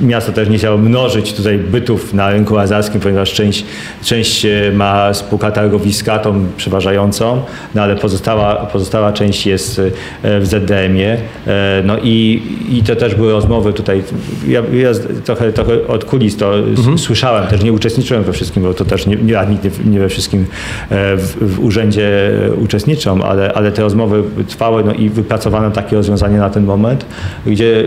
miasto 0.02 0.32
też 0.32 0.50
nie 0.50 0.58
chciało 0.58 0.78
mnożyć 0.78 1.34
tutaj 1.34 1.58
bytów 1.58 2.14
na 2.14 2.30
rynku 2.32 2.58
azarskim 2.58 3.01
ponieważ 3.04 3.34
część, 3.34 3.66
część 4.04 4.46
e, 4.46 4.72
ma 4.74 5.14
spółka 5.14 5.52
targowiska, 5.52 6.20
tą 6.20 6.46
przeważającą, 6.58 7.42
no 7.76 7.82
ale 7.82 7.96
pozostała, 7.96 8.56
pozostała 8.56 9.14
część 9.14 9.46
jest 9.48 9.82
e, 10.24 10.40
w 10.40 10.46
ZDM-ie. 10.46 11.18
E, 11.48 11.82
No 11.86 11.98
i, 12.04 12.42
i 12.72 12.84
to 12.84 12.96
też 12.96 13.16
były 13.16 13.32
rozmowy 13.32 13.74
tutaj. 13.74 14.04
Ja, 14.48 14.62
ja 14.74 14.90
trochę, 15.26 15.54
trochę 15.54 15.88
od 15.88 16.06
kulis 16.06 16.38
to 16.38 16.54
s- 16.60 17.02
słyszałem, 17.02 17.48
też 17.48 17.64
nie 17.64 17.74
uczestniczyłem 17.74 18.24
we 18.24 18.34
wszystkim, 18.34 18.64
bo 18.64 18.74
to 18.74 18.86
też 18.86 19.06
nie, 19.08 19.16
nie, 19.16 19.38
nikt 19.50 19.86
nie, 19.86 20.00
we 20.00 20.10
wszystkim 20.10 20.46
w, 20.90 21.36
w 21.42 21.60
urzędzie 21.66 22.32
uczestniczą, 22.64 23.24
ale, 23.24 23.54
ale 23.54 23.72
te 23.72 23.82
rozmowy 23.82 24.24
trwały 24.48 24.84
no 24.84 24.94
i 24.94 25.10
wypracowano 25.10 25.72
takie 25.72 25.96
rozwiązanie 25.96 26.38
na 26.38 26.50
ten 26.50 26.64
moment, 26.66 27.06
gdzie 27.46 27.84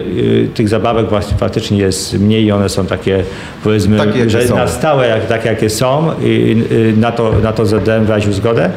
tych 0.54 0.68
zabawek 0.68 1.08
właśnie 1.08 1.36
faktycznie 1.36 1.78
jest 1.78 2.18
mniej 2.18 2.44
i 2.44 2.52
one 2.52 2.68
są 2.68 2.86
takie 2.86 3.22
powiedzmy, 3.64 3.96
Takie, 3.98 4.30
że 4.30 4.38
na 4.54 4.68
stałe 4.68 5.03
jak, 5.06 5.26
takie 5.26 5.48
jakie 5.48 5.70
są 5.70 6.10
i 6.22 6.62
na 6.96 7.12
to, 7.12 7.32
na 7.42 7.52
to 7.52 7.66
ZDM 7.66 8.04
wyraził 8.04 8.32
zgodę. 8.32 8.70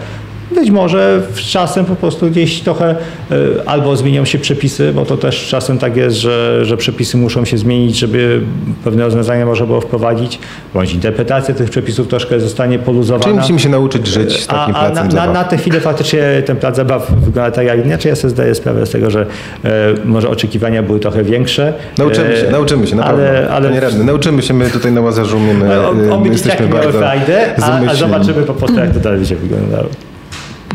Być 0.56 0.72
może 0.72 1.22
z 1.36 1.40
czasem 1.40 1.86
po 1.86 1.96
prostu 1.96 2.30
gdzieś 2.30 2.60
trochę 2.62 2.96
y, 3.32 3.36
albo 3.66 3.96
zmienią 3.96 4.26
się 4.26 4.38
przepisy, 4.40 4.92
bo 4.94 5.06
to 5.06 5.18
też 5.18 5.48
czasem 5.48 5.78
tak 5.78 5.98
jest, 5.98 6.18
że, 6.18 6.66
że 6.66 6.78
przepisy 6.78 7.18
muszą 7.18 7.46
się 7.46 7.58
zmienić, 7.58 7.98
żeby 8.00 8.42
pewne 8.84 9.04
rozwiązania 9.04 9.46
można 9.46 9.66
było 9.66 9.82
wprowadzić, 9.82 10.40
bądź 10.74 10.94
interpretacja 10.94 11.56
tych 11.56 11.70
przepisów 11.70 12.08
troszkę 12.08 12.40
zostanie 12.40 12.80
poluzowana. 12.80 13.24
Czyli 13.24 13.36
musimy 13.36 13.60
się 13.60 13.70
nauczyć 13.70 14.08
żyć 14.08 14.44
z 14.44 14.48
takim 14.48 14.76
A, 14.76 14.80
a 14.80 14.84
na, 14.84 14.90
placem 14.90 15.06
na, 15.06 15.12
zabaw. 15.12 15.34
na 15.34 15.44
tę 15.44 15.58
chwilę 15.58 15.80
faktycznie 15.80 16.22
ten 16.46 16.58
plac 16.58 16.76
zabaw 16.76 17.12
wygląda 17.12 17.52
tak 17.52 17.66
jak 17.68 17.86
inaczej. 17.86 18.10
Ja 18.10 18.16
sobie 18.16 18.30
zdaję 18.30 18.56
sprawę 18.56 18.86
z 18.86 18.90
tego, 18.90 19.12
że 19.12 19.26
e, 19.66 19.70
może 20.06 20.30
oczekiwania 20.30 20.84
były 20.84 21.00
trochę 21.00 21.24
większe. 21.24 21.74
Nauczymy 21.98 22.38
się, 22.38 22.48
E, 22.48 22.52
nauczymy 22.52 22.88
się, 22.88 22.96
naprawdę. 22.96 23.30
Ale, 23.30 23.50
ale 23.50 23.68
Panie 23.70 23.80
radny, 23.82 24.04
nauczymy 24.04 24.42
się, 24.42 24.54
my 24.54 24.70
tutaj 24.70 24.92
na 24.92 25.02
Łazarzu 25.02 25.38
umiemy, 25.38 25.88
o- 25.88 26.20
my 26.20 26.30
jesteśmy 26.30 26.68
bardzo 26.68 26.92
frajdę, 26.92 27.56
a, 27.64 27.80
a 27.90 27.96
zobaczymy 27.96 28.44
po 28.44 28.54
prostu 28.54 28.80
jak 28.80 28.92
to 28.94 29.00
dalej 29.00 29.20
będzie 29.20 29.36
wyglądało. 29.36 29.88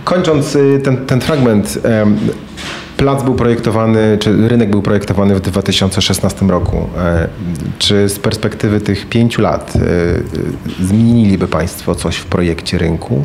Kończąc 0.04 0.56
y, 0.56 0.80
ten, 0.84 1.06
ten 1.06 1.20
fragment, 1.20 1.78
plac 3.02 3.22
był 3.22 3.34
projektowany, 3.34 4.18
czy 4.20 4.48
rynek 4.48 4.70
był 4.70 4.82
projektowany 4.82 5.34
w 5.34 5.40
2016 5.40 6.46
roku. 6.46 6.88
E, 6.98 7.28
Czy 7.78 8.08
z 8.08 8.18
perspektywy 8.18 8.80
tych 8.80 9.08
pięciu 9.08 9.42
lat 9.42 9.76
y, 9.76 9.78
y, 10.80 10.84
zmieniliby 10.84 11.48
Państwo 11.48 11.94
coś 11.94 12.16
w 12.16 12.24
projekcie 12.26 12.78
rynku? 12.78 13.24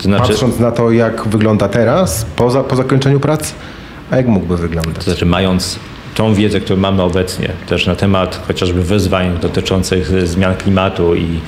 Znaczy, 0.00 0.28
Patrząc 0.28 0.58
na 0.58 0.70
to, 0.70 0.90
jak 0.90 1.28
wygląda 1.28 1.68
teraz, 1.68 2.26
po, 2.36 2.50
za, 2.50 2.64
po 2.64 2.76
zakończeniu 2.76 3.20
prac, 3.20 3.52
a 4.10 4.16
jak 4.16 4.26
mógłby 4.26 4.56
wyglądać? 4.56 4.94
to 4.94 5.10
znaczy 5.10 5.26
mając 5.26 5.78
tą 6.18 6.34
wiedzę, 6.34 6.60
którą 6.60 6.80
mamy 6.80 7.02
obecnie, 7.02 7.48
też 7.66 7.86
na 7.86 7.94
temat 7.94 8.42
chociażby 8.46 8.82
wyzwań 8.82 9.38
dotyczących 9.42 10.28
zmian 10.28 10.56
klimatu 10.56 11.14
i, 11.14 11.40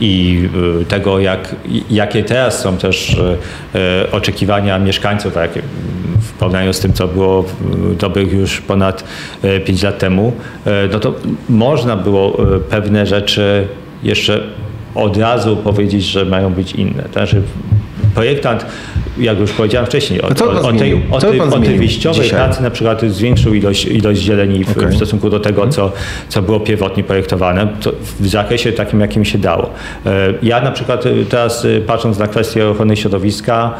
i 0.00 0.42
e, 0.80 0.84
tego, 0.84 1.20
jak, 1.20 1.56
jakie 1.90 2.24
teraz 2.24 2.60
są 2.60 2.76
też 2.76 3.18
e, 3.18 3.36
e, 4.02 4.12
oczekiwania 4.12 4.78
mieszkańców, 4.78 5.34
tak, 5.34 5.50
w 6.20 6.32
porównaniu 6.32 6.72
z 6.72 6.80
tym, 6.80 6.92
co 6.92 7.08
było 7.08 7.44
dobrych 7.98 8.32
już 8.32 8.60
ponad 8.60 9.04
5 9.66 9.82
lat 9.82 9.98
temu, 9.98 10.32
no 10.92 11.00
to 11.00 11.14
można 11.48 11.96
było 11.96 12.38
pewne 12.70 13.06
rzeczy 13.06 13.68
jeszcze 14.02 14.40
od 14.94 15.16
razu 15.16 15.56
powiedzieć, 15.56 16.04
że 16.04 16.24
mają 16.24 16.52
być 16.52 16.72
inne. 16.72 17.02
To 17.02 17.12
znaczy, 17.12 17.42
projektant, 18.16 18.66
jak 19.18 19.38
już 19.38 19.52
powiedziałem 19.52 19.86
wcześniej, 19.86 20.22
o, 20.22 20.28
No 20.28 20.34
tej, 20.34 20.78
zmienił? 20.78 21.00
o 21.10 21.18
tej, 21.20 21.40
o 21.40 21.46
wyjściowej 21.78 22.22
dzisiaj? 22.22 22.38
pracy 22.38 22.62
na 22.62 22.70
przykład 22.70 23.02
zwiększył 23.02 23.54
ilość, 23.54 23.84
ilość 23.84 24.20
zieleni 24.20 24.64
w, 24.64 24.70
Okej. 24.70 24.88
w 24.88 24.96
stosunku 24.96 25.30
do 25.30 25.40
tego, 25.40 25.68
co, 25.68 25.92
co 26.28 26.42
było 26.42 26.60
pierwotnie 26.60 27.04
projektowane, 27.04 27.68
to 27.80 27.92
w 28.20 28.26
zakresie 28.28 28.72
takim, 28.72 29.00
jakim 29.00 29.24
się 29.24 29.38
dało. 29.38 29.70
E, 30.06 30.10
Ja 30.42 30.60
na 30.60 30.70
przykład 30.70 31.06
e, 31.06 31.10
teraz 31.28 31.64
e, 31.64 31.80
patrząc 31.80 32.18
na 32.18 32.26
kwestię 32.26 32.68
ochrony 32.68 32.96
środowiska, 32.96 33.74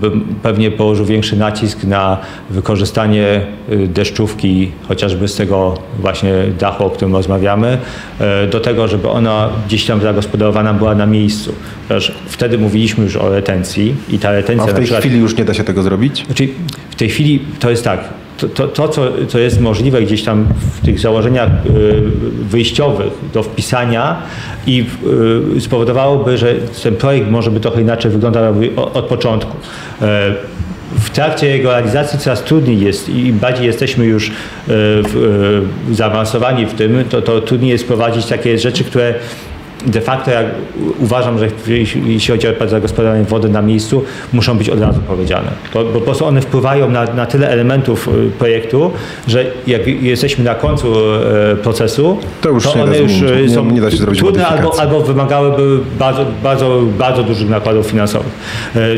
bym 0.00 0.24
pewnie 0.42 0.70
położył 0.70 1.06
większy 1.06 1.36
nacisk 1.36 1.84
na 1.84 2.18
wykorzystanie 2.50 3.40
deszczówki, 3.88 4.70
chociażby 4.88 5.28
z 5.28 5.36
tego 5.36 5.74
właśnie 5.98 6.32
dachu, 6.58 6.84
o 6.84 6.90
którym 6.90 7.16
rozmawiamy, 7.16 7.78
do 8.50 8.60
tego, 8.60 8.88
żeby 8.88 9.08
ona 9.08 9.48
gdzieś 9.66 9.86
tam 9.86 10.00
zagospodarowana 10.00 10.74
była 10.74 10.94
na 10.94 11.06
miejscu. 11.06 11.54
Ponieważ 11.88 12.12
Wtedy 12.26 12.58
mówiliśmy 12.58 12.95
już 13.04 13.16
o 13.16 13.30
retencji 13.30 13.94
i 14.08 14.18
ta 14.18 14.32
retencja 14.32 14.64
A 14.64 14.66
w 14.66 14.74
tej 14.74 14.82
przykład... 14.82 15.00
chwili 15.00 15.18
już 15.18 15.36
nie 15.36 15.44
da 15.44 15.54
się 15.54 15.64
tego 15.64 15.82
zrobić? 15.82 16.24
Znaczy, 16.26 16.48
w 16.90 16.94
tej 16.94 17.08
chwili 17.08 17.40
to 17.60 17.70
jest 17.70 17.84
tak. 17.84 18.00
To, 18.38 18.48
to, 18.48 18.68
to 18.68 18.88
co, 18.88 19.12
co 19.28 19.38
jest 19.38 19.60
możliwe 19.60 20.02
gdzieś 20.02 20.22
tam 20.22 20.46
w 20.80 20.84
tych 20.84 21.00
założeniach 21.00 21.50
y, 21.66 22.02
wyjściowych 22.50 23.12
do 23.34 23.42
wpisania 23.42 24.22
i 24.66 24.86
y, 25.56 25.60
spowodowałoby, 25.60 26.38
że 26.38 26.54
ten 26.82 26.96
projekt 26.96 27.30
może 27.30 27.50
by 27.50 27.60
trochę 27.60 27.80
inaczej 27.80 28.10
wyglądał 28.10 28.54
od, 28.76 29.04
początku. 29.04 29.56
E, 30.02 30.34
w 30.98 31.10
trakcie 31.10 31.46
jego 31.46 31.70
realizacji 31.70 32.18
coraz 32.18 32.44
trudniej 32.44 32.80
jest 32.80 33.08
i 33.08 33.26
im 33.26 33.38
bardziej 33.38 33.66
jesteśmy 33.66 34.04
już 34.04 34.28
e, 34.28 34.32
w, 34.68 35.68
e, 35.90 35.94
zaawansowani 35.94 36.66
w 36.66 36.74
tym, 36.74 37.04
to, 37.10 37.22
to 37.22 37.40
trudniej 37.40 37.70
jest 37.70 37.86
prowadzić 37.86 38.26
takie 38.26 38.58
rzeczy, 38.58 38.84
które 38.84 39.14
de 39.86 40.00
facto 40.00 40.30
jak 40.30 40.46
uważam, 41.00 41.38
że 41.38 41.48
jeśli 41.66 42.20
chodzi 42.32 42.48
o 42.48 42.68
zagospodarowanie 42.68 43.24
wody 43.24 43.48
na 43.48 43.62
miejscu, 43.62 44.04
muszą 44.32 44.58
być 44.58 44.70
od 44.70 44.80
razu 44.80 45.00
powiedziane. 45.00 45.48
Bo, 45.74 45.84
bo 45.84 45.90
po 45.92 46.00
prostu 46.00 46.26
one 46.26 46.40
wpływają 46.40 46.90
na, 46.90 47.04
na 47.04 47.26
tyle 47.26 47.48
elementów 47.48 48.08
y, 48.08 48.30
projektu, 48.38 48.90
że 49.28 49.44
jak 49.66 49.86
jesteśmy 49.86 50.44
na 50.44 50.54
końcu 50.54 50.86
e, 51.52 51.56
procesu, 51.56 52.18
To 52.40 52.48
już 52.48 52.64
da 52.64 52.70
one 52.82 52.98
już 52.98 53.12
zmienić. 53.12 53.30
e, 53.38 53.42
Nie- 53.42 53.48
są 53.50 53.70
nie 53.70 53.80
da 53.80 53.90
się 53.90 53.96
zrobić 53.96 54.20
trudne 54.20 54.46
albo, 54.46 54.80
albo 54.80 55.00
wymagałyby 55.00 55.78
bardzo, 55.98 56.26
bardzo, 56.42 56.82
bardzo 56.98 57.22
dużych 57.22 57.48
nakładów 57.48 57.86
finansowych. 57.86 58.32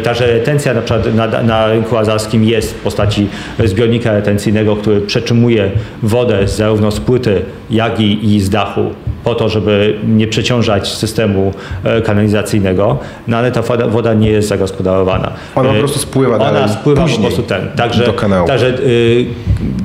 Także 0.05 0.27
retencja 0.27 0.75
na 0.75 0.83
przykład 0.83 1.15
na, 1.15 1.43
na 1.43 1.67
rynku 1.67 1.97
azarskim 1.97 2.45
jest 2.45 2.75
w 2.75 2.81
postaci 2.81 3.27
zbiornika 3.65 4.13
retencyjnego, 4.13 4.77
który 4.77 5.01
przetrzymuje 5.01 5.71
wodę 6.03 6.49
zarówno 6.49 6.91
z 6.91 7.01
płyty, 7.01 7.43
jak 7.71 8.01
i, 8.01 8.35
i 8.35 8.41
z 8.41 8.51
dachu 8.51 8.81
po 9.29 9.35
to, 9.35 9.49
żeby 9.49 9.95
nie 10.07 10.27
przeciążać 10.27 10.89
systemu 10.89 11.53
e, 11.85 12.03
kanalizacyjnego, 12.03 12.99
no 13.29 13.37
ale 13.37 13.53
ta 13.53 13.63
woda, 13.63 13.87
woda 13.87 14.15
nie 14.15 14.31
jest 14.31 14.49
zagospodarowana. 14.49 15.33
Ona 15.55 15.69
po 15.69 15.75
E, 15.77 15.79
prostu 15.79 15.99
spływa 15.99 16.37
Ona 16.37 16.53
dalej 16.53 16.69
spływa 16.69 17.07
po 17.07 17.19
prostu 17.21 17.43
ten. 17.43 17.69
Także, 17.77 18.05
do 18.05 18.13
kanału. 18.13 18.47
Także 18.47 18.69
y, 18.69 19.27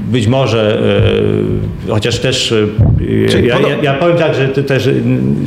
być 0.07 0.27
może, 0.27 0.81
chociaż 1.89 2.19
też 2.19 2.53
ja, 3.43 3.59
ja, 3.59 3.77
ja 3.81 3.93
powiem 3.93 4.17
tak, 4.17 4.35
że 4.35 4.47
też, 4.47 4.89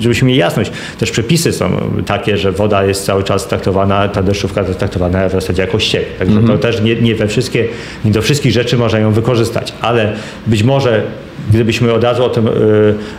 żebyśmy 0.01 0.29
mieli 0.29 0.41
jasność, 0.41 0.73
też 0.99 1.11
przepisy 1.11 1.53
są 1.53 1.71
takie, 2.07 2.37
że 2.37 2.53
woda 2.53 2.85
jest 2.85 3.05
cały 3.05 3.23
czas 3.25 3.47
traktowana, 3.49 4.09
ta 4.09 4.23
deszczówka 4.23 4.63
jest 4.63 4.79
traktowana 4.79 5.29
w 5.29 5.33
zasadzie 5.33 5.63
jako 5.63 5.79
ściek. 5.79 6.05
Także 6.19 6.37
Mhm. 6.37 6.59
to 6.59 6.63
też 6.63 6.81
nie, 6.83 6.95
nie 6.97 7.15
we 7.15 7.29
wszystkie, 7.29 7.65
nie 8.05 8.11
do 8.11 8.23
wszystkich 8.23 8.53
rzeczy 8.53 8.77
można 8.77 8.99
ją 8.99 9.13
wykorzystać, 9.13 9.73
ale 9.81 10.13
być 10.47 10.63
może 10.63 11.03
gdybyśmy 11.51 11.93
od 11.93 12.05
razu 12.05 12.25
o 12.25 12.29
tym 12.29 12.49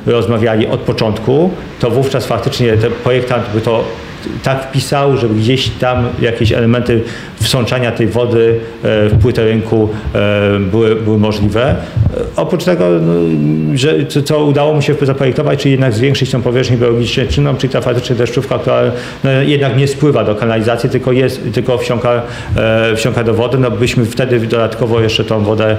rozmawiali 0.05 0.66
od 0.71 0.79
początku, 0.79 1.51
to 1.79 1.89
wówczas 1.89 2.25
faktycznie 2.25 2.77
projektant 3.03 3.49
by 3.53 3.61
to 3.61 3.83
tak 4.43 4.63
wpisał, 4.63 5.17
żeby 5.17 5.35
gdzieś 5.35 5.69
tam 5.69 6.07
jakieś 6.21 6.51
elementy 6.51 7.01
wsączania 7.41 7.91
tej 7.91 8.07
wody 8.07 8.59
e, 8.83 9.09
w 9.09 9.21
płytę 9.21 9.45
rynku 9.45 9.89
e, 10.15 10.59
były, 10.59 10.95
były 10.95 11.19
możliwe. 11.19 11.69
E, 11.69 11.75
Oprócz 12.35 12.63
tego, 12.63 12.85
no, 13.01 13.13
że, 13.77 14.05
co, 14.25 14.43
udało 14.43 14.73
mu 14.73 14.81
się 14.81 14.95
zaprojektować, 15.01 15.59
czyli 15.59 15.71
jednak 15.71 15.93
zwiększyć 15.93 16.31
tą 16.31 16.41
powierzchnię 16.41 16.77
biologicznie 16.77 17.27
czynną, 17.27 17.55
czyli 17.55 17.73
ta 17.73 17.81
faktycznie 17.81 18.15
deszczówka, 18.15 18.59
która 18.59 18.81
no, 19.23 19.31
jednak 19.31 19.77
nie 19.77 19.87
spływa 19.87 20.23
do 20.23 20.35
kanalizacji, 20.35 20.89
tylko, 20.89 21.11
jest, 21.11 21.41
tylko 21.53 21.77
wsiąka, 21.77 22.21
wsiąka 22.95 23.23
do 23.23 23.33
wody, 23.33 23.57
no 23.57 23.71
byśmy 23.71 24.05
wtedy 24.05 24.39
dodatkowo 24.39 25.01
jeszcze 25.01 25.23
tą 25.23 25.43
wodę 25.43 25.77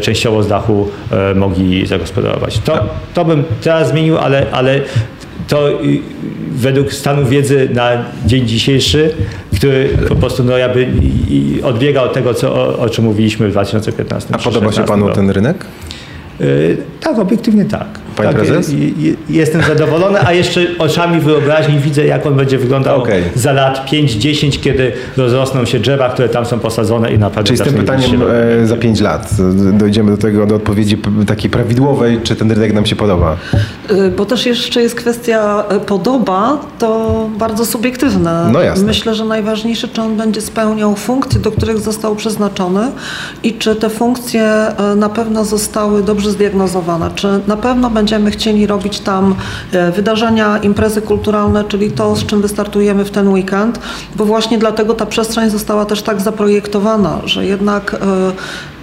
częściowo 0.00 0.42
z 0.42 0.48
dachu 0.48 0.88
mogli 1.34 1.86
zagospodarować. 1.86 2.58
To, 2.58 2.84
to 3.14 3.24
bym 3.24 3.44
teraz 3.62 3.88
zmienił, 3.88 4.18
ale, 4.18 4.46
ale 4.52 4.80
to 5.48 5.78
według 6.50 6.92
stanu 6.92 7.26
wiedzy 7.26 7.68
na 7.74 7.90
dzień 8.26 8.46
dzisiejszy, 8.46 9.10
który 9.56 9.88
po 10.08 10.16
prostu 10.16 10.44
no, 10.44 10.56
jakby 10.56 10.88
odbiega 11.62 12.02
od 12.02 12.12
tego, 12.12 12.34
co, 12.34 12.54
o, 12.54 12.78
o 12.78 12.88
czym 12.88 13.04
mówiliśmy 13.04 13.48
w 13.48 13.50
2015 13.50 14.34
A 14.34 14.38
podoba 14.38 14.52
się 14.52 14.60
2016 14.60 14.88
panu 14.88 15.06
roku. 15.06 15.16
ten 15.16 15.30
rynek? 15.30 15.64
Y, 16.40 16.76
Tak, 17.00 17.18
obiektywnie 17.18 17.64
tak. 17.64 17.86
Panie 18.16 18.28
tak, 18.28 18.38
prezes? 18.38 18.74
Jestem 19.28 19.62
zadowolony, 19.62 20.26
a 20.26 20.32
jeszcze 20.32 20.60
oczami 20.78 21.20
wyobraźni 21.20 21.78
widzę, 21.78 22.06
jak 22.06 22.26
on 22.26 22.34
będzie 22.34 22.58
wyglądał 22.58 23.02
Okej. 23.02 23.22
za 23.34 23.52
lat 23.52 23.90
5-10, 23.92 24.60
kiedy 24.60 24.92
rozrosną 25.16 25.64
się 25.64 25.80
drzewa, 25.80 26.08
które 26.08 26.28
tam 26.28 26.46
są 26.46 26.58
posadzone 26.58 27.12
i 27.12 27.18
naprawdę 27.18 27.48
Czyli 27.48 27.58
z 27.58 27.62
tym 27.62 27.74
pytaniem 27.74 28.10
się 28.10 28.26
e, 28.26 28.66
za 28.66 28.76
5 28.76 29.00
lat 29.00 29.30
dojdziemy 29.72 30.10
do 30.10 30.16
tego, 30.16 30.46
do 30.46 30.54
odpowiedzi 30.54 30.98
takiej 31.26 31.50
prawidłowej, 31.50 32.20
czy 32.22 32.36
ten 32.36 32.50
rynek 32.50 32.72
nam 32.72 32.86
się 32.86 32.96
podoba. 32.96 33.36
Y, 33.90 34.10
Bo 34.16 34.24
też 34.24 34.46
jeszcze 34.46 34.82
jest 34.82 34.94
kwestia 34.94 35.64
podoba, 35.86 36.58
to 36.78 37.28
bardzo 37.38 37.66
subiektywne. 37.66 38.48
No 38.52 38.62
jasne. 38.62 38.84
Myślę, 38.84 39.14
że 39.14 39.24
najważniejsze, 39.24 39.88
czy 39.88 40.02
on 40.02 40.16
będzie 40.16 40.40
spełniał 40.40 40.96
funkcje, 40.96 41.40
do 41.40 41.52
których 41.52 41.78
został 41.78 42.16
przeznaczony 42.16 42.90
i 43.42 43.54
czy 43.54 43.76
te 43.76 43.90
funkcje 43.90 44.66
na 44.96 45.08
pewno 45.08 45.44
zostały 45.44 46.02
dobrze 46.02 46.30
zdiagnozowane. 46.30 47.10
Czy 47.14 47.40
na 47.46 47.56
pewno 47.56 47.90
będziemy 48.02 48.30
chcieli 48.30 48.66
robić 48.66 49.00
tam 49.00 49.34
y, 49.74 49.92
wydarzenia, 49.92 50.58
imprezy 50.58 51.02
kulturalne, 51.02 51.64
czyli 51.64 51.90
to, 51.90 52.16
z 52.16 52.26
czym 52.26 52.42
wystartujemy 52.42 53.04
w 53.04 53.10
ten 53.10 53.28
weekend, 53.28 53.78
bo 54.16 54.24
właśnie 54.24 54.58
dlatego 54.58 54.94
ta 54.94 55.06
przestrzeń 55.06 55.50
została 55.50 55.84
też 55.84 56.02
tak 56.02 56.20
zaprojektowana, 56.20 57.18
że 57.24 57.46
jednak 57.46 57.94
y, 57.94 57.98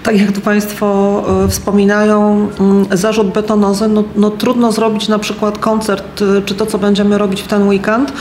tak 0.09 0.21
jak 0.21 0.31
tu 0.31 0.41
Państwo 0.41 1.23
e, 1.45 1.47
wspominają, 1.47 2.47
mm, 2.59 2.85
zarzut 2.91 3.27
betonozy, 3.33 3.87
no, 3.87 4.03
no 4.15 4.29
trudno 4.29 4.71
zrobić 4.71 5.07
na 5.07 5.19
przykład 5.19 5.57
koncert, 5.57 6.21
e, 6.21 6.41
czy 6.41 6.55
to, 6.55 6.65
co 6.65 6.77
będziemy 6.77 7.17
robić 7.17 7.41
w 7.41 7.47
ten 7.47 7.67
weekend, 7.67 8.09
e, 8.09 8.13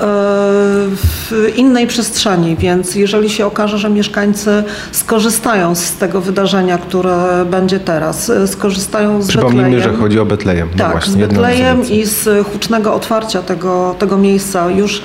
w 0.00 1.52
innej 1.56 1.86
przestrzeni, 1.86 2.56
więc 2.56 2.94
jeżeli 2.94 3.30
się 3.30 3.46
okaże, 3.46 3.78
że 3.78 3.90
mieszkańcy 3.90 4.64
skorzystają 4.92 5.74
z 5.74 5.92
tego 5.92 6.20
wydarzenia, 6.20 6.78
które 6.78 7.44
będzie 7.50 7.80
teraz, 7.80 8.32
skorzystają 8.46 9.22
z 9.22 9.28
Przypomnijmy, 9.28 9.70
Betlejem, 9.70 9.92
że 9.92 9.98
chodzi 9.98 10.20
o 10.20 10.26
Betlejem. 10.26 10.68
No 10.72 10.78
tak, 10.78 10.92
właśnie, 10.92 11.12
z 11.12 11.16
Betlejem 11.16 11.88
i 11.88 12.04
z 12.04 12.46
hucznego 12.46 12.94
otwarcia 12.94 13.42
tego, 13.42 13.94
tego 13.98 14.16
miejsca. 14.16 14.70
Już 14.70 15.02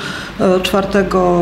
4 0.64 0.88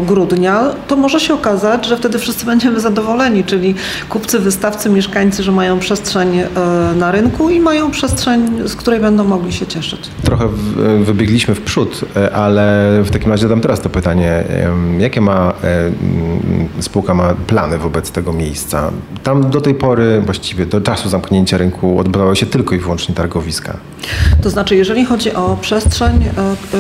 grudnia, 0.08 0.64
to 0.88 0.96
może 0.96 1.20
się 1.20 1.34
okazać, 1.34 1.86
że 1.86 1.98
wtedy 1.98 2.20
wszyscy 2.20 2.46
będziemy 2.46 2.80
zadowoleni, 2.80 3.44
czyli 3.44 3.76
kupcy, 4.10 4.40
wystawcy, 4.40 4.90
mieszkańcy, 4.90 5.44
że 5.44 5.52
mają 5.52 5.80
przestrzeń 5.80 6.40
e, 6.40 6.48
na 6.96 7.12
rynku 7.12 7.50
i 7.50 7.60
mają 7.60 7.92
przestrzeń, 7.92 8.68
z 8.68 8.76
której 8.76 9.00
będą 9.00 9.24
mogli 9.24 9.54
się 9.54 9.68
cieszyć. 9.68 10.00
Trochę 10.24 10.48
wybiegliśmy 11.04 11.56
w 11.56 11.62
przód, 11.62 12.06
e, 12.16 12.36
ale 12.36 12.90
w 13.04 13.12
takim 13.12 13.32
razie 13.32 13.48
dam 13.48 13.62
teraz 13.62 13.82
to 13.82 13.90
pytanie. 13.90 14.44
Jakie 15.00 15.22
ma 15.22 15.54
e, 15.64 15.92
spółka 16.82 17.14
ma 17.14 17.34
plany 17.48 17.78
wobec 17.78 18.12
tego 18.12 18.34
miejsca? 18.34 18.92
Tam 19.24 19.50
do 19.50 19.62
tej 19.62 19.76
pory, 19.76 20.22
właściwie 20.26 20.66
do 20.66 20.82
czasu 20.82 21.10
zamknięcia 21.10 21.58
rynku 21.58 22.00
odbywały 22.00 22.36
się 22.36 22.46
tylko 22.46 22.76
i 22.76 22.80
wyłącznie 22.80 23.16
targowiska. 23.16 23.78
To 24.44 24.50
znaczy, 24.50 24.76
jeżeli 24.76 25.06
chodzi 25.06 25.34
o 25.34 25.58
przestrzeń, 25.62 26.26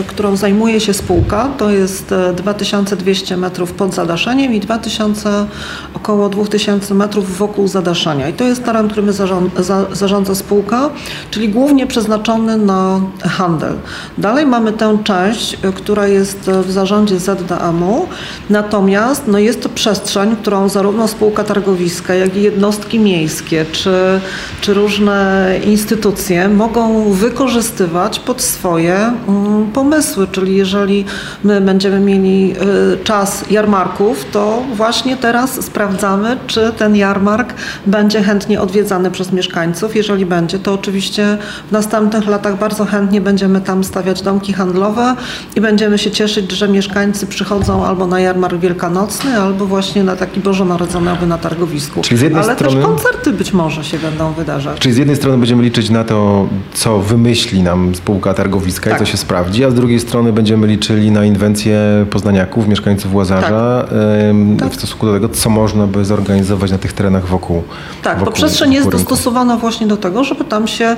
którą 0.07 0.35
zajmuje 0.35 0.79
się 0.79 0.93
spółka, 0.93 1.47
to 1.57 1.69
jest 1.69 2.08
e, 2.11 2.33
2200 2.33 3.37
metrów 3.37 3.73
pod 3.73 3.93
zadaszeniem 3.93 4.53
i 4.53 4.59
2000, 4.59 5.45
około 5.93 6.29
2000 6.29 6.93
metrów 6.93 7.37
wokół 7.37 7.67
zadaszenia. 7.67 8.29
I 8.29 8.33
to 8.33 8.43
jest 8.43 8.63
teren, 8.63 8.87
którym 8.87 9.13
zarząd, 9.13 9.57
za, 9.59 9.85
zarządza 9.91 10.35
spółka, 10.35 10.89
czyli 11.31 11.49
głównie 11.49 11.87
przeznaczony 11.87 12.57
na 12.57 13.01
handel. 13.21 13.73
Dalej 14.17 14.45
mamy 14.45 14.73
tę 14.73 14.97
część, 15.03 15.57
e, 15.63 15.71
która 15.71 16.07
jest 16.07 16.47
e, 16.47 16.63
w 16.63 16.71
zarządzie 16.71 17.19
ZDM-u, 17.19 18.07
natomiast 18.49 19.23
no, 19.27 19.39
jest 19.39 19.63
to 19.63 19.69
przestrzeń, 19.69 20.35
którą 20.35 20.69
zarówno 20.69 21.07
spółka 21.07 21.43
targowiska, 21.43 22.13
jak 22.13 22.35
i 22.35 22.41
jednostki 22.41 22.99
miejskie, 22.99 23.65
czy, 23.71 24.19
czy 24.61 24.73
różne 24.73 25.55
instytucje 25.65 26.49
mogą 26.49 27.11
wykorzystywać 27.11 28.19
pod 28.19 28.41
swoje 28.41 28.95
mm, 29.27 29.71
pomysły. 29.71 30.27
Czyli 30.31 30.55
jeżeli 30.55 31.05
my 31.43 31.61
będziemy 31.61 31.88
mieli 31.99 32.53
y, 32.93 33.03
czas 33.03 33.45
jarmarków, 33.51 34.25
to 34.31 34.63
właśnie 34.75 35.17
teraz 35.17 35.65
sprawdzamy, 35.65 36.37
czy 36.47 36.71
ten 36.77 36.95
jarmark 36.95 37.53
będzie 37.85 38.23
chętnie 38.23 38.61
odwiedzany 38.61 39.11
przez 39.11 39.31
mieszkańców. 39.33 39.95
Jeżeli 39.95 40.25
będzie, 40.25 40.59
to 40.59 40.73
oczywiście 40.73 41.37
w 41.67 41.71
następnych 41.71 42.27
latach 42.27 42.59
bardzo 42.59 42.85
chętnie 42.85 43.21
będziemy 43.21 43.61
tam 43.61 43.83
stawiać 43.83 44.21
domki 44.21 44.53
handlowe 44.53 45.15
i 45.55 45.61
będziemy 45.61 45.97
się 45.97 46.11
cieszyć, 46.11 46.51
że 46.51 46.67
mieszkańcy 46.69 47.27
przychodzą 47.27 47.85
albo 47.85 48.07
na 48.07 48.19
jarmark 48.19 48.55
wielkanocny, 48.59 49.39
albo 49.39 49.65
właśnie 49.65 50.03
na 50.03 50.15
taki 50.15 50.39
bożonarodzeniowy 50.39 51.27
na 51.27 51.37
targowisku. 51.37 52.01
Czyli 52.01 52.17
z 52.17 52.21
jednej 52.21 52.43
Ale 52.43 52.55
strony- 52.55 52.75
też 52.75 52.85
koncerty 52.85 53.33
być 53.33 53.53
może 53.53 53.83
się 53.83 53.99
będą 53.99 54.33
wydarzać. 54.33 54.79
Czyli 54.79 54.93
z 54.93 54.97
jednej 54.97 55.15
strony 55.15 55.37
będziemy 55.37 55.63
liczyć 55.63 55.89
na 55.89 56.03
to, 56.03 56.47
co 56.73 56.99
wymyśli 56.99 57.63
nam 57.63 57.95
spółka 57.95 58.33
targowiska 58.33 58.89
Tak. 58.89 59.01
i 59.01 59.05
co 59.05 59.11
się 59.11 59.17
sprawdzi, 59.17 59.65
a 59.65 59.69
z 59.71 59.73
drugiej 59.73 59.99
strony 59.99 60.33
będziemy 60.33 60.67
liczyli 60.67 61.11
na 61.11 61.25
inwencję 61.25 61.78
poznaniaków, 62.09 62.67
mieszkańców 62.67 63.13
Łazarza 63.15 63.85
em, 64.29 64.57
Tak. 64.57 64.69
w 64.71 64.75
stosunku 64.75 65.05
do 65.05 65.13
tego, 65.13 65.29
co 65.29 65.49
można 65.49 65.87
by 65.87 66.05
zorganizować 66.05 66.71
na 66.71 66.77
tych 66.77 66.93
terenach 66.93 67.27
wokół 67.27 67.63
Tak, 68.03 68.13
to 68.13 68.19
wokół, 68.19 68.33
przestrzeń 68.33 68.73
jest 68.73 68.85
rynku. 68.85 68.97
dostosowana 68.97 69.57
właśnie 69.57 69.87
do 69.87 69.97
tego, 69.97 70.23
żeby 70.23 70.43
tam 70.43 70.67
się 70.67 70.85
e, 70.85 70.97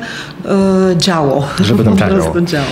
działo. 0.98 1.48
Żeby 1.64 1.84
tam 1.84 1.98
działo. 2.00 2.42
działo. 2.42 2.66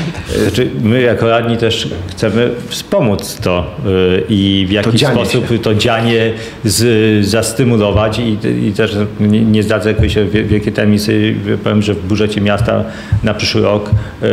Znaczy, 0.44 0.70
my 0.84 1.02
jako 1.02 1.30
radni 1.30 1.58
też 1.58 1.90
chcemy 2.08 2.52
wspomóc 2.68 3.36
to 3.44 3.66
y, 3.86 4.24
i 4.30 4.66
w 4.70 4.72
jakiś 4.72 5.02
sposób 5.02 5.50
się. 5.50 5.60
to 5.60 5.76
dzianie 5.76 6.34
z, 6.66 7.26
zastymulować 7.26 8.20
i, 8.20 8.38
i 8.68 8.74
też 8.74 8.96
nie, 9.20 9.42
nie 9.42 9.64
zdradzę 9.64 9.92
jakoś 9.92 10.14
się 10.14 10.26
wie- 10.26 10.44
wielkie 10.44 10.72
tajemnicy. 10.72 11.36
Powiem, 11.64 11.82
że 11.82 11.94
w 11.94 12.02
budżecie 12.08 12.42
miasta 12.42 12.84
na 13.24 13.34
przyszły 13.34 13.62
rok 13.62 13.92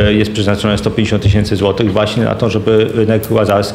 y, 0.08 0.14
jest 0.14 0.32
przeznaczone 0.32 0.78
150 0.78 1.22
tysięcy 1.22 1.56
złotych 1.56 1.92
właśnie 1.92 2.24
na 2.24 2.34
to, 2.34 2.50
żeby 2.50 2.90
rynek 2.94 3.30
łazarski 3.30 3.65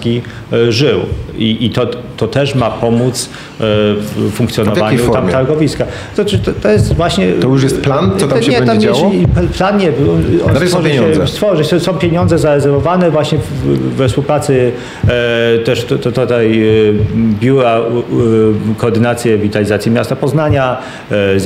y, 0.54 0.72
żył. 0.72 1.00
I, 1.38 1.66
i 1.66 1.70
to, 1.70 1.88
to 2.18 2.28
też 2.28 2.56
ma 2.56 2.70
pomóc 2.72 3.26
y, 3.26 3.30
w 3.60 4.32
funkcjonowaniu 4.34 5.10
tam 5.14 5.28
targowiska. 5.30 5.86
To, 5.86 6.16
znaczy, 6.16 6.40
to, 6.40 6.52
to 6.54 6.70
jest 6.72 6.94
właśnie... 6.96 7.32
To 7.34 7.48
już 7.48 7.64
jest 7.64 7.82
plan, 7.82 8.12
co 8.18 8.28
tam 8.28 8.44
się 8.44 8.52
nie, 8.52 8.62
będzie 8.62 8.88
tam 8.88 8.96
działo? 8.98 9.12
Plan 9.58 9.78
nie, 9.78 9.88
on 10.46 10.56
są 10.60 10.66
stworzy 10.68 10.90
się- 10.90 10.96
pieniądze. 10.96 11.28
stworzyć. 11.28 11.70
To 11.70 11.80
Są 11.80 11.94
pieniądze 11.94 12.38
zarezerwowane 12.38 13.12
właśnie 13.12 13.38
we 13.98 14.08
współpracy 14.10 14.72
e, 15.08 15.60
też 15.60 15.86
tutaj 16.14 16.62
e, 16.62 16.66
Biura 17.40 17.78
e, 17.78 17.82
Koordynacji 18.78 19.32
Rewitalizacji 19.32 19.92
Miasta 19.92 20.16
Poznania, 20.16 20.78
e, 21.12 21.40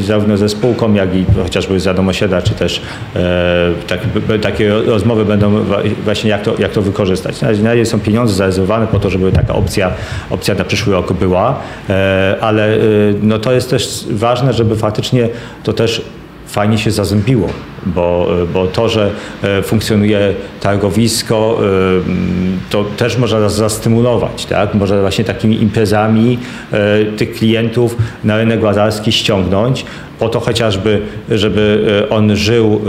zarówno 0.00 0.36
ze 0.36 0.48
spółką, 0.48 0.94
jak 0.94 1.14
i 1.14 1.24
chociażby 1.42 1.80
z 1.80 1.86
Radomosieda, 1.86 2.42
czy 2.42 2.54
też 2.54 2.80
e, 3.16 3.70
tak, 3.88 4.00
b- 4.28 4.38
takie 4.38 4.68
rozmowy 4.74 5.24
będą 5.24 5.64
właśnie 6.04 6.30
jak 6.30 6.42
to, 6.42 6.54
jak 6.58 6.72
to 6.72 6.82
wykorzystać. 6.82 7.31
Na 7.62 7.70
razie, 7.70 7.86
są 7.86 8.00
pieniądze 8.00 8.34
zarezerwowane 8.34 8.86
po 8.86 8.98
to, 8.98 9.10
żeby 9.10 9.32
taka 9.32 9.54
opcja, 9.54 9.92
opcja 10.30 10.54
na 10.54 10.64
przyszły 10.64 10.92
rok 10.92 11.12
była, 11.12 11.58
e, 11.90 12.36
ale 12.40 12.74
e, 12.74 12.78
no, 13.22 13.38
to 13.38 13.52
jest 13.52 13.70
też 13.70 14.06
ważne, 14.10 14.52
żeby 14.52 14.76
faktycznie 14.76 15.28
to 15.62 15.72
też 15.72 16.02
fajnie 16.46 16.78
się 16.78 16.90
zazębiło, 16.90 17.48
bo, 17.86 18.28
bo 18.52 18.66
to, 18.66 18.88
że 18.88 19.10
e, 19.42 19.62
funkcjonuje 19.62 20.34
targowisko, 20.60 21.58
e, 21.60 22.70
to 22.70 22.84
też 22.84 23.18
można 23.18 23.48
zastymulować, 23.48 24.46
tak? 24.46 24.74
Można 24.74 25.00
właśnie 25.00 25.24
takimi 25.24 25.62
imprezami 25.62 26.38
e, 26.72 27.04
tych 27.04 27.32
klientów 27.32 27.96
na 28.24 28.36
rynek 28.36 28.62
łazarski 28.62 29.12
ściągnąć, 29.12 29.84
po 30.18 30.28
to 30.28 30.40
chociażby, 30.40 31.02
żeby 31.30 31.84
e, 32.06 32.08
on 32.08 32.36
żył 32.36 32.80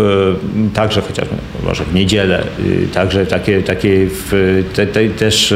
e, 0.70 0.74
także 0.74 1.02
chociażby 1.02 1.36
może 1.64 1.84
w 1.84 1.94
niedzielę, 1.94 2.44
e, 2.84 2.88
także 2.94 3.26
takie, 3.26 3.62
takie 3.62 4.08
w, 4.10 4.64
te, 4.74 4.88
te, 4.88 5.10
też 5.10 5.54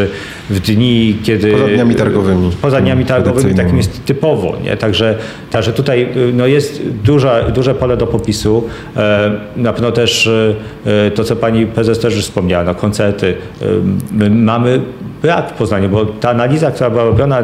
w 0.49 0.59
dni, 0.59 1.17
kiedy... 1.23 1.51
Poza 1.51 1.67
dniami 1.67 1.95
targowymi. 1.95 2.51
Poza 2.61 2.81
dniami 2.81 3.05
targowymi, 3.05 3.33
Tradycyjnymi. 3.33 3.65
takim 3.65 3.77
jest 3.77 4.05
typowo, 4.05 4.57
nie? 4.63 4.77
Także, 4.77 5.15
także 5.51 5.73
tutaj 5.73 6.07
y, 6.17 6.33
no 6.33 6.47
jest 6.47 6.81
duże, 7.03 7.51
duże 7.55 7.75
pole 7.75 7.97
do 7.97 8.07
popisu. 8.07 8.63
E, 8.97 9.31
Na 9.57 9.73
pewno 9.73 9.91
też 9.91 10.29
e, 10.85 11.11
to, 11.11 11.23
co 11.23 11.35
pani 11.35 11.65
prezes 11.65 11.99
też 11.99 12.15
już 12.15 12.23
wspomniała, 12.23 12.63
no 12.63 12.75
koncerty. 12.75 13.35
My 14.11 14.29
mamy 14.29 14.81
brak 15.21 15.49
w 15.49 15.53
Poznaniu, 15.53 15.89
bo 15.89 16.05
ta 16.05 16.29
analiza, 16.29 16.71
która 16.71 16.89
była 16.89 17.03
robiona 17.03 17.43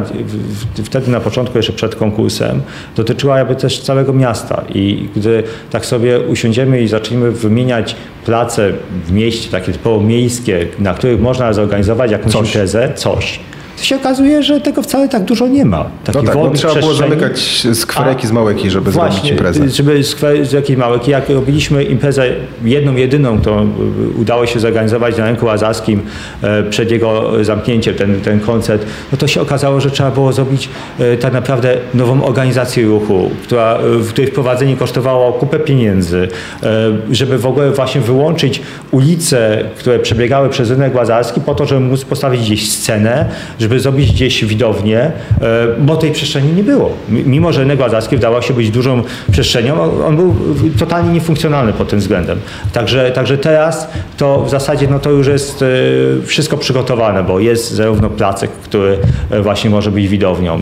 wtedy 0.84 1.12
na 1.12 1.20
początku, 1.20 1.58
jeszcze 1.58 1.74
przed 1.74 1.96
konkursem, 1.96 2.62
dotyczyła 2.96 3.38
jakby 3.38 3.56
też 3.56 3.80
całego 3.80 4.14
miasta 4.14 4.64
i 4.74 5.10
gdy 5.16 5.44
tak 5.72 5.86
sobie 5.86 6.20
usiądziemy 6.20 6.82
i 6.82 6.88
zaczniemy 6.88 7.32
wymieniać 7.32 7.96
place 8.26 8.74
w 9.06 9.12
mieście, 9.12 9.52
takie 9.52 9.72
typowo 9.72 10.02
miejskie, 10.02 10.68
na 10.80 10.94
których 10.94 11.22
można 11.22 11.54
zorganizować 11.54 12.12
jakąś 12.12 12.32
Coś. 12.32 12.48
imprezę, 12.48 12.94
coś, 12.96 13.40
to 13.78 13.84
się 13.84 13.96
okazuje, 13.96 14.44
że 14.44 14.62
tego 14.62 14.82
wcale 14.82 15.10
tak 15.10 15.24
dużo 15.24 15.48
nie 15.48 15.66
ma. 15.66 15.86
No 16.08 16.24
tak, 16.24 16.36
no 16.36 16.52
trzeba 16.52 16.76
było 16.76 16.94
zamykać 16.94 17.68
skwereki 17.74 18.28
z 18.28 18.32
małeki, 18.32 18.70
żeby 18.70 18.92
zrobić 18.92 19.12
Właśnie, 19.14 19.30
imprezę. 19.30 19.70
żeby 19.70 20.04
z 20.44 20.52
jakiej 20.52 20.78
małeki. 20.78 21.12
Jak 21.12 21.30
robiliśmy 21.30 21.84
imprezę 21.84 22.30
jedną, 22.64 22.96
jedyną, 22.96 23.42
to 23.42 23.64
y, 23.64 24.20
udało 24.20 24.46
się 24.46 24.60
zorganizować 24.60 25.18
na 25.18 25.26
rynku 25.26 25.46
łazarskim 25.46 26.02
e, 26.42 26.64
przed 26.64 26.92
jego 26.92 27.32
zamknięciem, 27.44 27.96
ten, 27.96 28.22
ten 28.22 28.40
koncert, 28.40 28.86
no 29.12 29.18
to 29.18 29.28
się 29.28 29.42
okazało, 29.42 29.80
że 29.82 29.92
trzeba 29.92 30.12
było 30.12 30.34
zrobić 30.34 30.70
e, 31.00 31.18
tak 31.18 31.34
naprawdę 31.34 31.78
nową 31.94 32.24
organizację 32.26 32.86
ruchu, 32.86 33.30
która, 33.44 33.78
e, 33.78 33.98
w 33.98 34.10
której 34.10 34.32
wprowadzenie 34.32 34.78
kosztowało 34.78 35.34
kupę 35.34 35.60
pieniędzy, 35.60 36.28
e, 36.64 36.68
żeby 37.12 37.38
w 37.38 37.46
ogóle 37.46 37.72
właśnie 37.72 38.02
wyłączyć 38.02 38.62
ulice, 38.92 39.64
które 39.78 40.00
przebiegały 40.00 40.50
przez 40.50 40.70
rynek 40.70 40.96
łazarski 40.96 41.42
po 41.42 41.56
to, 41.56 41.66
żeby 41.66 41.82
móc 41.82 42.06
postawić 42.06 42.42
gdzieś 42.42 42.72
scenę, 42.72 43.30
żeby 43.64 43.80
zrobić 43.80 44.12
gdzieś 44.12 44.46
widownię, 44.46 45.00
e, 45.00 45.12
bo 45.80 45.96
tej 45.96 46.12
przestrzeni 46.12 46.54
nie 46.54 46.64
było. 46.64 46.90
Mimo, 47.10 47.54
że 47.54 47.60
rynek 47.60 47.80
łazarski 47.80 48.16
wydawał 48.16 48.42
się 48.42 48.54
być 48.54 48.70
dużą 48.70 49.04
przestrzenią, 49.32 49.82
on- 50.06 50.16
był 50.16 50.36
totalnie 50.80 51.14
niefunkcjonalny 51.14 51.74
pod 51.74 51.90
tym 51.90 52.00
względem. 52.00 52.40
Także, 52.74 53.12
także 53.12 53.38
teraz 53.38 53.88
to 54.18 54.44
w 54.44 54.50
zasadzie 54.50 54.88
no 54.88 55.00
to 55.00 55.10
już 55.10 55.28
jest 55.28 55.62
e, 55.62 55.66
wszystko 56.26 56.58
przygotowane, 56.58 57.24
bo 57.24 57.40
jest 57.40 57.72
zarówno 57.72 58.10
placek, 58.10 58.52
który 58.52 58.98
e, 59.32 59.42
właśnie 59.42 59.70
może 59.70 59.92
być 59.92 60.08
widownią, 60.08 60.60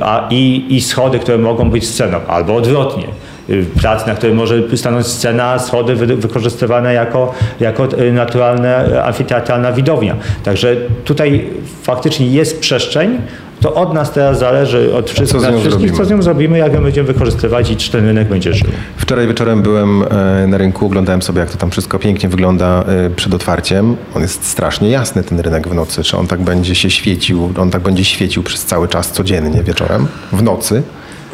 a 0.00 0.26
i, 0.30 0.66
i 0.68 0.80
schody, 0.80 1.18
które 1.18 1.38
mogą 1.38 1.70
być 1.70 1.88
sceną, 1.88 2.18
albo 2.28 2.54
odwrotnie. 2.56 3.04
Y, 3.50 3.64
Plac, 3.80 4.06
na 4.06 4.14
którym 4.14 4.36
może 4.36 4.76
stanąć 4.76 5.06
scena, 5.06 5.58
schody 5.58 5.94
wy, 5.94 6.16
wykorzystywane 6.16 6.94
jako, 6.94 7.34
jako 7.60 7.88
y, 8.00 8.12
naturalna 8.12 8.86
y, 8.86 9.02
amfiteatralna 9.02 9.72
widownia. 9.72 10.16
Także 10.44 10.76
tutaj 11.04 11.50
faktycznie 11.82 12.26
jest 12.26 12.60
przestrzeń, 12.60 13.18
to 13.60 13.74
od 13.74 13.94
nas 13.94 14.12
teraz 14.12 14.38
zależy, 14.38 14.94
od 14.94 15.10
wszystkich, 15.10 15.40
z 15.40 15.44
nią 15.44 15.60
wszystkich 15.60 15.90
co 15.90 15.96
zrobimy? 15.96 16.04
z 16.04 16.10
nią 16.10 16.22
zrobimy, 16.22 16.58
jak 16.58 16.72
ją 16.72 16.82
będziemy 16.82 17.06
wykorzystywać 17.12 17.70
i 17.70 17.76
czy 17.76 17.92
ten 17.92 18.06
rynek 18.06 18.28
będzie 18.28 18.54
żył. 18.54 18.70
Wczoraj 18.96 19.26
wieczorem 19.26 19.62
byłem 19.62 20.02
e, 20.02 20.46
na 20.46 20.58
rynku, 20.58 20.86
oglądałem 20.86 21.22
sobie, 21.22 21.40
jak 21.40 21.50
to 21.50 21.58
tam 21.58 21.70
wszystko 21.70 21.98
pięknie 21.98 22.28
wygląda 22.28 22.84
e, 22.86 23.10
przed 23.10 23.34
otwarciem. 23.34 23.96
On 24.14 24.22
jest 24.22 24.46
strasznie 24.46 24.90
jasny, 24.90 25.22
ten 25.22 25.40
rynek 25.40 25.68
w 25.68 25.74
nocy. 25.74 26.02
Czy 26.02 26.16
on 26.16 26.26
tak 26.26 26.40
będzie 26.40 26.74
się 26.74 26.90
świecił, 26.90 27.52
on 27.58 27.70
tak 27.70 27.82
będzie 27.82 28.04
świecił 28.04 28.42
przez 28.42 28.64
cały 28.64 28.88
czas 28.88 29.12
codziennie 29.12 29.62
wieczorem, 29.62 30.06
w 30.32 30.42
nocy? 30.42 30.82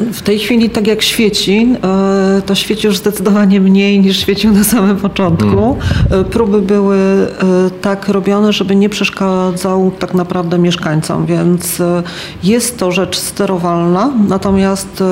W 0.00 0.22
tej 0.22 0.38
chwili, 0.38 0.70
tak 0.70 0.86
jak 0.86 1.02
świeci, 1.02 1.68
e, 2.38 2.42
to 2.46 2.54
świeci 2.54 2.86
już 2.86 2.96
zdecydowanie 2.96 3.60
mniej 3.60 4.00
niż 4.00 4.20
świecił 4.20 4.52
na 4.52 4.64
samym 4.64 4.96
początku. 4.96 5.76
E, 6.10 6.24
Próby 6.24 6.62
były 6.62 6.96
e, 6.96 7.26
tak 7.82 8.08
robione, 8.08 8.52
żeby 8.52 8.76
nie 8.76 8.88
przeszkadzał 8.88 9.92
tak 9.98 10.14
naprawdę 10.14 10.58
mieszkańcom, 10.58 11.26
więc 11.26 11.82
jest 12.42 12.78
to 12.78 12.92
rzecz 12.92 13.18
sterowalna, 13.18 14.12
natomiast 14.28 15.02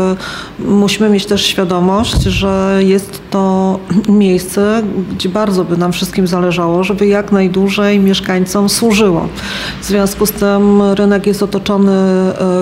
musimy 0.58 1.10
mieć 1.10 1.26
też 1.26 1.46
świadomość, 1.46 2.22
że 2.22 2.80
jest 2.80 3.20
to 3.30 3.78
miejsce, 4.08 4.82
gdzie 5.14 5.28
bardzo 5.28 5.64
by 5.64 5.76
nam 5.76 5.92
wszystkim 5.92 6.26
zależało, 6.26 6.84
żeby 6.84 7.06
jak 7.06 7.32
najdłużej 7.32 8.00
mieszkańcom 8.00 8.68
służyło. 8.68 9.28
W 9.80 9.84
związku 9.84 10.26
z 10.26 10.32
tym 10.32 10.82
rynek 10.82 11.26
jest 11.26 11.42
otoczony 11.42 11.92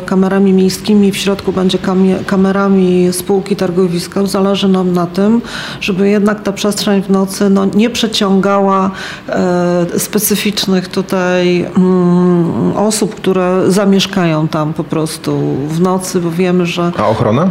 kamerami 0.06 0.52
miejskimi, 0.52 1.12
w 1.12 1.16
środku 1.16 1.52
będzie 1.52 1.78
kamie- 1.78 2.11
kamerami 2.26 3.12
spółki 3.12 3.56
targowiska. 3.56 4.26
Zależy 4.26 4.68
nam 4.68 4.92
na 4.92 5.06
tym, 5.06 5.42
żeby 5.80 6.08
jednak 6.08 6.42
ta 6.42 6.52
przestrzeń 6.52 7.02
w 7.02 7.10
nocy 7.10 7.50
no, 7.50 7.64
nie 7.64 7.90
przeciągała 7.90 8.90
e, 9.28 9.98
specyficznych 9.98 10.88
tutaj 10.88 11.66
mm, 11.76 12.76
osób, 12.76 13.14
które 13.14 13.62
zamieszkają 13.68 14.48
tam 14.48 14.72
po 14.72 14.84
prostu 14.84 15.56
w 15.68 15.80
nocy, 15.80 16.20
bo 16.20 16.30
wiemy, 16.30 16.66
że 16.66 16.92
A 16.98 17.08
ochrona? 17.08 17.50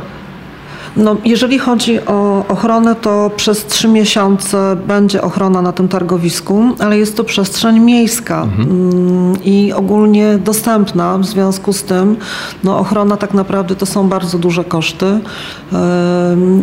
No, 0.96 1.16
jeżeli 1.26 1.60
chodzi 1.60 2.00
o 2.06 2.46
ochronę, 2.48 2.96
to 2.96 3.32
przez 3.36 3.66
trzy 3.66 3.88
miesiące 3.88 4.76
będzie 4.88 5.22
ochrona 5.22 5.62
na 5.62 5.72
tym 5.72 5.88
targowisku, 5.88 6.64
ale 6.80 6.98
jest 6.98 7.18
to 7.18 7.24
przestrzeń 7.24 7.80
miejska 7.80 8.44
mm, 8.44 9.34
i 9.44 9.74
ogólnie 9.74 10.38
dostępna. 10.38 11.18
W 11.18 11.26
związku 11.26 11.74
z 11.74 11.84
tym 11.84 12.18
no, 12.64 12.80
ochrona 12.80 13.18
tak 13.18 13.34
naprawdę 13.34 13.76
to 13.76 13.86
są 13.86 14.10
bardzo 14.10 14.38
duże 14.38 14.64
koszty 14.64 15.20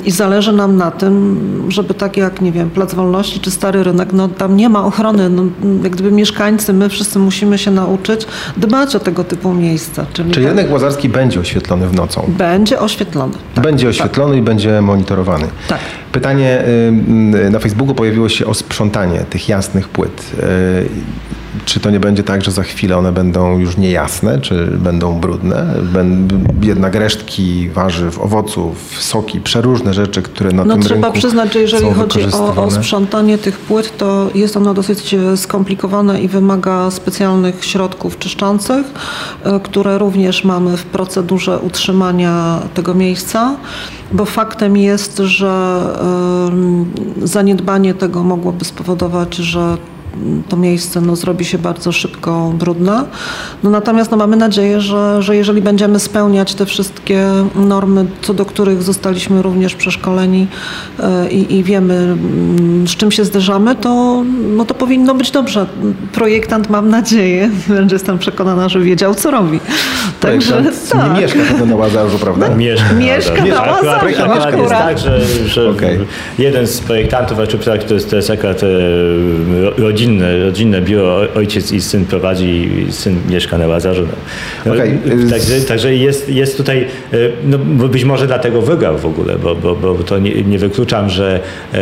i 0.04 0.10
zależy 0.10 0.52
nam 0.52 0.76
na 0.76 0.90
tym, 0.90 1.38
żeby 1.68 1.94
tak 1.94 2.16
jak, 2.16 2.40
nie 2.40 2.52
wiem, 2.52 2.70
Plac 2.70 2.94
Wolności 2.94 3.40
czy 3.40 3.50
Stary 3.50 3.82
Rynek, 3.82 4.12
no 4.12 4.28
tam 4.28 4.56
nie 4.56 4.68
ma 4.68 4.84
ochrony. 4.84 5.30
No, 5.30 5.42
jak 5.82 5.92
gdyby 5.92 6.12
mieszkańcy, 6.12 6.72
my 6.72 6.88
wszyscy 6.88 7.18
musimy 7.18 7.58
się 7.58 7.70
nauczyć 7.70 8.26
dbać 8.56 8.96
o 8.96 9.00
tego 9.00 9.24
typu 9.24 9.54
miejsca. 9.54 10.06
Czyli 10.12 10.30
Czyli 10.30 10.46
tak, 10.46 10.56
rynek 10.56 10.72
łazarski 10.72 11.08
będzie 11.08 11.40
oświetlony 11.40 11.86
w 11.88 11.94
nocą? 11.94 12.24
będzie 12.38 12.80
oświetlony. 12.80 13.32
Tak, 13.54 13.64
będzie 13.64 13.88
oświetlony 13.88 14.17
i 14.34 14.42
będzie 14.42 14.80
monitorowany. 14.80 15.46
Tak. 15.68 15.80
Pytanie 16.12 16.64
y, 17.46 17.50
na 17.50 17.58
Facebooku 17.58 17.94
pojawiło 17.94 18.28
się 18.28 18.46
o 18.46 18.54
sprzątanie 18.54 19.20
tych 19.20 19.48
jasnych 19.48 19.88
płyt. 19.88 20.32
Czy 21.68 21.80
to 21.80 21.90
nie 21.90 22.00
będzie 22.00 22.22
tak, 22.22 22.44
że 22.44 22.50
za 22.50 22.62
chwilę 22.62 22.96
one 22.96 23.12
będą 23.12 23.58
już 23.58 23.76
niejasne, 23.76 24.40
czy 24.40 24.66
będą 24.66 25.20
brudne? 25.20 25.74
Będą 25.82 26.36
jednak 26.62 26.94
resztki 26.94 27.70
warzyw, 27.70 28.20
owoców, 28.20 28.96
soki, 28.98 29.40
przeróżne 29.40 29.94
rzeczy, 29.94 30.22
które 30.22 30.52
na 30.52 30.64
No 30.64 30.74
tym 30.74 30.82
trzeba 30.82 31.00
rynku 31.00 31.18
przyznać, 31.18 31.52
że 31.52 31.60
jeżeli 31.60 31.90
chodzi 31.90 32.20
o, 32.32 32.64
o 32.64 32.70
sprzątanie 32.70 33.38
tych 33.38 33.58
płyt, 33.58 33.96
to 33.96 34.30
jest 34.34 34.56
ono 34.56 34.74
dosyć 34.74 35.14
e, 35.14 35.36
skomplikowane 35.36 36.20
i 36.20 36.28
wymaga 36.28 36.90
specjalnych 36.90 37.64
środków 37.64 38.18
czyszczących, 38.18 38.86
e, 39.44 39.60
które 39.60 39.98
również 39.98 40.44
mamy 40.44 40.76
w 40.76 40.84
procedurze 40.84 41.58
utrzymania 41.58 42.60
tego 42.74 42.94
miejsca, 42.94 43.56
bo 44.12 44.24
faktem 44.24 44.76
jest, 44.76 45.18
że 45.18 45.80
zaniedbanie 47.22 47.94
tego 47.94 48.22
mogłoby 48.22 48.64
spowodować, 48.64 49.34
że 49.34 49.76
to 50.48 50.56
miejsce 50.56 51.00
no, 51.00 51.16
zrobi 51.16 51.44
się 51.44 51.58
bardzo 51.58 51.92
szybko 51.92 52.52
brudne. 52.58 53.04
No, 53.62 53.70
natomiast 53.70 54.10
no, 54.10 54.16
mamy 54.16 54.36
nadzieję, 54.36 54.80
że, 54.80 55.22
że 55.22 55.36
jeżeli 55.36 55.62
będziemy 55.62 55.98
spełniać 55.98 56.54
te 56.54 56.66
wszystkie 56.66 57.26
normy, 57.54 58.06
co 58.22 58.34
do 58.34 58.44
których 58.44 58.82
zostaliśmy 58.82 59.42
również 59.42 59.74
przeszkoleni 59.74 60.46
e, 61.00 61.30
i, 61.30 61.56
i 61.56 61.64
wiemy, 61.64 61.94
mm, 61.94 62.88
z 62.88 62.90
czym 62.90 63.10
się 63.10 63.24
zderzamy, 63.24 63.74
to, 63.74 64.22
no, 64.56 64.64
to 64.64 64.74
powinno 64.74 65.14
być 65.14 65.30
dobrze. 65.30 65.66
Projektant, 66.12 66.70
mam 66.70 66.88
nadzieję, 66.88 67.50
wręcz 67.68 67.92
jestem 67.92 68.18
przekonana, 68.18 68.68
że 68.68 68.80
wiedział, 68.80 69.14
co 69.14 69.30
robi. 69.30 69.60
Także 70.20 70.62
tak. 70.92 71.14
Nie 71.14 71.20
mieszka 71.20 71.66
na 71.66 71.76
Łazarzu, 71.76 72.18
prawda? 72.18 72.48
Mieszka, 72.48 72.92
Mieszka 72.92 73.44
na 73.44 73.62
Łazarzu, 73.62 74.06
akurat 74.06 74.58
jest 74.58 74.70
tak, 74.70 74.98
że, 74.98 75.20
że 75.46 75.70
Okej. 75.70 75.98
jeden 76.38 76.66
z 76.66 76.80
projektantów, 76.80 77.36
znaczy 77.36 77.58
to 77.88 77.94
jest, 77.94 78.10
to 78.10 78.16
jest 78.16 78.30
akurat 78.30 78.62
e, 78.62 78.66
rodzinne, 79.98 80.44
rodzinne 80.44 80.82
biuro, 80.82 81.20
ojciec 81.34 81.72
i 81.72 81.80
syn 81.80 82.04
prowadzi, 82.04 82.70
i 82.88 82.92
syn 82.92 83.16
mieszka 83.28 83.58
na 83.58 83.66
Łazarzu. 83.66 84.06
No. 84.66 84.72
Okej, 84.72 84.90
E, 84.90 85.30
Także, 85.30 85.60
także 85.60 85.94
jest, 85.94 86.28
jest 86.28 86.56
tutaj, 86.56 86.78
e, 87.12 87.16
no 87.44 87.58
bo 87.58 87.88
być 87.88 88.04
może 88.04 88.26
dlatego 88.26 88.62
wygrał 88.62 88.98
w 88.98 89.06
ogóle, 89.06 89.38
bo, 89.38 89.54
bo, 89.54 89.74
bo 89.74 89.94
to 89.94 90.18
nie, 90.18 90.42
nie 90.42 90.58
wykluczam, 90.58 91.10
że 91.10 91.40
e, 91.74 91.78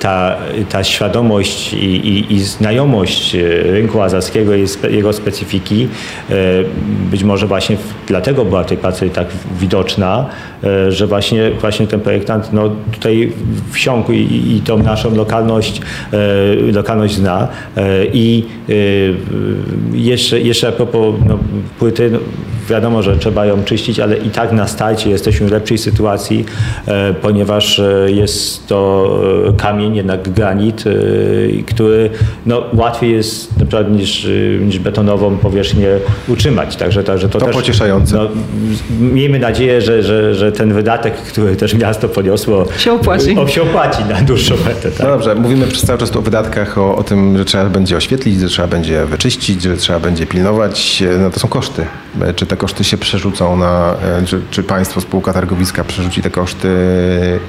ta, 0.00 0.36
ta 0.68 0.84
świadomość 0.84 1.72
i, 1.72 1.76
i, 1.76 2.34
i 2.34 2.40
znajomość 2.40 3.36
rynku 3.62 3.98
łazarskiego 3.98 4.54
i 4.54 4.68
spe, 4.68 4.90
jego 4.90 5.12
specyfiki 5.12 5.88
być 7.10 7.24
może 7.24 7.46
właśnie 7.46 7.76
dlatego 8.06 8.44
była 8.44 8.64
w 8.64 8.66
tej 8.66 8.78
pracy 8.78 9.10
tak 9.10 9.26
widoczna, 9.60 10.26
że 10.88 11.06
właśnie, 11.06 11.50
właśnie 11.50 11.86
ten 11.86 12.00
projektant 12.00 12.52
no, 12.52 12.70
tutaj 12.92 13.32
wsiąkł 13.72 14.12
i, 14.12 14.56
i 14.56 14.62
tą 14.64 14.78
naszą 14.78 15.14
lokalność, 15.14 15.80
lokalność 16.72 17.14
zna. 17.14 17.29
E, 17.76 18.06
I 18.12 18.44
e, 18.68 18.72
jeszcze, 19.96 20.40
jeszcze 20.40 20.68
a 20.68 20.72
propos 20.72 21.14
no, 21.28 21.38
płyty, 21.78 22.10
no, 22.10 22.18
wiadomo, 22.70 23.02
że 23.02 23.16
trzeba 23.16 23.46
ją 23.46 23.64
czyścić, 23.64 24.00
ale 24.00 24.16
i 24.16 24.30
tak 24.30 24.52
na 24.52 24.66
starcie 24.68 25.10
jesteśmy 25.10 25.48
w 25.48 25.52
lepszej 25.52 25.78
sytuacji, 25.78 26.44
e, 26.86 27.14
ponieważ 27.14 27.78
e, 27.78 28.10
jest 28.10 28.66
to 28.66 29.10
e, 29.48 29.52
kamień, 29.52 29.96
jednak 29.96 30.28
granit, 30.28 30.84
który 31.66 32.10
no, 32.46 32.64
łatwiej 32.74 33.12
jest 33.12 33.58
na 33.58 33.66
przykład 33.66 33.90
niż, 33.90 34.28
niż 34.60 34.78
betonową 34.78 35.36
powierzchnię 35.36 35.88
utrzymać. 36.28 36.76
Także, 36.76 37.04
także 37.04 37.28
to, 37.28 37.38
To 37.38 37.46
też, 37.46 37.54
pocieszające. 37.54 38.16
No, 38.16 38.28
miejmy 39.00 39.38
nadzieję, 39.38 39.80
że, 39.80 40.02
że, 40.02 40.34
że 40.34 40.52
ten 40.52 40.72
wydatek, 40.72 41.14
który 41.14 41.56
też 41.56 41.74
miasto 41.74 42.08
poniosło, 42.08 42.64
Się 42.78 42.92
opłaci. 42.92 43.38
o, 43.38 43.48
się 43.48 43.62
opłaci 43.62 44.04
na 44.04 44.20
dłuższą 44.22 44.54
metę. 44.56 44.90
Tak? 44.90 45.00
No 45.00 45.06
dobrze, 45.06 45.34
mówimy 45.34 45.66
przez 45.66 45.82
cały 45.82 45.98
czas 45.98 46.16
o 46.16 46.22
wydatkach, 46.22 46.78
o, 46.78 46.96
o 46.96 47.02
tym, 47.02 47.38
że 47.38 47.44
trzeba 47.44 47.64
będzie 47.64 47.96
oświetlić, 47.96 48.40
że 48.40 48.48
trzeba 48.48 48.68
będzie 48.68 49.06
wyczyścić, 49.06 49.62
że 49.62 49.76
trzeba 49.76 50.00
będzie 50.00 50.26
pilnować. 50.26 51.02
No 51.18 51.30
to 51.30 51.40
są 51.40 51.48
koszty. 51.48 51.86
E, 52.20 52.34
Czy 52.34 52.46
te 52.46 52.56
koszty 52.56 52.84
się 52.84 52.98
przerzucą 52.98 53.56
na, 53.56 53.94
e, 54.20 54.26
czy, 54.26 54.42
czy 54.50 54.62
państwo, 54.62 55.00
spółka 55.00 55.32
targowiska 55.32 55.84
przerzuci 55.84 56.22
te 56.22 56.30
koszty 56.30 56.68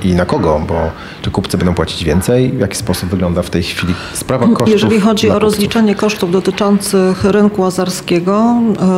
i 0.03 0.13
na 0.13 0.25
kogo? 0.25 0.61
Bo 0.67 0.91
czy 1.21 1.31
kupcy 1.31 1.57
będą 1.57 1.73
płacić 1.73 2.03
więcej? 2.03 2.51
W 2.51 2.59
jaki 2.59 2.77
sposób 2.77 3.09
wygląda 3.09 3.41
w 3.41 3.49
tej 3.49 3.63
chwili 3.63 3.93
sprawa 4.13 4.47
kosztów? 4.47 4.69
Jeżeli 4.69 4.99
chodzi 5.01 5.29
o 5.29 5.39
rozliczenie 5.39 5.95
kosztów 5.95 6.31
dotyczących 6.31 7.23
rynku 7.23 7.61
łazarskiego, 7.61 8.53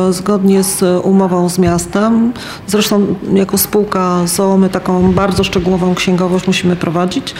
e, 0.08 0.12
zgodnie 0.12 0.62
z 0.62 1.04
umową 1.04 1.48
z 1.48 1.58
miastem, 1.58 2.32
zresztą 2.66 3.06
jako 3.34 3.58
spółka 3.58 4.26
ZOO 4.26 4.56
my 4.56 4.68
taką 4.68 5.12
bardzo 5.12 5.44
szczegółową 5.44 5.94
księgowość 5.94 6.46
musimy 6.46 6.76
prowadzić 6.76 7.34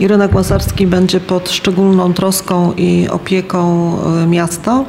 i 0.00 0.08
rynek 0.08 0.34
łazarski 0.34 0.86
będzie 0.86 1.20
pod 1.20 1.50
szczególną 1.50 2.12
troską 2.12 2.72
i 2.76 3.08
opieką 3.08 3.96
miasta. 4.28 4.84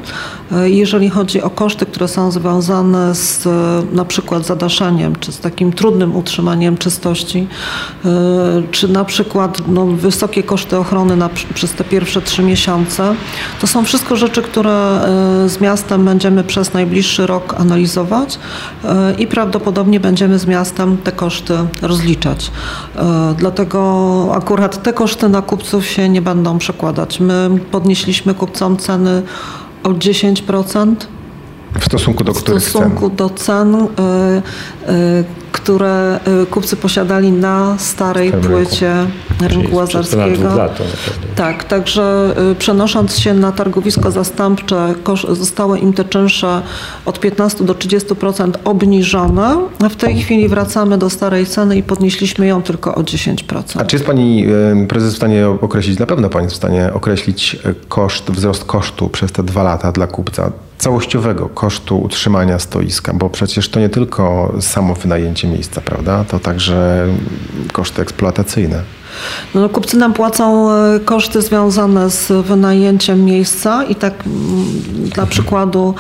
Jeżeli 0.66 1.10
chodzi 1.10 1.42
o 1.42 1.50
koszty, 1.50 1.86
które 1.86 2.08
są 2.08 2.32
związane 2.32 2.81
związane 2.82 3.16
z 3.16 3.48
e, 3.48 3.96
na 3.96 4.06
przykład 4.06 4.46
zadaszeniem, 4.46 5.16
czy 5.16 5.32
z 5.32 5.40
takim 5.40 5.74
trudnym 5.74 6.16
utrzymaniem 6.16 6.78
czystości, 6.78 7.48
e, 8.06 8.10
czy 8.72 8.88
na 8.88 9.06
przykład 9.06 9.68
no, 9.68 9.86
wysokie 9.86 10.44
koszty 10.44 10.78
ochrony 10.78 11.16
na, 11.16 11.30
przez 11.54 11.74
te 11.74 11.84
pierwsze 11.84 12.22
trzy 12.22 12.44
miesiące. 12.44 13.16
To 13.62 13.68
są 13.68 13.86
wszystko 13.86 14.16
rzeczy, 14.16 14.42
które 14.42 14.72
e, 14.72 15.50
z 15.50 15.62
miastem 15.62 16.06
będziemy 16.06 16.44
przez 16.44 16.74
najbliższy 16.74 17.28
rok 17.28 17.56
analizować 17.60 18.40
i 19.18 19.28
prawdopodobnie 19.28 20.00
będziemy 20.00 20.40
z 20.40 20.48
miastem 20.48 20.98
te 20.98 21.12
koszty 21.12 21.54
rozliczać. 21.82 22.52
Dlatego 23.38 24.32
akurat 24.36 24.84
te 24.84 24.94
koszty 24.94 25.30
na 25.30 25.42
kupców 25.42 25.86
się 25.86 26.10
nie 26.10 26.22
będą 26.22 26.58
przekładać. 26.58 27.20
My 27.20 27.50
podnieśliśmy 27.72 28.34
kupcom 28.34 28.78
ceny 28.78 29.24
o 29.84 29.90
10%. 29.90 30.96
W 31.80 31.86
stosunku 31.86 32.24
do 32.24 32.34
w 32.34 32.44
których 32.44 32.64
stosunku 32.64 33.08
cen? 33.10 33.16
do 33.16 33.30
cen, 33.30 33.76
y, 33.76 34.92
y, 34.92 35.24
które 35.52 36.20
y, 36.44 36.46
kupcy 36.46 36.76
posiadali 36.76 37.32
na 37.32 37.76
starej 37.78 38.30
Starym 38.30 38.50
płycie 38.50 38.94
rynku 39.42 39.76
łazarskiego. 39.76 40.70
Tak, 41.36 41.64
także 41.64 42.36
y, 42.52 42.56
przenosząc 42.56 43.18
się 43.18 43.34
na 43.34 43.52
targowisko 43.52 44.12
zastępcze, 44.12 44.94
zostały 45.30 45.80
im 45.80 45.94
te 45.94 46.04
czynsze 46.04 46.62
od 47.06 47.20
15 47.20 47.64
do 47.66 47.74
30% 47.74 48.52
obniżone, 48.64 49.58
a 49.84 49.90
w 49.90 49.96
tej 49.96 50.22
chwili 50.22 50.48
wracamy 50.48 50.98
do 50.98 51.10
starej 51.10 51.46
ceny 51.46 51.78
i 51.78 51.84
podnieśliśmy 51.84 52.48
ją 52.48 52.62
tylko 52.62 52.96
o 52.96 53.02
10%. 53.02 53.82
A 53.82 53.86
czy 53.86 53.96
jest 53.96 54.06
Pani 54.06 54.46
prezes 54.88 55.14
w 55.14 55.18
stanie 55.18 55.48
określić, 55.48 56.00
na 56.00 56.06
pewno 56.06 56.30
Pani 56.30 56.44
jest 56.44 56.56
w 56.56 56.58
stanie 56.58 56.94
określić 56.94 57.58
e, 57.66 57.74
koszt, 57.88 58.32
wzrost 58.32 58.66
kosztu 58.66 59.10
przez 59.10 59.32
te 59.32 59.44
dwa 59.44 59.64
lata 59.64 59.92
dla 59.92 60.08
kupca, 60.08 60.52
całościowego 60.82 61.50
kosztu 61.50 62.02
utrzymania 62.02 62.60
stoiska, 62.60 63.14
bo 63.14 63.30
przecież 63.30 63.70
to 63.70 63.80
nie 63.80 63.90
tylko 63.90 64.54
samo 64.62 64.96
wynajęcie 64.96 65.48
miejsca, 65.48 65.82
prawda? 65.82 66.24
To 66.24 66.40
także 66.40 67.08
koszty 67.74 68.02
eksploatacyjne. 68.02 68.82
No, 69.56 69.70
kupcy 69.70 69.98
nam 69.98 70.14
płacą 70.14 70.72
e, 70.72 71.00
koszty 71.00 71.42
związane 71.42 72.10
z 72.10 72.46
wynajęciem 72.46 73.26
miejsca 73.26 73.84
i 73.84 73.96
tak 73.96 74.14
mm, 74.26 75.10
dla 75.10 75.26
przykładu 75.26 75.96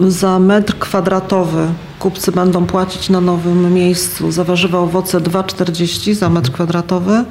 za 0.00 0.38
metr 0.38 0.78
kwadratowy 0.78 1.66
kupcy 1.98 2.32
będą 2.32 2.66
płacić 2.66 3.08
na 3.08 3.20
nowym 3.20 3.74
miejscu 3.74 4.32
za 4.32 4.44
warzywa, 4.44 4.78
owoce 4.78 5.20
2,40 5.20 6.14
za 6.14 6.30
metr 6.30 6.50
kwadratowy, 6.52 7.24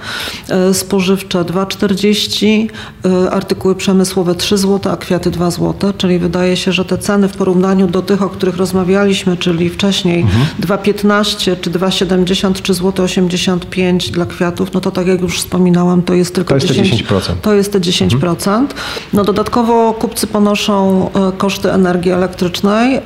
e, 0.50 0.74
spożywcze 0.74 1.44
2,40, 1.46 2.70
e, 3.06 3.32
artykuły 3.32 3.76
przemysłowe 3.76 4.36
3 4.36 4.58
zł, 4.58 4.94
a 4.94 4.98
kwiaty 4.98 5.32
2 5.32 5.52
zł, 5.52 5.94
czyli 5.98 6.20
wydaje 6.20 6.58
się, 6.58 6.72
że 6.72 6.86
te 6.86 6.98
ceny 6.98 7.28
w 7.28 7.38
porównaniu 7.38 7.88
do 7.88 8.02
tych, 8.02 8.22
o 8.22 8.30
których 8.30 8.58
rozmawialiśmy, 8.58 9.38
czyli 9.38 9.70
wcześniej 9.70 10.26
2,15 10.60 11.56
czy 11.62 11.72
2,70 11.72 12.62
czy 12.62 12.74
złote 12.74 13.04
85 13.04 14.12
dla 14.12 14.26
kwiatów, 14.26 14.74
no 14.74 14.82
to 14.82 14.92
tak 14.92 15.08
jak 15.08 15.22
już 15.22 15.38
wspominałam, 15.40 16.02
to 16.02 16.14
jest 16.14 16.36
tylko 16.36 16.50
To 16.50 16.56
jest 16.56 16.68
te 16.68 16.74
10, 16.74 17.04
10%. 17.04 17.34
to 17.42 17.54
jest 17.54 17.74
te 17.74 17.80
10%. 17.80 18.68
No 19.14 19.24
dodatkowo 19.24 19.94
kupcy 19.94 20.28
ponoszą 20.28 21.10
e, 21.14 21.32
koszty 21.38 21.72
energii 21.72 22.12
elektrycznej. 22.12 23.02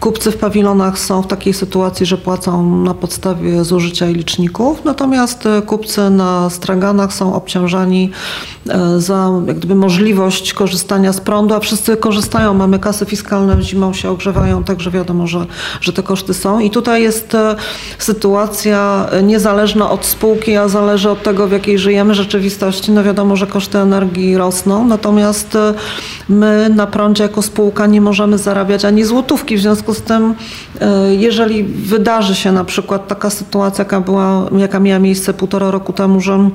Kupcy 0.00 0.30
w 0.30 0.36
pawilonach 0.36 0.98
są 0.98 1.22
w 1.22 1.26
takiej 1.26 1.54
sytuacji, 1.54 2.06
że 2.06 2.18
płacą 2.18 2.76
na 2.76 2.94
podstawie 2.94 3.64
zużycia 3.64 4.06
i 4.08 4.14
liczników, 4.14 4.84
natomiast 4.84 5.46
e, 5.46 5.62
kupcy 5.62 6.10
na 6.10 6.50
straganach 6.50 7.12
są 7.12 7.34
obciążani 7.34 8.10
e, 8.68 9.00
za 9.00 9.30
jak 9.46 9.58
gdyby 9.58 9.74
możliwość 9.74 10.52
korzystania 10.52 11.12
z 11.12 11.20
prądu, 11.20 11.54
a 11.54 11.60
wszyscy 11.60 11.96
korzystają, 11.96 12.54
mamy 12.54 12.78
kasy 12.78 13.06
fiskalne, 13.06 13.62
zimą 13.62 13.92
się 13.92 14.10
ogrzewają, 14.10 14.64
także 14.64 14.90
wiadomo, 14.90 15.26
że, 15.26 15.46
że 15.80 15.92
te 15.92 16.02
koszty 16.02 16.34
są. 16.34 16.60
I 16.60 16.70
tutaj 16.70 17.02
jest 17.02 17.34
e, 17.34 17.56
sytuacja 17.98 19.06
niezależna 19.22 19.90
od 19.90 20.06
spółki, 20.06 20.56
a 20.56 20.68
zależy 20.68 21.10
od 21.10 21.22
tego, 21.22 21.46
w 21.46 21.52
jakiej 21.52 21.78
żyjemy 21.78 22.14
rzeczywistości. 22.14 22.92
No 22.92 23.04
wiadomo, 23.04 23.36
że 23.36 23.46
koszty 23.46 23.78
energii 23.78 24.36
rosną, 24.36 24.86
natomiast 24.86 25.58
my 26.28 26.70
na 26.74 26.86
prądzie 26.86 27.22
jako 27.22 27.42
spółka 27.42 27.86
nie 27.86 28.00
możemy 28.00 28.38
zarabiać 28.38 28.84
ani 28.84 29.04
złotówki, 29.04 29.56
w 29.56 29.60
związku 29.60 29.85
z 29.94 30.02
tym, 30.02 30.34
e, 30.80 31.14
jeżeli 31.14 31.64
wydarzy 31.64 32.34
się 32.34 32.52
na 32.52 32.64
przykład 32.64 33.08
taka 33.08 33.30
sytuacja, 33.30 33.84
jaka, 33.84 34.00
była, 34.00 34.48
jaka 34.58 34.80
miała 34.80 34.98
miejsce 34.98 35.34
półtora 35.34 35.70
roku 35.70 35.92
temu, 35.92 36.20
że 36.20 36.50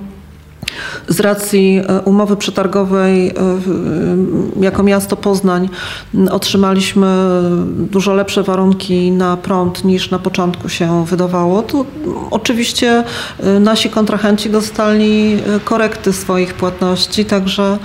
z 1.07 1.19
racji 1.19 1.81
e, 1.87 2.01
umowy 2.01 2.35
przetargowej 2.35 3.27
e, 3.27 3.33
jako 4.59 4.83
miasto 4.83 5.15
Poznań 5.15 5.69
otrzymaliśmy 6.31 7.07
dużo 7.77 8.13
lepsze 8.13 8.43
warunki 8.43 9.11
na 9.11 9.37
prąd 9.37 9.85
niż 9.85 10.11
na 10.11 10.19
początku 10.19 10.69
się 10.69 11.05
wydawało. 11.05 11.61
To 11.61 11.85
oczywiście 12.31 13.03
nasi 13.59 13.89
kontrahenci 13.89 14.49
dostali 14.49 15.37
korekty 15.65 16.13
swoich 16.13 16.53
płatności, 16.53 17.25
także 17.25 17.77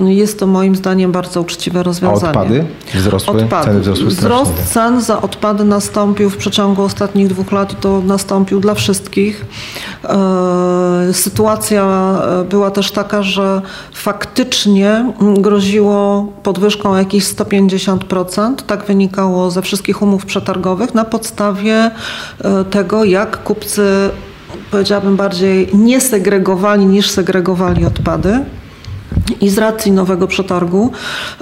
jest 0.00 0.38
to 0.38 0.46
moim 0.46 0.76
zdaniem 0.76 1.12
bardzo 1.12 1.40
uczciwe 1.40 1.80
A 1.80 1.82
rozwiązanie. 1.82 2.28
odpady 2.28 2.64
wzrosły? 2.94 3.42
Odpady. 3.42 3.66
Ceny 3.66 3.80
wzrosły 3.80 4.06
Wzrost 4.06 4.52
cen 4.72 5.00
za 5.00 5.22
odpady 5.22 5.64
nastąpił 5.64 6.30
w 6.30 6.36
przeciągu 6.36 6.82
ostatnich 6.82 7.28
dwóch 7.28 7.52
lat 7.52 7.72
i 7.72 7.76
to 7.76 8.00
nastąpił 8.00 8.60
dla 8.60 8.74
wszystkich. 8.74 9.44
E, 10.04 11.12
Sytuacja 11.12 11.84
e, 12.40 12.44
była 12.44 12.70
też 12.70 12.90
taka, 12.90 13.22
że 13.22 13.62
faktycznie 13.92 15.12
groziło 15.36 16.26
podwyżką 16.42 16.90
o 16.90 16.96
jakieś 16.96 17.24
150%. 17.24 18.54
Tak 18.66 18.84
wynikało 18.84 19.50
ze 19.50 19.62
wszystkich 19.62 20.02
umów 20.02 20.26
przetargowych 20.26 20.94
na 20.94 21.04
podstawie 21.04 21.90
e, 22.44 22.64
tego, 22.64 23.04
jak 23.04 23.42
kupcy, 23.42 24.10
powiedziałabym 24.70 25.16
bardziej, 25.16 25.68
nie 25.74 26.00
segregowali 26.00 26.86
niż 26.86 27.10
segregowali 27.10 27.84
odpady. 27.84 28.44
I 29.40 29.48
z 29.48 29.58
racji 29.58 29.92
nowego 29.92 30.26
przetargu 30.26 30.90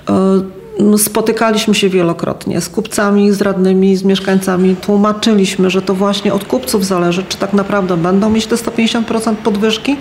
e, 0.09 0.99
spotykaliśmy 0.99 1.75
się 1.75 1.89
wielokrotnie 1.89 2.61
z 2.61 2.69
kupcami, 2.69 3.33
z 3.33 3.41
radnymi, 3.41 3.97
z 3.97 4.03
mieszkańcami. 4.03 4.77
Tłumaczyliśmy, 4.77 5.71
że 5.71 5.83
to 5.83 5.95
właśnie 5.95 6.35
od 6.35 6.45
kupców 6.45 6.87
zależy, 6.87 7.25
czy 7.29 7.39
tak 7.39 7.53
naprawdę 7.53 7.97
będą 7.97 8.31
mieć 8.31 8.47
te 8.47 8.57
150% 8.57 9.35
podwyżki, 9.35 9.97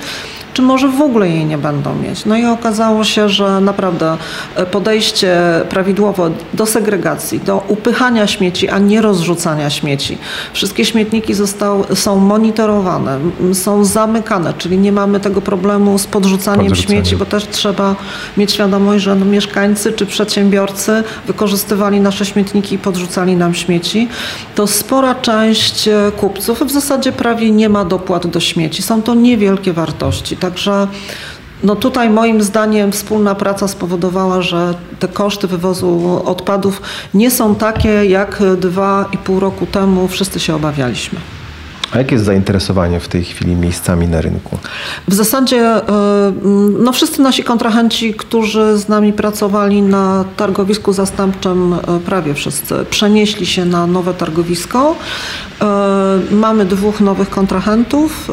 czy 0.53 0.61
może 0.61 0.87
w 0.87 1.01
ogóle 1.01 1.29
jej 1.29 1.45
nie 1.45 1.57
będą 1.57 1.95
mieć. 1.95 2.25
No 2.25 2.37
i 2.37 2.45
okazało 2.45 3.03
się, 3.03 3.29
że 3.29 3.61
naprawdę 3.61 4.17
e, 4.55 4.65
podejście 4.65 5.37
prawidłowo 5.69 6.29
do 6.53 6.65
segregacji, 6.65 7.39
do 7.39 7.63
upychania 7.67 8.27
śmieci, 8.27 8.69
a 8.69 8.79
nie 8.79 9.01
rozrzucania 9.01 9.69
śmieci. 9.69 10.17
Wszystkie 10.53 10.85
śmietniki 10.85 11.33
zostały, 11.33 11.95
są 11.95 12.15
monitorowane, 12.15 13.19
są 13.53 13.85
zamykane, 13.85 14.53
czyli 14.57 14.77
nie 14.77 14.91
mamy 14.91 15.19
tego 15.19 15.41
problemu 15.41 15.97
z 15.99 16.07
podrzucaniem 16.07 16.67
Podrzucaniem. 16.67 17.03
śmieci, 17.03 17.17
bo 17.17 17.25
też 17.25 17.47
trzeba 17.47 17.95
mieć 18.37 18.51
świadomość, 18.51 19.03
że 19.03 19.15
no 19.15 19.25
mieszkańcy 19.25 19.93
czy 19.93 20.05
przedsiębiorcy 20.05 21.03
wykorzystywali 21.27 22.01
nasze 22.01 22.25
śmietniki 22.25 22.75
i 22.75 22.77
podrzucali 22.77 23.35
nam 23.35 23.53
śmieci. 23.53 24.07
To 24.55 24.67
spora 24.67 25.15
część 25.15 25.87
e, 25.87 26.11
kupców 26.17 26.61
w 26.61 26.71
zasadzie 26.71 27.11
prawie 27.11 27.51
nie 27.51 27.69
ma 27.69 27.85
dopłat 27.85 28.27
do 28.27 28.39
śmieci. 28.39 28.83
Są 28.83 29.01
to 29.01 29.15
niewielkie 29.15 29.73
wartości, 29.73 30.37
także 30.39 30.87
no 31.63 31.75
tutaj 31.75 32.09
moim 32.09 32.43
zdaniem 32.43 32.91
wspólna 32.91 33.35
praca 33.35 33.67
spowodowała, 33.67 34.41
że 34.41 34.73
te 34.99 35.07
koszty 35.07 35.47
wywozu 35.47 36.21
odpadów 36.25 36.81
nie 37.13 37.31
są 37.31 37.55
takie, 37.55 38.05
jak 38.05 38.43
dwa 38.57 39.05
i 39.13 39.17
pół 39.17 39.39
roku 39.39 39.65
temu 39.65 40.07
wszyscy 40.07 40.39
się 40.39 40.55
obawialiśmy. 40.55 41.19
A 41.91 41.97
jakie 41.97 42.15
jest 42.15 42.25
zainteresowanie 42.25 42.99
w 42.99 43.07
tej 43.07 43.23
chwili 43.23 43.55
miejscami 43.55 44.07
na 44.07 44.21
rynku? 44.21 44.57
W 45.07 45.13
zasadzie 45.13 45.61
e, 45.61 45.81
no 46.79 46.91
wszyscy 46.91 47.21
nasi 47.21 47.43
kontrahenci, 47.43 48.13
którzy 48.13 48.77
z 48.77 48.87
nami 48.89 49.13
pracowali 49.13 49.81
na 49.81 50.25
targowisku 50.37 50.93
zastępczym, 50.93 51.73
e, 51.73 51.99
prawie 52.05 52.33
wszyscy, 52.33 52.75
przenieśli 52.89 53.45
się 53.45 53.65
na 53.65 53.87
nowe 53.87 54.13
targowisko. 54.13 54.95
E, 55.61 55.65
Mamy 56.31 56.65
dwóch 56.65 57.01
nowych 57.01 57.29
kontrahentów. 57.29 58.31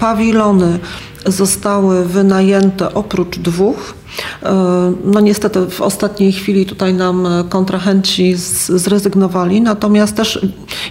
Pawilony 0.00 0.78
zostały 1.26 2.04
wynajęte 2.04 2.94
oprócz 2.94 3.38
dwóch. 3.38 3.94
E, 4.42 4.92
No 5.04 5.20
niestety 5.20 5.66
w 5.70 5.80
ostatniej 5.80 6.32
chwili 6.32 6.66
tutaj 6.66 6.94
nam 6.94 7.26
e, 7.26 7.44
kontrahenci 7.48 8.34
zrezygnowali, 8.68 9.60
natomiast 9.60 10.16
też 10.16 10.38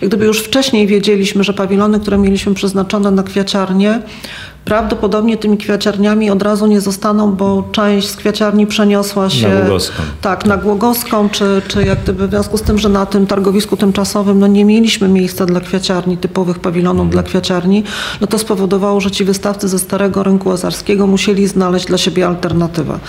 jak 0.02 0.10
gdyby 0.10 0.26
już 0.26 0.40
wcześniej 0.40 0.88
wiedzieliśmy, 0.88 1.44
że 1.44 1.54
pawilony, 1.54 2.00
które 2.00 2.18
mieliśmy 2.18 2.54
przeznaczone 2.54 3.12
na 3.12 3.24
kwiaciarnię, 3.24 4.02
Prawdopodobnie 4.66 5.38
tymi 5.38 5.58
kwiaciarniami 5.58 6.32
od 6.32 6.42
razu 6.42 6.68
nie 6.68 6.82
zostaną, 6.82 7.32
bo 7.32 7.64
część 7.72 8.10
z 8.10 8.16
kwiaciarni 8.16 8.68
przeniosła 8.68 9.30
się 9.30 9.50
Głogowską. 9.50 10.04
Tak, 10.22 10.46
na 10.46 10.58
Głogowską, 10.58 11.30
czy, 11.30 11.62
czy 11.68 11.84
jak 11.84 12.04
gdyby 12.04 12.28
w 12.28 12.30
związku 12.30 12.58
z 12.58 12.62
tym, 12.62 12.78
że 12.78 12.90
na 12.90 13.06
tym 13.06 13.28
targowisku 13.28 13.78
tymczasowym 13.78 14.40
no 14.40 14.48
nie 14.48 14.66
mieliśmy 14.66 15.08
miejsca 15.08 15.46
dla 15.46 15.60
kwiaciarni, 15.60 16.18
typowych 16.18 16.60
pawilonów 16.60 17.10
dla 17.10 17.24
kwiaciarni, 17.24 17.84
no 18.22 18.28
to 18.28 18.40
spowodowało, 18.40 19.02
że 19.02 19.12
ci 19.12 19.26
wystawcy 19.26 19.68
ze 19.68 19.80
Starego 19.80 20.24
Rynku 20.24 20.50
Łazarskiego 20.50 21.08
musieli 21.08 21.48
znaleźć 21.48 21.86
dla 21.86 21.98
siebie 21.98 22.28
alternatywę. 22.28 23.00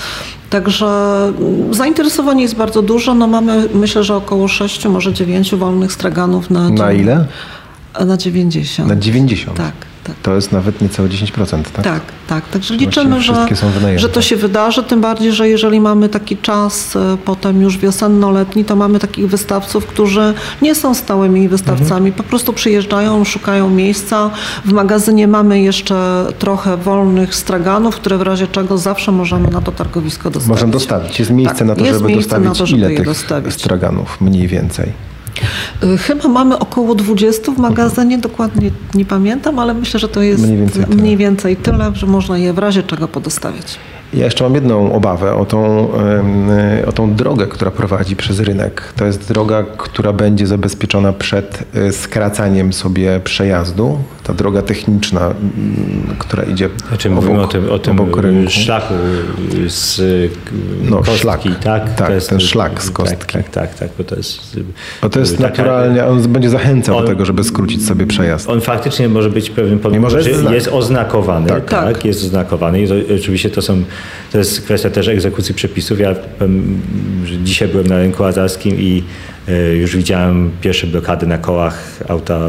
Także 0.51 0.87
mm, 1.39 1.75
zainteresowanie 1.75 2.43
jest 2.43 2.57
bardzo 2.57 2.83
duże. 2.83 3.15
No 3.15 3.27
mamy 3.27 3.69
myślę, 3.75 4.05
że 4.05 4.17
około 4.17 4.49
6, 4.49 4.87
może 4.87 5.13
9 5.13 5.55
wolnych 5.55 5.93
straganów 5.93 6.51
na, 6.51 6.71
Na 6.71 6.93
ile? 6.93 7.27
Na 8.07 8.17
90. 8.17 8.89
Na 8.89 8.97
90. 8.97 9.57
Tak, 9.57 9.73
tak. 10.05 10.17
To 10.23 10.35
jest 10.35 10.53
nawet 10.53 10.81
niecałe 10.83 11.09
10%, 11.09 11.63
tak? 11.63 11.85
Tak, 11.85 12.03
tak. 12.27 12.49
Także 12.49 12.75
liczymy, 12.75 13.23
że, 13.23 13.47
że 13.97 14.09
to 14.09 14.23
się 14.23 14.37
wydarzy, 14.37 14.83
tym 14.83 15.01
bardziej, 15.01 15.33
że 15.33 15.49
jeżeli 15.49 15.81
mamy 15.81 16.09
taki 16.09 16.37
czas 16.37 16.97
e, 16.97 17.17
potem 17.25 17.63
już 17.63 17.79
wiosenno-letni, 17.79 18.65
to 18.65 18.77
mamy 18.77 18.99
takich 18.99 19.29
wystawców, 19.29 19.87
którzy 19.87 20.35
nie 20.63 20.75
są 20.75 20.95
stałymi 20.95 21.49
wystawcami, 21.49 22.13
po 22.13 22.23
prostu 22.23 22.53
przyjeżdżają, 22.53 23.25
szukają 23.25 23.71
miejsca. 23.71 24.31
W 24.65 24.73
magazynie 24.73 25.29
mamy 25.29 25.61
jeszcze 25.61 26.27
trochę 26.39 26.77
wolnych 26.77 27.35
straganów, 27.35 27.97
które 27.97 28.19
w 28.19 28.23
razie 28.23 28.47
czego 28.47 28.79
zawsze 28.79 29.13
możemy 29.13 29.49
na 29.51 29.61
to 29.61 29.73
targowisko 29.73 30.31
dostawić. 30.31 30.49
Możemy 30.49 30.73
dostawić. 30.73 31.19
Jest 31.19 31.31
miejsce 31.31 31.59
Tak, 31.59 31.67
na 31.69 31.75
to, 31.75 31.85
żeby 31.85 32.15
dostawić 32.15 32.59
to, 32.59 32.67
żeby 32.67 32.79
ile 32.79 32.89
tych 32.89 33.05
dostawić. 33.05 33.55
straganów 33.55 34.21
mniej 34.21 34.49
więcej. 34.49 35.14
Y, 35.85 35.99
Chyba 35.99 36.29
mamy 36.29 36.59
około 36.59 36.95
20 36.95 37.53
w 37.53 37.59
magazynie, 37.59 38.19
dokładnie 38.19 38.71
nie 38.95 39.05
pamiętam, 39.05 39.59
ale 39.59 39.75
myślę, 39.75 40.01
że 40.01 40.09
to 40.09 40.23
jest 40.23 40.43
Mniej 40.43 40.57
więcej 40.59 40.85
tyle. 40.85 40.97
mniej 40.97 41.17
więcej 41.17 41.57
tyle, 41.57 41.91
że 41.95 42.07
można 42.07 42.39
je 42.39 42.53
w 42.53 42.59
razie 42.59 42.83
czego 42.83 43.09
podostawiać. 43.09 43.79
Ja 44.13 44.25
jeszcze 44.25 44.45
mam 44.45 44.55
jedną 44.55 44.93
obawę 44.93 45.35
o 45.35 45.45
tą, 45.45 45.89
em, 45.95 46.49
o 46.87 46.93
tą 46.93 47.15
drogę, 47.15 47.47
która 47.47 47.71
prowadzi 47.71 48.17
przez 48.17 48.41
rynek. 48.41 48.93
To 48.97 49.05
jest 49.07 49.29
droga, 49.29 49.65
która 49.77 50.13
będzie 50.13 50.47
zabezpieczona 50.47 51.13
przed 51.13 51.65
e, 51.75 51.93
skracaniem 51.93 52.73
sobie 52.73 53.21
przejazdu. 53.25 53.99
Ta 54.25 54.35
droga 54.35 54.63
techniczna, 54.63 55.35
która 56.19 56.43
idzie 56.43 56.69
Znaczy 56.89 57.09
obok, 57.09 57.23
mówimy 57.25 57.43
o 57.43 57.47
tym, 57.49 57.71
o 57.71 57.79
tym 57.79 58.49
szlaku 58.49 58.95
z 59.69 59.99
y, 59.99 60.31
No, 60.91 60.97
kostki, 60.97 61.19
szlak. 61.19 61.41
tak? 61.65 61.95
Tak, 61.95 62.11
jest- 62.11 62.29
ten 62.31 62.41
szlak 62.41 62.83
z 62.83 62.91
kostki. 62.91 63.17
Tak, 63.19 63.33
tak, 63.33 63.49
tak, 63.51 63.75
tak 63.75 63.89
bo 63.99 64.05
to 64.05 64.17
jest... 64.17 64.61
Bo 65.03 65.11
to 65.11 65.21
jest 65.21 65.37
taka- 65.39 65.49
naturalnie, 65.49 66.05
on 66.07 66.23
będzie 66.23 66.51
zachęcał 66.51 66.97
On- 66.97 67.03
do 67.03 67.09
tego, 67.09 67.25
żeby 67.25 67.45
skrócić 67.45 67.87
sobie 67.87 68.07
przejazd. 68.07 68.49
On 68.51 68.61
faktycznie 68.61 69.09
może 69.09 69.31
być 69.31 69.51
pewnym 69.51 69.81
że 70.11 70.19
jest 70.31 70.51
jest 70.51 70.69
oznakowany, 70.69 71.49
Tak. 71.49 71.65
tak, 71.71 71.93
Tak. 71.95 72.05
jest 72.05 72.25
oznakowany. 72.25 72.83
I 72.83 73.15
oczywiście 73.21 73.51
to 73.51 73.63
są, 73.63 73.83
to 74.33 74.39
jest 74.39 74.61
kwestia 74.61 74.91
też 74.91 75.09
egzekucji 75.09 75.55
przepisów. 75.55 76.01
Ja 76.01 76.15
dzisiaj 77.45 77.69
byłem 77.69 77.87
na 77.87 77.99
rynku 77.99 78.25
azarskim 78.25 78.81
i 78.81 79.03
już 79.81 79.97
widziałem 79.97 80.51
pierwsze 80.61 80.87
blokady 80.87 81.27
na 81.27 81.39
kołach. 81.39 82.01
Auta 82.09 82.41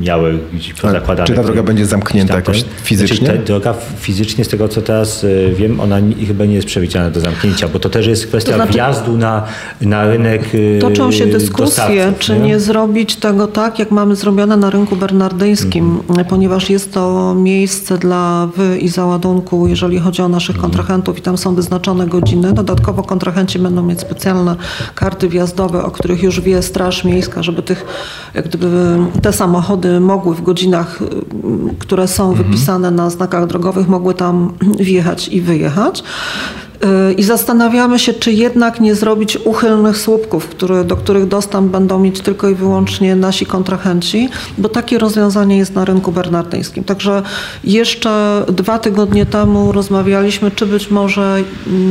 miały 0.00 0.38
gdzieś 0.52 0.74
pozakładane. 0.74 1.26
czy 1.26 1.34
ta 1.34 1.42
droga 1.42 1.62
będzie 1.62 1.86
zamknięta 1.86 2.28
tam 2.28 2.40
jakoś 2.40 2.62
to- 2.62 2.68
fizycznie? 2.82 3.26
Znaczy, 3.26 3.38
ta 3.38 3.44
droga 3.44 3.74
fizycznie, 3.98 4.44
z 4.44 4.48
tego 4.48 4.68
co 4.68 4.82
teraz 4.82 5.24
e, 5.24 5.54
wiem, 5.54 5.80
ona 5.80 5.96
chyba 6.26 6.44
nie 6.44 6.54
jest 6.54 6.66
przewidziana 6.66 7.10
do 7.10 7.20
zamknięcia, 7.20 7.68
bo 7.68 7.78
to 7.78 7.88
też 7.88 8.06
jest 8.06 8.26
kwestia 8.26 8.50
To 8.50 8.56
znaczy- 8.56 8.72
wjazdu 8.72 9.16
na, 9.16 9.42
na 9.80 10.06
rynek 10.06 10.42
e, 10.76 10.78
Toczą 10.78 11.12
się 11.12 11.26
dyskusje, 11.26 12.12
czy 12.18 12.38
nie 12.38 12.60
zrobić 12.60 13.16
tego 13.16 13.46
tak, 13.46 13.78
jak 13.78 13.90
mamy 13.90 14.16
zrobione 14.16 14.56
na 14.56 14.70
rynku 14.70 14.96
bernardyńskim, 14.96 15.98
ponieważ 16.28 16.70
jest 16.70 16.92
to 16.92 17.34
miejsce 17.34 17.98
dla 17.98 18.48
wy 18.56 18.78
i 18.78 18.88
załadunku, 18.88 19.68
jeżeli 19.68 19.98
chodzi 19.98 20.22
o 20.22 20.28
naszych 20.28 20.56
kontrahentów 20.56 21.18
i 21.18 21.22
tam 21.22 21.38
są 21.38 21.54
wyznaczone 21.54 22.06
godziny. 22.06 22.52
Dodatkowo 22.52 23.02
kontrahenci 23.02 23.58
będą 23.58 23.82
mieć 23.82 24.00
specjalne 24.00 24.56
karty 24.94 25.28
wjazdowe, 25.28 25.82
o 25.84 25.90
których 25.90 26.22
już 26.22 26.35
wie 26.40 26.62
Straż 26.62 27.04
Miejska, 27.04 27.42
żeby 27.42 27.62
tych, 27.62 27.84
jak 28.34 28.48
gdyby 28.48 28.98
te 29.22 29.32
samochody 29.32 30.00
mogły 30.00 30.34
w 30.34 30.42
godzinach, 30.42 30.98
które 31.78 32.08
są 32.08 32.32
wypisane 32.34 32.90
na 32.90 33.10
znakach 33.10 33.46
drogowych, 33.46 33.88
mogły 33.88 34.14
tam 34.14 34.52
wjechać 34.78 35.28
i 35.28 35.40
wyjechać. 35.40 36.02
Y, 36.84 37.12
I 37.12 37.22
zastanawiamy 37.22 37.98
się, 37.98 38.14
czy 38.14 38.32
jednak 38.32 38.80
nie 38.80 38.94
zrobić 38.94 39.38
uchylnych 39.44 39.96
słupków, 39.96 40.48
które, 40.48 40.84
do 40.84 40.96
których 40.96 41.28
dostęp 41.28 41.72
będą 41.72 41.98
mieć 41.98 42.20
tylko 42.20 42.48
i 42.48 42.54
wyłącznie 42.54 43.16
nasi 43.16 43.46
kontrahenci, 43.46 44.28
bo 44.58 44.68
takie 44.68 44.98
rozwiązanie 44.98 45.58
jest 45.58 45.74
na 45.74 45.84
rynku 45.84 46.12
bernardyńskim. 46.12 46.84
Także 46.84 47.22
jeszcze 47.64 48.44
dwa 48.48 48.78
tygodnie 48.78 49.26
temu 49.26 49.72
rozmawialiśmy, 49.72 50.50
czy 50.50 50.66
być 50.66 50.90
może 50.90 51.42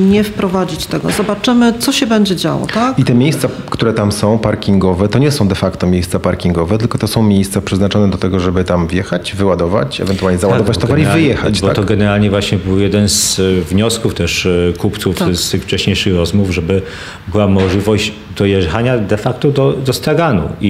nie 0.10 0.24
wprowadzić 0.24 0.86
tego. 0.86 1.10
Zobaczymy, 1.12 1.74
co 1.80 1.92
się 1.92 2.08
będzie 2.08 2.36
działo, 2.36 2.68
tak? 2.74 3.00
I 3.00 3.04
te 3.04 3.14
miejsca, 3.14 3.48
które 3.70 3.94
tam 3.94 4.12
są, 4.12 4.38
parkingowe, 4.38 5.08
to 5.08 5.20
nie 5.20 5.32
są 5.32 5.48
de 5.48 5.56
facto 5.56 5.88
miejsca 5.88 6.20
parkingowe, 6.20 6.78
tylko 6.78 6.98
to 6.98 7.08
są 7.08 7.24
miejsca 7.24 7.62
przeznaczone 7.62 8.10
do 8.10 8.18
tego, 8.18 8.40
żeby 8.40 8.64
tam 8.64 8.88
wjechać, 8.88 9.36
wyładować, 9.36 10.02
ewentualnie 10.02 10.40
załadować 10.40 10.78
Tak, 10.78 10.86
towar 10.86 11.00
i 11.00 11.06
wyjechać. 11.06 11.62
Bo 11.62 11.68
tak? 11.68 11.76
to 11.76 11.84
generalnie 11.84 12.30
właśnie 12.30 12.58
był 12.58 12.80
jeden 12.80 13.10
z 13.10 13.40
e, 13.40 13.62
wniosków 13.62 14.14
też 14.14 14.46
e, 14.46 14.74
kupców 14.78 15.18
Tak. 15.18 15.36
z 15.36 15.50
tych 15.50 15.64
wcześniejszych 15.64 16.16
rozmów, 16.16 16.52
żeby 16.52 16.82
była 17.28 17.48
możliwość 17.48 18.12
dojechania 18.38 18.98
de 18.98 19.18
facto 19.18 19.52
do, 19.52 19.74
do 19.86 19.94
straganu. 19.94 20.42
I, 20.62 20.68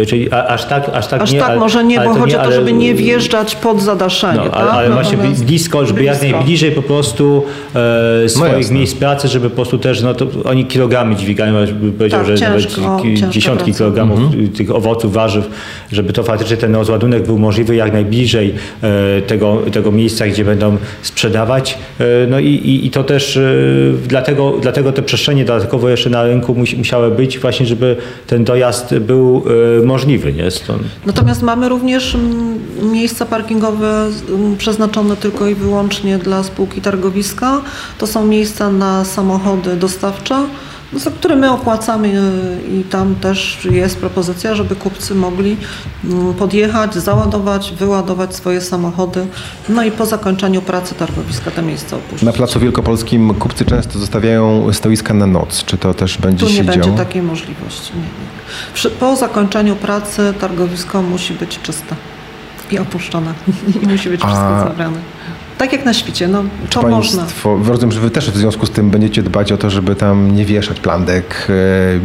i 0.00 0.06
czyli 0.06 0.32
a, 0.32 0.46
aż 0.46 0.64
tak, 0.64 0.88
aż 0.94 1.06
tak 1.06 1.22
Aż 1.22 1.32
nie. 1.32 1.38
tak 1.38 1.50
ale- 1.50 1.58
może 1.60 1.84
nie, 1.84 2.00
ale 2.00 2.08
bo 2.08 2.14
chodzi 2.14 2.34
o 2.34 2.38
to, 2.38 2.44
ale- 2.44 2.54
żeby 2.56 2.72
nie 2.72 2.94
wjeżdżać 2.94 3.56
pod 3.56 3.82
zadaszenie, 3.82 4.36
No, 4.44 4.44
tak? 4.44 4.54
ale, 4.54 4.70
ale 4.70 4.90
właśnie 4.90 5.16
Natomiast- 5.16 5.44
blisko, 5.44 5.86
żeby 5.86 6.04
jak 6.04 6.18
blisko. 6.20 6.36
najbliżej 6.38 6.72
po 6.72 6.82
prostu 6.82 7.42
e, 8.24 8.28
swoich 8.28 8.52
jasne. 8.56 8.74
miejsc 8.76 8.94
pracy, 8.94 9.28
żeby 9.28 9.50
po 9.50 9.56
prostu 9.56 9.78
też, 9.78 10.02
no 10.02 10.14
to 10.14 10.26
oni 10.44 10.64
kilogami 10.66 11.16
dźwigają, 11.16 11.54
bym 11.66 11.92
powiedział, 11.92 12.20
Tak, 12.20 12.28
że 12.28 12.38
ciężko, 12.38 12.80
nawet 12.80 13.30
dziesiątki 13.30 13.64
praca. 13.64 13.78
kilogramów 13.78 14.18
Mhm. 14.20 14.48
tych 14.48 14.74
owoców, 14.74 15.12
warzyw, 15.12 15.48
żeby 15.92 16.12
to 16.12 16.22
faktycznie 16.22 16.56
ten 16.56 16.74
rozładunek 16.74 17.26
był 17.26 17.38
możliwy 17.38 17.76
jak 17.76 17.92
najbliżej 17.92 18.54
e, 18.82 19.22
tego, 19.22 19.58
tego 19.72 19.92
miejsca, 19.92 20.26
gdzie 20.26 20.44
będą 20.44 20.76
sprzedawać. 21.02 21.78
E, 22.00 22.04
no 22.30 22.38
i, 22.38 22.46
i, 22.46 22.86
i 22.86 22.90
to 22.90 23.04
też 23.04 23.36
e, 23.36 23.47
dlatego, 24.06 24.54
dlatego 24.62 24.92
te 24.92 25.02
przestrzenie 25.02 25.44
dodatkowo 25.44 25.88
jeszcze 25.88 26.10
na 26.10 26.22
rynku 26.22 26.54
musi, 26.54 26.76
musiały 26.76 27.10
być 27.10 27.38
właśnie, 27.38 27.66
żeby 27.66 27.96
ten 28.26 28.44
dojazd 28.44 28.98
był 28.98 29.44
e, 29.80 29.86
możliwy. 29.86 30.32
Nie? 30.32 30.50
Stąd, 30.50 30.82
Natomiast 31.06 31.42
mamy 31.42 31.68
również 31.68 32.14
mm, 32.14 32.58
miejsca 32.92 33.26
parkingowe 33.26 34.06
mm, 34.28 34.56
przeznaczone 34.56 35.16
tylko 35.16 35.48
i 35.48 35.54
wyłącznie 35.54 36.18
dla 36.18 36.42
spółki 36.42 36.80
targowiska. 36.80 37.60
To 37.98 38.06
są 38.06 38.26
miejsca 38.26 38.70
na 38.72 39.04
samochody 39.04 39.76
dostawcze, 39.76 40.46
za 40.92 41.10
które 41.10 41.36
my 41.36 41.50
opłacamy 41.50 42.08
y, 42.08 42.68
i 42.80 42.84
tam 42.84 43.14
też 43.14 43.58
jest 43.70 43.96
propozycja, 43.98 44.54
żeby 44.54 44.76
kupcy 44.76 45.14
mogli 45.14 45.56
podjechać, 46.38 46.94
załadować, 46.94 47.72
wyładować 47.78 48.34
swoje 48.36 48.60
samochody, 48.60 49.26
no 49.68 49.84
i 49.84 49.90
po 49.90 50.06
zakończeniu 50.06 50.62
pracy 50.62 50.94
targowiska 50.94 51.50
te 51.50 51.62
miejsca 51.62 51.96
opuścić. 51.96 52.22
Na 52.22 52.32
Placu 52.32 52.60
Wielkopolskim 52.60 53.34
kupcy 53.34 53.64
często 53.64 53.98
zostawiają 53.98 54.72
stoiska 54.72 55.14
na 55.14 55.26
noc. 55.26 55.64
Czy 55.64 55.78
to 55.78 55.94
też 55.94 56.18
będzie 56.18 56.46
Tu 56.46 56.52
nie 56.52 56.56
się 56.58 56.64
będzie 56.64 56.80
działo? 56.82 56.96
takiej 56.96 57.22
możliwości. 57.22 57.92
Nie, 57.94 58.00
nie. 58.00 58.90
Po 59.00 59.16
zakończeniu 59.16 59.76
pracy 59.76 60.34
targowisko 60.40 61.02
musi 61.02 61.34
być 61.34 61.58
czyste 61.62 61.94
i 62.70 62.78
opuszczone. 62.78 63.34
I 63.82 63.86
musi 63.86 64.08
być 64.08 64.20
wszystko 64.20 64.56
A- 64.56 64.64
zabrane. 64.68 64.98
Tak 65.58 65.72
jak 65.72 65.84
na 65.84 65.94
świcie, 65.94 66.28
no 66.28 66.44
to 66.70 66.82
można. 66.88 67.26
rozumiem, 67.44 67.92
że 67.92 68.00
wy 68.00 68.10
też 68.10 68.30
w 68.30 68.36
związku 68.36 68.66
z 68.66 68.70
tym 68.70 68.90
będziecie 68.90 69.22
dbać 69.22 69.52
o 69.52 69.56
to, 69.56 69.70
żeby 69.70 69.96
tam 69.96 70.36
nie 70.36 70.44
wieszać 70.44 70.80
plandek, 70.80 71.48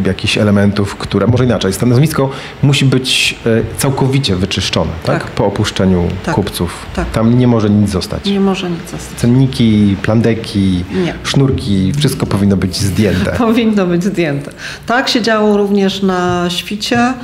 e, 0.04 0.08
jakichś 0.08 0.38
elementów, 0.38 0.96
które, 0.96 1.26
może 1.26 1.44
inaczej, 1.44 1.72
stanowisko 1.72 2.30
musi 2.62 2.84
być 2.84 3.38
e, 3.46 3.78
całkowicie 3.78 4.36
wyczyszczone, 4.36 4.90
tak? 5.04 5.22
Tak. 5.22 5.32
Po 5.32 5.46
opuszczeniu 5.46 6.08
Tak. 6.24 6.34
kupców. 6.34 6.86
Tak. 6.96 7.10
Tam 7.10 7.38
nie 7.38 7.46
może 7.46 7.70
nic 7.70 7.90
zostać. 7.90 8.24
Nie 8.24 8.40
może 8.40 8.70
nic 8.70 8.90
zostać. 8.90 9.18
Cenniki, 9.18 9.96
plandeki, 10.02 10.84
Nie. 11.04 11.14
sznurki, 11.24 11.92
wszystko 11.98 12.26
powinno 12.26 12.56
być 12.56 12.76
zdjęte. 12.76 13.32
Powinno 13.46 13.86
być 13.86 14.04
zdjęte. 14.04 14.50
Tak 14.86 15.08
się 15.08 15.22
działo 15.22 15.56
również 15.56 16.02
na 16.02 16.46
świcie. 16.50 17.14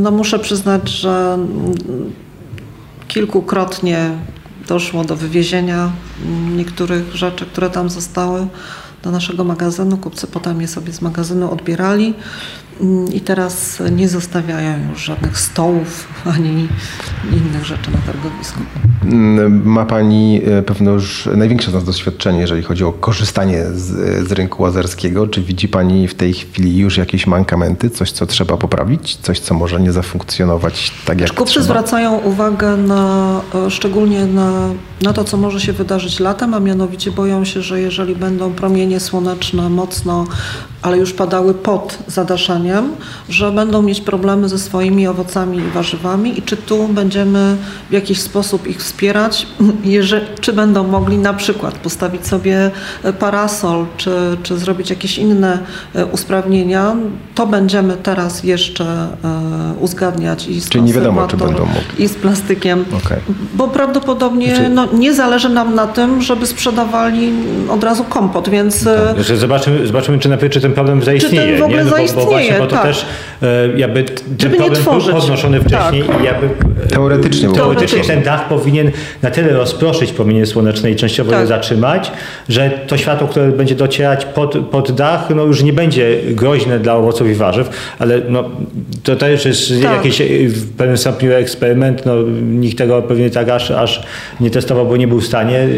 No 0.00 0.10
muszę 0.10 0.38
przyznać, 0.38 0.88
że 0.88 1.38
kilkukrotnie 3.08 4.10
doszło 4.68 5.04
do 5.04 5.16
wywiezienia 5.16 5.92
mm, 6.24 6.56
niektórych 6.56 7.14
rzeczy, 7.14 7.46
które 7.46 7.70
tam 7.70 7.90
zostały 7.90 8.46
do 9.02 9.10
naszego 9.10 9.44
magazynu. 9.44 9.98
Kupcy 9.98 10.26
potem 10.26 10.60
je 10.60 10.68
sobie 10.68 10.92
z 10.92 11.02
magazynu 11.02 11.52
odbierali. 11.52 12.14
Mm, 12.80 13.12
i 13.12 13.20
teraz 13.20 13.82
nie 13.92 14.08
zostawiają 14.08 14.90
już 14.90 15.04
żadnych 15.04 15.38
stołów 15.38 16.08
ani 16.24 16.68
innych 17.32 17.64
rzeczy 17.64 17.90
na 17.90 17.98
targowisku. 18.12 18.58
Mm, 19.04 19.62
Ma 19.66 19.86
Pani 19.86 20.40
e, 20.58 20.62
pewno 20.62 20.90
już 20.90 21.28
największe 21.36 21.70
z 21.70 21.74
nas 21.74 21.84
doświadczenie, 21.84 22.40
jeżeli 22.40 22.62
chodzi 22.62 22.84
o 22.84 22.92
korzystanie 22.92 23.64
z, 23.74 24.28
z 24.28 24.32
rynku 24.32 24.62
łazarskiego. 24.62 25.26
Czy 25.26 25.42
widzi 25.42 25.68
Pani 25.68 26.08
w 26.08 26.14
tej 26.14 26.32
chwili 26.34 26.78
już 26.78 26.96
jakieś 26.96 27.26
mankamenty, 27.26 27.90
coś 27.90 28.12
co 28.12 28.26
trzeba 28.26 28.56
poprawić, 28.56 29.16
coś 29.16 29.40
co 29.40 29.54
może 29.54 29.80
nie 29.80 29.92
zafunkcjonować 29.92 30.92
tak 31.06 31.20
jak 31.20 31.30
Kupcy 31.34 31.52
trzeba? 31.52 31.64
zwracają 31.64 32.18
uwagę 32.18 32.76
na, 32.76 33.40
e, 33.66 33.70
szczególnie 33.70 34.26
na, 34.26 34.68
na 35.02 35.12
to, 35.12 35.24
co 35.24 35.36
może 35.36 35.60
się 35.60 35.72
wydarzyć 35.72 36.20
latem, 36.20 36.54
a 36.54 36.60
mianowicie 36.60 37.10
boją 37.10 37.44
się, 37.44 37.62
że 37.62 37.80
jeżeli 37.80 38.16
będą 38.16 38.52
promienie 38.52 39.00
słoneczne 39.00 39.68
mocno, 39.68 40.26
ale 40.82 40.98
już 40.98 41.12
padały 41.12 41.54
pod 41.54 41.98
zadaszeniem, 42.68 42.92
że 43.28 43.52
będą 43.52 43.82
mieć 43.82 44.00
problemy 44.00 44.48
ze 44.48 44.58
swoimi 44.58 45.06
owocami 45.06 45.58
i 45.58 45.70
warzywami 45.70 46.38
i 46.38 46.42
czy 46.42 46.56
tu 46.56 46.88
będziemy 46.88 47.56
w 47.90 47.92
jakiś 47.92 48.20
sposób 48.20 48.66
ich 48.66 48.78
wspierać, 48.78 49.46
jeżeli, 49.84 50.26
czy 50.40 50.52
będą 50.52 50.86
mogli 50.86 51.18
na 51.18 51.34
przykład 51.34 51.74
postawić 51.78 52.26
sobie 52.26 52.70
e, 53.02 53.12
parasol, 53.12 53.86
czy, 53.96 54.10
czy 54.42 54.58
zrobić 54.58 54.90
jakieś 54.90 55.18
inne 55.18 55.58
e, 55.94 56.06
usprawnienia, 56.06 56.96
to 57.34 57.46
będziemy 57.46 57.96
teraz 57.96 58.44
jeszcze 58.44 58.84
e, 58.84 59.74
uzgadniać 59.80 60.48
i 60.48 60.60
z 60.60 60.68
Czyli 60.68 60.84
nie 60.84 60.92
wiadomo, 60.92 61.26
czy 61.26 61.36
będą 61.36 61.58
mogli. 61.66 62.04
i 62.04 62.08
z 62.08 62.14
plastykiem, 62.14 62.84
Okej. 63.04 63.18
bo 63.54 63.68
prawdopodobnie 63.68 64.46
Znaczy- 64.56 64.68
no, 64.68 64.88
nie 64.92 65.14
zależy 65.14 65.48
nam 65.48 65.74
na 65.74 65.86
tym, 65.86 66.22
żeby 66.22 66.46
sprzedawali 66.46 67.32
od 67.70 67.84
razu 67.84 68.04
kompot, 68.04 68.48
więc 68.48 68.74
Znaczy 69.14 69.36
zobaczymy, 69.36 69.86
zobaczymy, 69.86 70.18
czy 70.18 70.28
czy 70.50 70.60
ten 70.60 70.72
problem 70.72 71.02
zaistnieje. 71.02 71.52
ten 71.52 71.60
w 71.60 71.62
ogóle 71.62 71.78
nie? 71.78 71.84
No 71.84 71.90
bo, 71.90 71.96
zaistnieje, 71.96 72.57
bo 72.58 72.66
to 72.66 72.76
tak. 72.76 72.82
też 72.84 73.06
e, 73.42 73.46
jakby 73.76 74.04
ten 74.38 74.50
problem 74.50 74.84
był 74.84 75.12
podnoszony 75.12 75.60
wcześniej 75.60 76.02
Tak. 76.02 76.20
i 76.20 76.24
jakby 76.24 76.46
e, 76.84 76.86
Teoretycznie 76.88 77.48
teoretycznie 77.48 78.04
ten 78.04 78.22
dach 78.22 78.48
powinien 78.48 78.90
na 79.22 79.30
tyle 79.30 79.52
rozproszyć 79.52 80.12
promienie 80.12 80.46
słoneczne 80.46 80.90
i 80.90 80.96
częściowo 80.96 81.30
Tak. 81.30 81.40
je 81.40 81.46
zatrzymać, 81.46 82.12
że 82.48 82.70
to 82.86 82.96
światło, 82.96 83.28
które 83.28 83.48
będzie 83.48 83.74
docierać 83.74 84.24
pod, 84.24 84.56
pod 84.70 84.92
dach, 84.92 85.28
no 85.36 85.42
już 85.42 85.62
nie 85.62 85.72
będzie 85.72 86.16
groźne 86.30 86.78
dla 86.78 86.94
owoców 86.94 87.28
i 87.28 87.34
warzyw, 87.34 87.70
ale 87.98 88.20
no, 88.28 88.44
to 89.02 89.16
też 89.16 89.44
jest 89.44 89.72
Tak. 89.82 89.96
jakiś 89.96 90.20
e, 90.20 90.24
w 90.48 90.76
pewnym 90.76 90.96
stopniu 90.98 91.32
eksperyment, 91.32 92.06
no, 92.06 92.14
nikt 92.42 92.78
tego 92.78 93.02
pewnie 93.02 93.30
tak 93.30 93.48
aż, 93.48 93.70
aż 93.70 94.02
nie 94.40 94.50
testował, 94.50 94.86
bo 94.86 94.96
nie 94.96 95.08
był 95.08 95.20
w 95.20 95.26
stanie. 95.26 95.68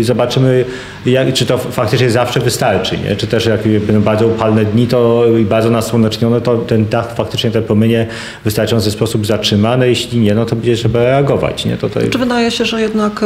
Zobaczymy, 0.00 0.64
jak, 1.06 1.32
czy 1.32 1.46
to 1.46 1.58
faktycznie 1.58 2.10
zawsze 2.10 2.40
wystarczy, 2.40 2.98
nie? 2.98 3.16
czy 3.16 3.26
też 3.26 3.46
jak 3.46 3.68
będą 3.68 4.00
bardzo 4.02 4.26
upalne 4.26 4.64
dni 4.64 4.86
to 4.86 5.24
i 5.40 5.44
bardzo 5.44 5.70
nasłonecznione, 6.10 6.40
to 6.40 6.56
ten 6.56 6.88
dach 6.88 7.14
faktycznie 7.14 7.50
te 7.50 7.62
promienie 7.62 8.06
w 8.40 8.44
wystarczający 8.44 8.90
sposób 8.90 9.26
zatrzyma, 9.26 9.76
no 9.76 9.84
jeśli 9.84 10.20
nie, 10.20 10.34
no 10.34 10.44
to 10.44 10.56
będzie 10.56 10.76
trzeba 10.76 10.98
reagować. 10.98 11.64
Nie? 11.64 11.76
To, 11.76 11.88
to, 11.88 12.00
czy 12.10 12.18
wydaje 12.18 12.50
się, 12.50 12.64
że 12.64 12.80
jednak 12.80 13.24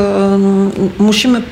musimy, 0.99 1.43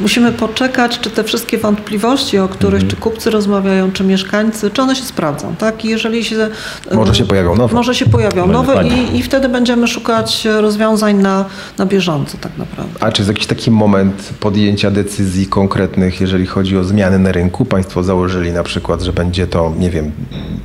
musimy 0.00 0.32
poczekać, 0.32 0.98
czy 1.00 1.10
te 1.10 1.24
wszystkie 1.24 1.58
wątpliwości, 1.58 2.38
o 2.38 2.48
których 2.48 2.82
Mhm. 2.82 2.90
czy 2.90 2.96
kupcy 2.96 3.30
rozmawiają, 3.30 3.92
czy 3.92 4.04
mieszkańcy, 4.04 4.70
czy 4.70 4.82
one 4.82 4.96
się 4.96 5.02
sprawdzą, 5.04 5.54
tak? 5.58 5.84
I 5.84 5.88
jeżeli 5.88 6.24
się... 6.24 6.48
Może 6.92 7.14
się 7.14 7.24
pojawią 7.24 7.56
nowe. 7.56 7.74
Może 7.74 7.94
się 7.94 8.06
pojawią 8.06 8.46
No, 8.46 8.52
nowe 8.52 8.84
i, 8.88 9.16
i 9.16 9.22
wtedy 9.22 9.48
będziemy 9.48 9.88
szukać 9.88 10.44
rozwiązań 10.60 11.16
na, 11.16 11.44
na 11.78 11.86
bieżąco 11.86 12.38
tak 12.40 12.52
naprawdę. 12.58 12.92
A 13.00 13.12
czy 13.12 13.22
jest 13.22 13.28
jakiś 13.28 13.46
taki 13.46 13.70
moment 13.70 14.28
podjęcia 14.40 14.90
decyzji 14.90 15.46
konkretnych, 15.46 16.20
jeżeli 16.20 16.46
chodzi 16.46 16.76
o 16.78 16.84
zmiany 16.84 17.18
na 17.18 17.32
rynku? 17.32 17.64
Państwo 17.64 18.02
założyli 18.02 18.52
na 18.52 18.62
przykład, 18.62 19.02
że 19.02 19.12
będzie 19.12 19.46
to, 19.46 19.72
nie 19.78 19.90
wiem, 19.90 20.12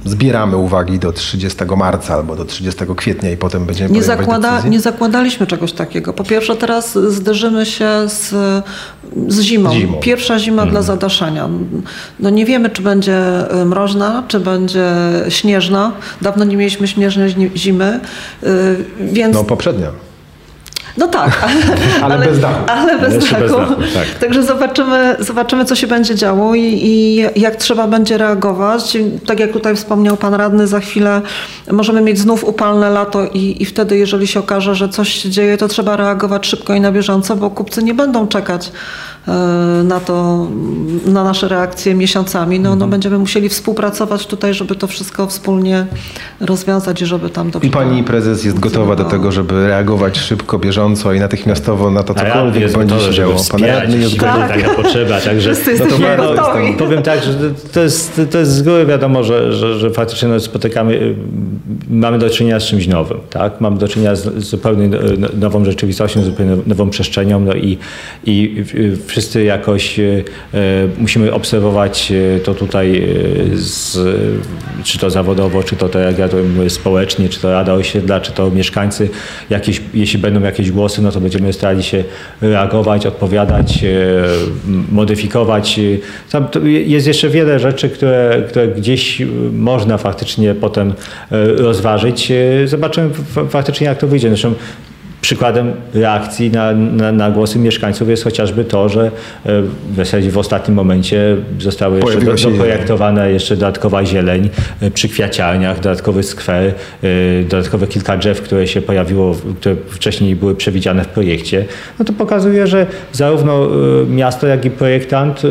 zbieramy 0.06 0.58
uwagi 0.58 1.00
do 1.00 1.12
30 1.14 1.58
marca 1.78 2.14
albo 2.14 2.36
do 2.36 2.46
30 2.46 2.86
kwietnia 2.98 3.32
i 3.32 3.38
potem 3.38 3.66
będziemy 3.66 3.90
Nie, 3.90 4.04
zakłada, 4.04 4.62
nie 4.62 4.80
zakładaliśmy 4.80 5.48
czegoś 5.48 5.74
takiego. 5.74 6.14
Po 6.14 6.24
pierwsze, 6.24 6.56
teraz 6.56 6.98
zderzymy 7.08 7.66
się 7.66 7.90
z, 8.08 8.34
z 9.28 9.40
zimą. 9.42 9.74
Zimą. 9.74 9.98
Pierwsza 10.00 10.40
zima 10.40 10.66
dla 10.66 10.82
zadaszenia. 10.82 11.50
No 12.20 12.30
nie 12.30 12.46
wiemy, 12.46 12.70
czy 12.70 12.82
będzie 12.82 13.20
y, 13.62 13.66
mroźna, 13.66 14.24
czy 14.28 14.40
będzie 14.40 14.86
śnieżna. 15.30 15.92
Dawno 16.22 16.46
nie 16.46 16.58
mieliśmy 16.58 16.88
śnieżnej 16.88 17.30
zi- 17.30 17.52
zimy, 17.56 18.00
y, 18.44 18.48
więc... 19.00 19.36
No 19.36 19.44
poprzednia. 19.44 19.88
No 20.98 21.08
tak, 21.08 21.48
Ale 22.04 22.18
bez 22.26 22.40
dachu. 22.40 22.64
Ale 22.68 23.00
bez 23.00 23.14
Jeszcze 23.14 23.32
dachu. 23.32 23.42
bez 23.42 23.52
dachu, 23.70 23.82
tak. 23.94 24.20
Także 24.20 24.44
zobaczymy, 24.44 25.16
zobaczymy, 25.20 25.66
co 25.66 25.76
się 25.76 25.88
będzie 25.88 26.16
działo 26.16 26.56
i, 26.56 26.62
i 26.62 27.16
jak 27.42 27.56
trzeba 27.56 27.88
będzie 27.88 28.18
reagować. 28.18 28.98
Tak 29.26 29.40
jak 29.40 29.52
tutaj 29.52 29.76
wspomniał 29.76 30.18
pan 30.18 30.34
radny, 30.34 30.68
za 30.68 30.80
chwilę 30.80 31.22
możemy 31.72 32.02
mieć 32.02 32.20
znów 32.20 32.44
upalne 32.44 32.90
lato 32.90 33.26
i, 33.34 33.56
i 33.60 33.66
wtedy, 33.66 33.98
jeżeli 33.98 34.28
się 34.28 34.40
okaże, 34.40 34.76
że 34.76 34.90
coś 34.90 35.10
się 35.10 35.30
dzieje, 35.30 35.58
to 35.58 35.68
trzeba 35.68 35.98
reagować 35.98 36.48
szybko 36.48 36.74
i 36.74 36.82
na 36.82 36.92
bieżąco, 36.92 37.36
bo 37.36 37.50
kupcy 37.50 37.84
nie 37.84 37.94
będą 37.94 38.28
czekać 38.28 38.72
na 39.84 40.00
to, 40.00 40.48
na 41.06 41.24
nasze 41.24 41.48
reakcje 41.48 41.96
miesiącami. 41.96 42.60
No, 42.60 42.70
Mhm. 42.70 42.80
no 42.80 42.88
będziemy 42.88 43.18
musieli 43.18 43.50
współpracować 43.50 44.28
tutaj, 44.28 44.54
żeby 44.54 44.76
to 44.76 44.88
wszystko 44.88 45.28
wspólnie 45.28 45.86
rozwiązać 46.40 47.02
i 47.02 47.06
żeby 47.06 47.30
tam 47.30 47.52
dobrze 47.52 47.68
I 47.68 47.72
pani 47.72 48.04
prezes 48.04 48.44
jest 48.46 48.60
gotowa 48.60 48.96
do 48.96 49.04
tego, 49.04 49.32
żeby 49.32 49.68
reagować 49.68 50.18
szybko, 50.20 50.60
bieżąco 50.60 51.14
i 51.14 51.20
natychmiastowo 51.20 51.92
na 51.92 52.04
to 52.04 52.14
cokolwiek 52.14 52.62
jest 52.62 52.78
będzie 52.78 52.96
gotowy, 52.96 53.12
się 53.12 53.18
działo. 53.18 53.36
Pan 53.52 53.64
radny 53.64 53.98
jest 53.98 54.16
gotowy. 54.18 54.40
będzie 54.48 54.64
taka 54.64 54.76
potrzeba. 54.82 55.22
Także 55.22 55.52
No 55.80 55.86
to 55.86 55.98
bardzo 56.00 56.34
jestem- 56.60 56.78
Powiem 56.78 57.02
tak, 57.04 57.24
że 57.24 57.34
to 57.74 57.80
jest, 57.80 58.22
to 58.32 58.38
jest 58.38 58.52
z 58.52 58.62
góry 58.62 58.86
wiadomo, 58.86 59.24
że, 59.24 59.54
że, 59.54 59.80
że 59.80 59.92
faktycznie 59.92 60.28
no, 60.28 60.40
spotykamy, 60.40 60.94
y, 60.94 61.16
mamy 61.90 62.20
do 62.20 62.30
czynienia 62.30 62.60
z 62.60 62.64
czymś 62.64 62.88
nowym, 62.88 63.18
tak? 63.30 63.62
Mamy 63.62 63.78
do 63.78 63.88
czynienia 63.88 64.16
z, 64.16 64.44
zupełnie 64.44 64.88
no- 65.18 65.28
nową 65.40 65.66
rzeczywistością, 65.66 66.24
zupełnie 66.24 66.58
nową 66.68 66.90
przestrzenią 66.90 67.40
no 67.40 67.54
i, 67.54 67.78
i 68.26 68.66
y, 68.76 68.98
wszyscy 69.14 69.44
jakoś 69.44 70.00
y, 70.00 70.24
y, 70.54 70.90
musimy 70.98 71.34
obserwować 71.34 72.12
y, 72.12 72.40
to 72.44 72.54
tutaj 72.54 73.08
z, 73.54 73.98
czy 74.84 75.00
to 75.00 75.10
zawodowo, 75.10 75.64
czy 75.64 75.76
to, 75.76 75.90
to 75.90 76.00
jak 76.00 76.18
ja 76.18 76.30
to 76.30 76.38
mówię, 76.56 76.70
społecznie, 76.70 77.30
czy 77.30 77.40
to 77.40 77.52
Rada 77.52 77.74
Osiedla, 77.74 78.22
czy 78.22 78.32
to 78.32 78.52
mieszkańcy, 78.52 79.10
jakieś, 79.50 79.82
jeśli 79.94 80.20
będą 80.20 80.42
jakieś 80.42 80.72
głosy, 80.72 81.02
no 81.02 81.12
to 81.12 81.22
będziemy 81.22 81.54
starali 81.54 81.84
się 81.84 82.04
reagować, 82.42 83.06
odpowiadać, 83.06 83.84
e, 83.84 83.88
modyfikować. 84.92 85.80
E, 85.80 85.82
Tam 86.32 86.48
jest 86.66 87.08
jeszcze 87.08 87.30
wiele 87.30 87.60
rzeczy, 87.60 87.90
które, 87.90 88.44
które 88.50 88.68
gdzieś 88.68 89.22
e, 89.22 89.26
można 89.54 89.98
faktycznie 89.98 90.56
potem 90.56 90.94
e, 91.32 91.46
rozważyć. 91.46 92.32
E, 92.32 92.68
Zobaczymy 92.68 93.10
faktycznie, 93.50 93.88
jak 93.88 93.98
to 93.98 94.08
wyjdzie. 94.08 94.30
Zresztą 94.30 94.54
Przykładem 95.24 95.74
reakcji 95.94 96.52
na, 96.52 96.74
na, 96.74 97.12
na 97.12 97.32
głosy 97.32 97.60
mieszkańców 97.60 98.10
jest 98.10 98.24
chociażby 98.24 98.64
to, 98.64 98.90
że 98.90 99.06
e, 99.06 99.12
w 99.92 99.96
zasadzie 99.96 100.32
w 100.32 100.38
ostatnim 100.38 100.76
momencie 100.76 101.38
zostały 101.60 102.00
jeszcze 102.00 102.22
do, 102.22 102.36
doprojektowana 102.36 103.28
jeszcze 103.28 103.56
dodatkowa 103.56 104.06
zieleń 104.06 104.50
e, 104.82 104.92
przy 104.92 105.10
kwiaciarniach, 105.10 105.80
dodatkowy 105.80 106.24
skwer, 106.24 106.74
e, 107.04 107.44
dodatkowe 107.44 107.88
kilka 107.88 108.18
drzew, 108.18 108.42
które 108.42 108.68
się 108.68 108.82
pojawiło, 108.82 109.36
które 109.60 109.76
wcześniej 109.90 110.36
były 110.36 110.56
przewidziane 110.56 111.04
w 111.04 111.08
projekcie. 111.08 111.66
No 112.00 112.06
to 112.06 112.14
pokazuje, 112.14 112.68
że 112.68 112.86
zarówno 113.12 113.68
miasto, 114.10 114.48
jak 114.48 114.66
i 114.66 114.70
projektant 114.70 115.42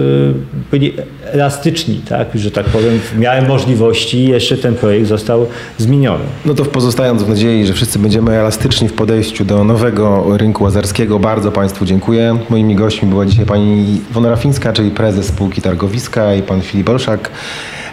byli 0.70 0.92
elastyczni, 1.24 2.00
tak, 2.08 2.28
że 2.34 2.50
tak 2.50 2.66
powiem, 2.66 2.98
w 2.98 3.18
miarę 3.18 3.48
możliwości 3.48 4.28
jeszcze 4.28 4.56
ten 4.56 4.74
projekt 4.74 5.06
został 5.06 5.46
zmieniony. 5.78 6.24
No 6.44 6.54
to 6.54 6.64
pozostając 6.64 7.22
w 7.22 7.28
nadziei, 7.28 7.66
że 7.66 7.72
wszyscy 7.72 7.98
będziemy 7.98 8.32
elastyczni 8.32 8.88
w 8.88 8.92
podejściu 8.92 9.44
do 9.44 9.61
nowego 9.64 10.36
rynku 10.36 10.64
łazarskiego, 10.64 11.18
bardzo 11.18 11.52
Państwu 11.52 11.84
dziękuję. 11.84 12.38
Moimi 12.50 12.74
gośćmi 12.74 13.08
była 13.08 13.26
dzisiaj 13.26 13.46
pani 13.46 13.96
Iwona 14.10 14.30
Rafińska, 14.30 14.72
czyli 14.72 14.90
prezes 14.90 15.26
spółki 15.26 15.62
Targowiska 15.62 16.34
i 16.34 16.42
pan 16.42 16.62
Filip 16.62 16.88
Olszak, 16.88 17.30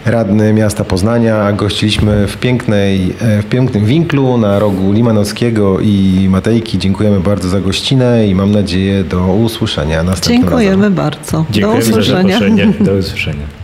radny 0.04 0.52
miasta 0.52 0.84
Poznania. 0.84 1.52
Gościliśmy 1.52 2.26
w, 2.26 2.36
pięknej, 2.36 3.14
e, 3.20 3.42
w 3.42 3.46
pięknym 3.46 3.84
winklu 3.84 4.38
na 4.38 4.58
rogu 4.58 4.92
Limanowskiego 4.92 5.80
i 5.80 6.26
Matejki. 6.30 6.78
Dziękujemy 6.78 7.20
bardzo 7.20 7.48
za 7.48 7.60
gościnę 7.60 8.26
i 8.26 8.34
mam 8.34 8.50
nadzieję 8.50 9.04
do 9.04 9.26
usłyszenia 9.26 10.02
następnym 10.02 10.42
razem. 10.42 10.58
Dziękujemy 10.58 10.90
bardzo. 10.90 11.38
Do 11.38 11.46
Dziękujemy 11.50 11.84
za 11.84 11.90
usłyszenia. 11.90 12.40
Do 12.80 12.92
usłyszenia. 12.92 13.59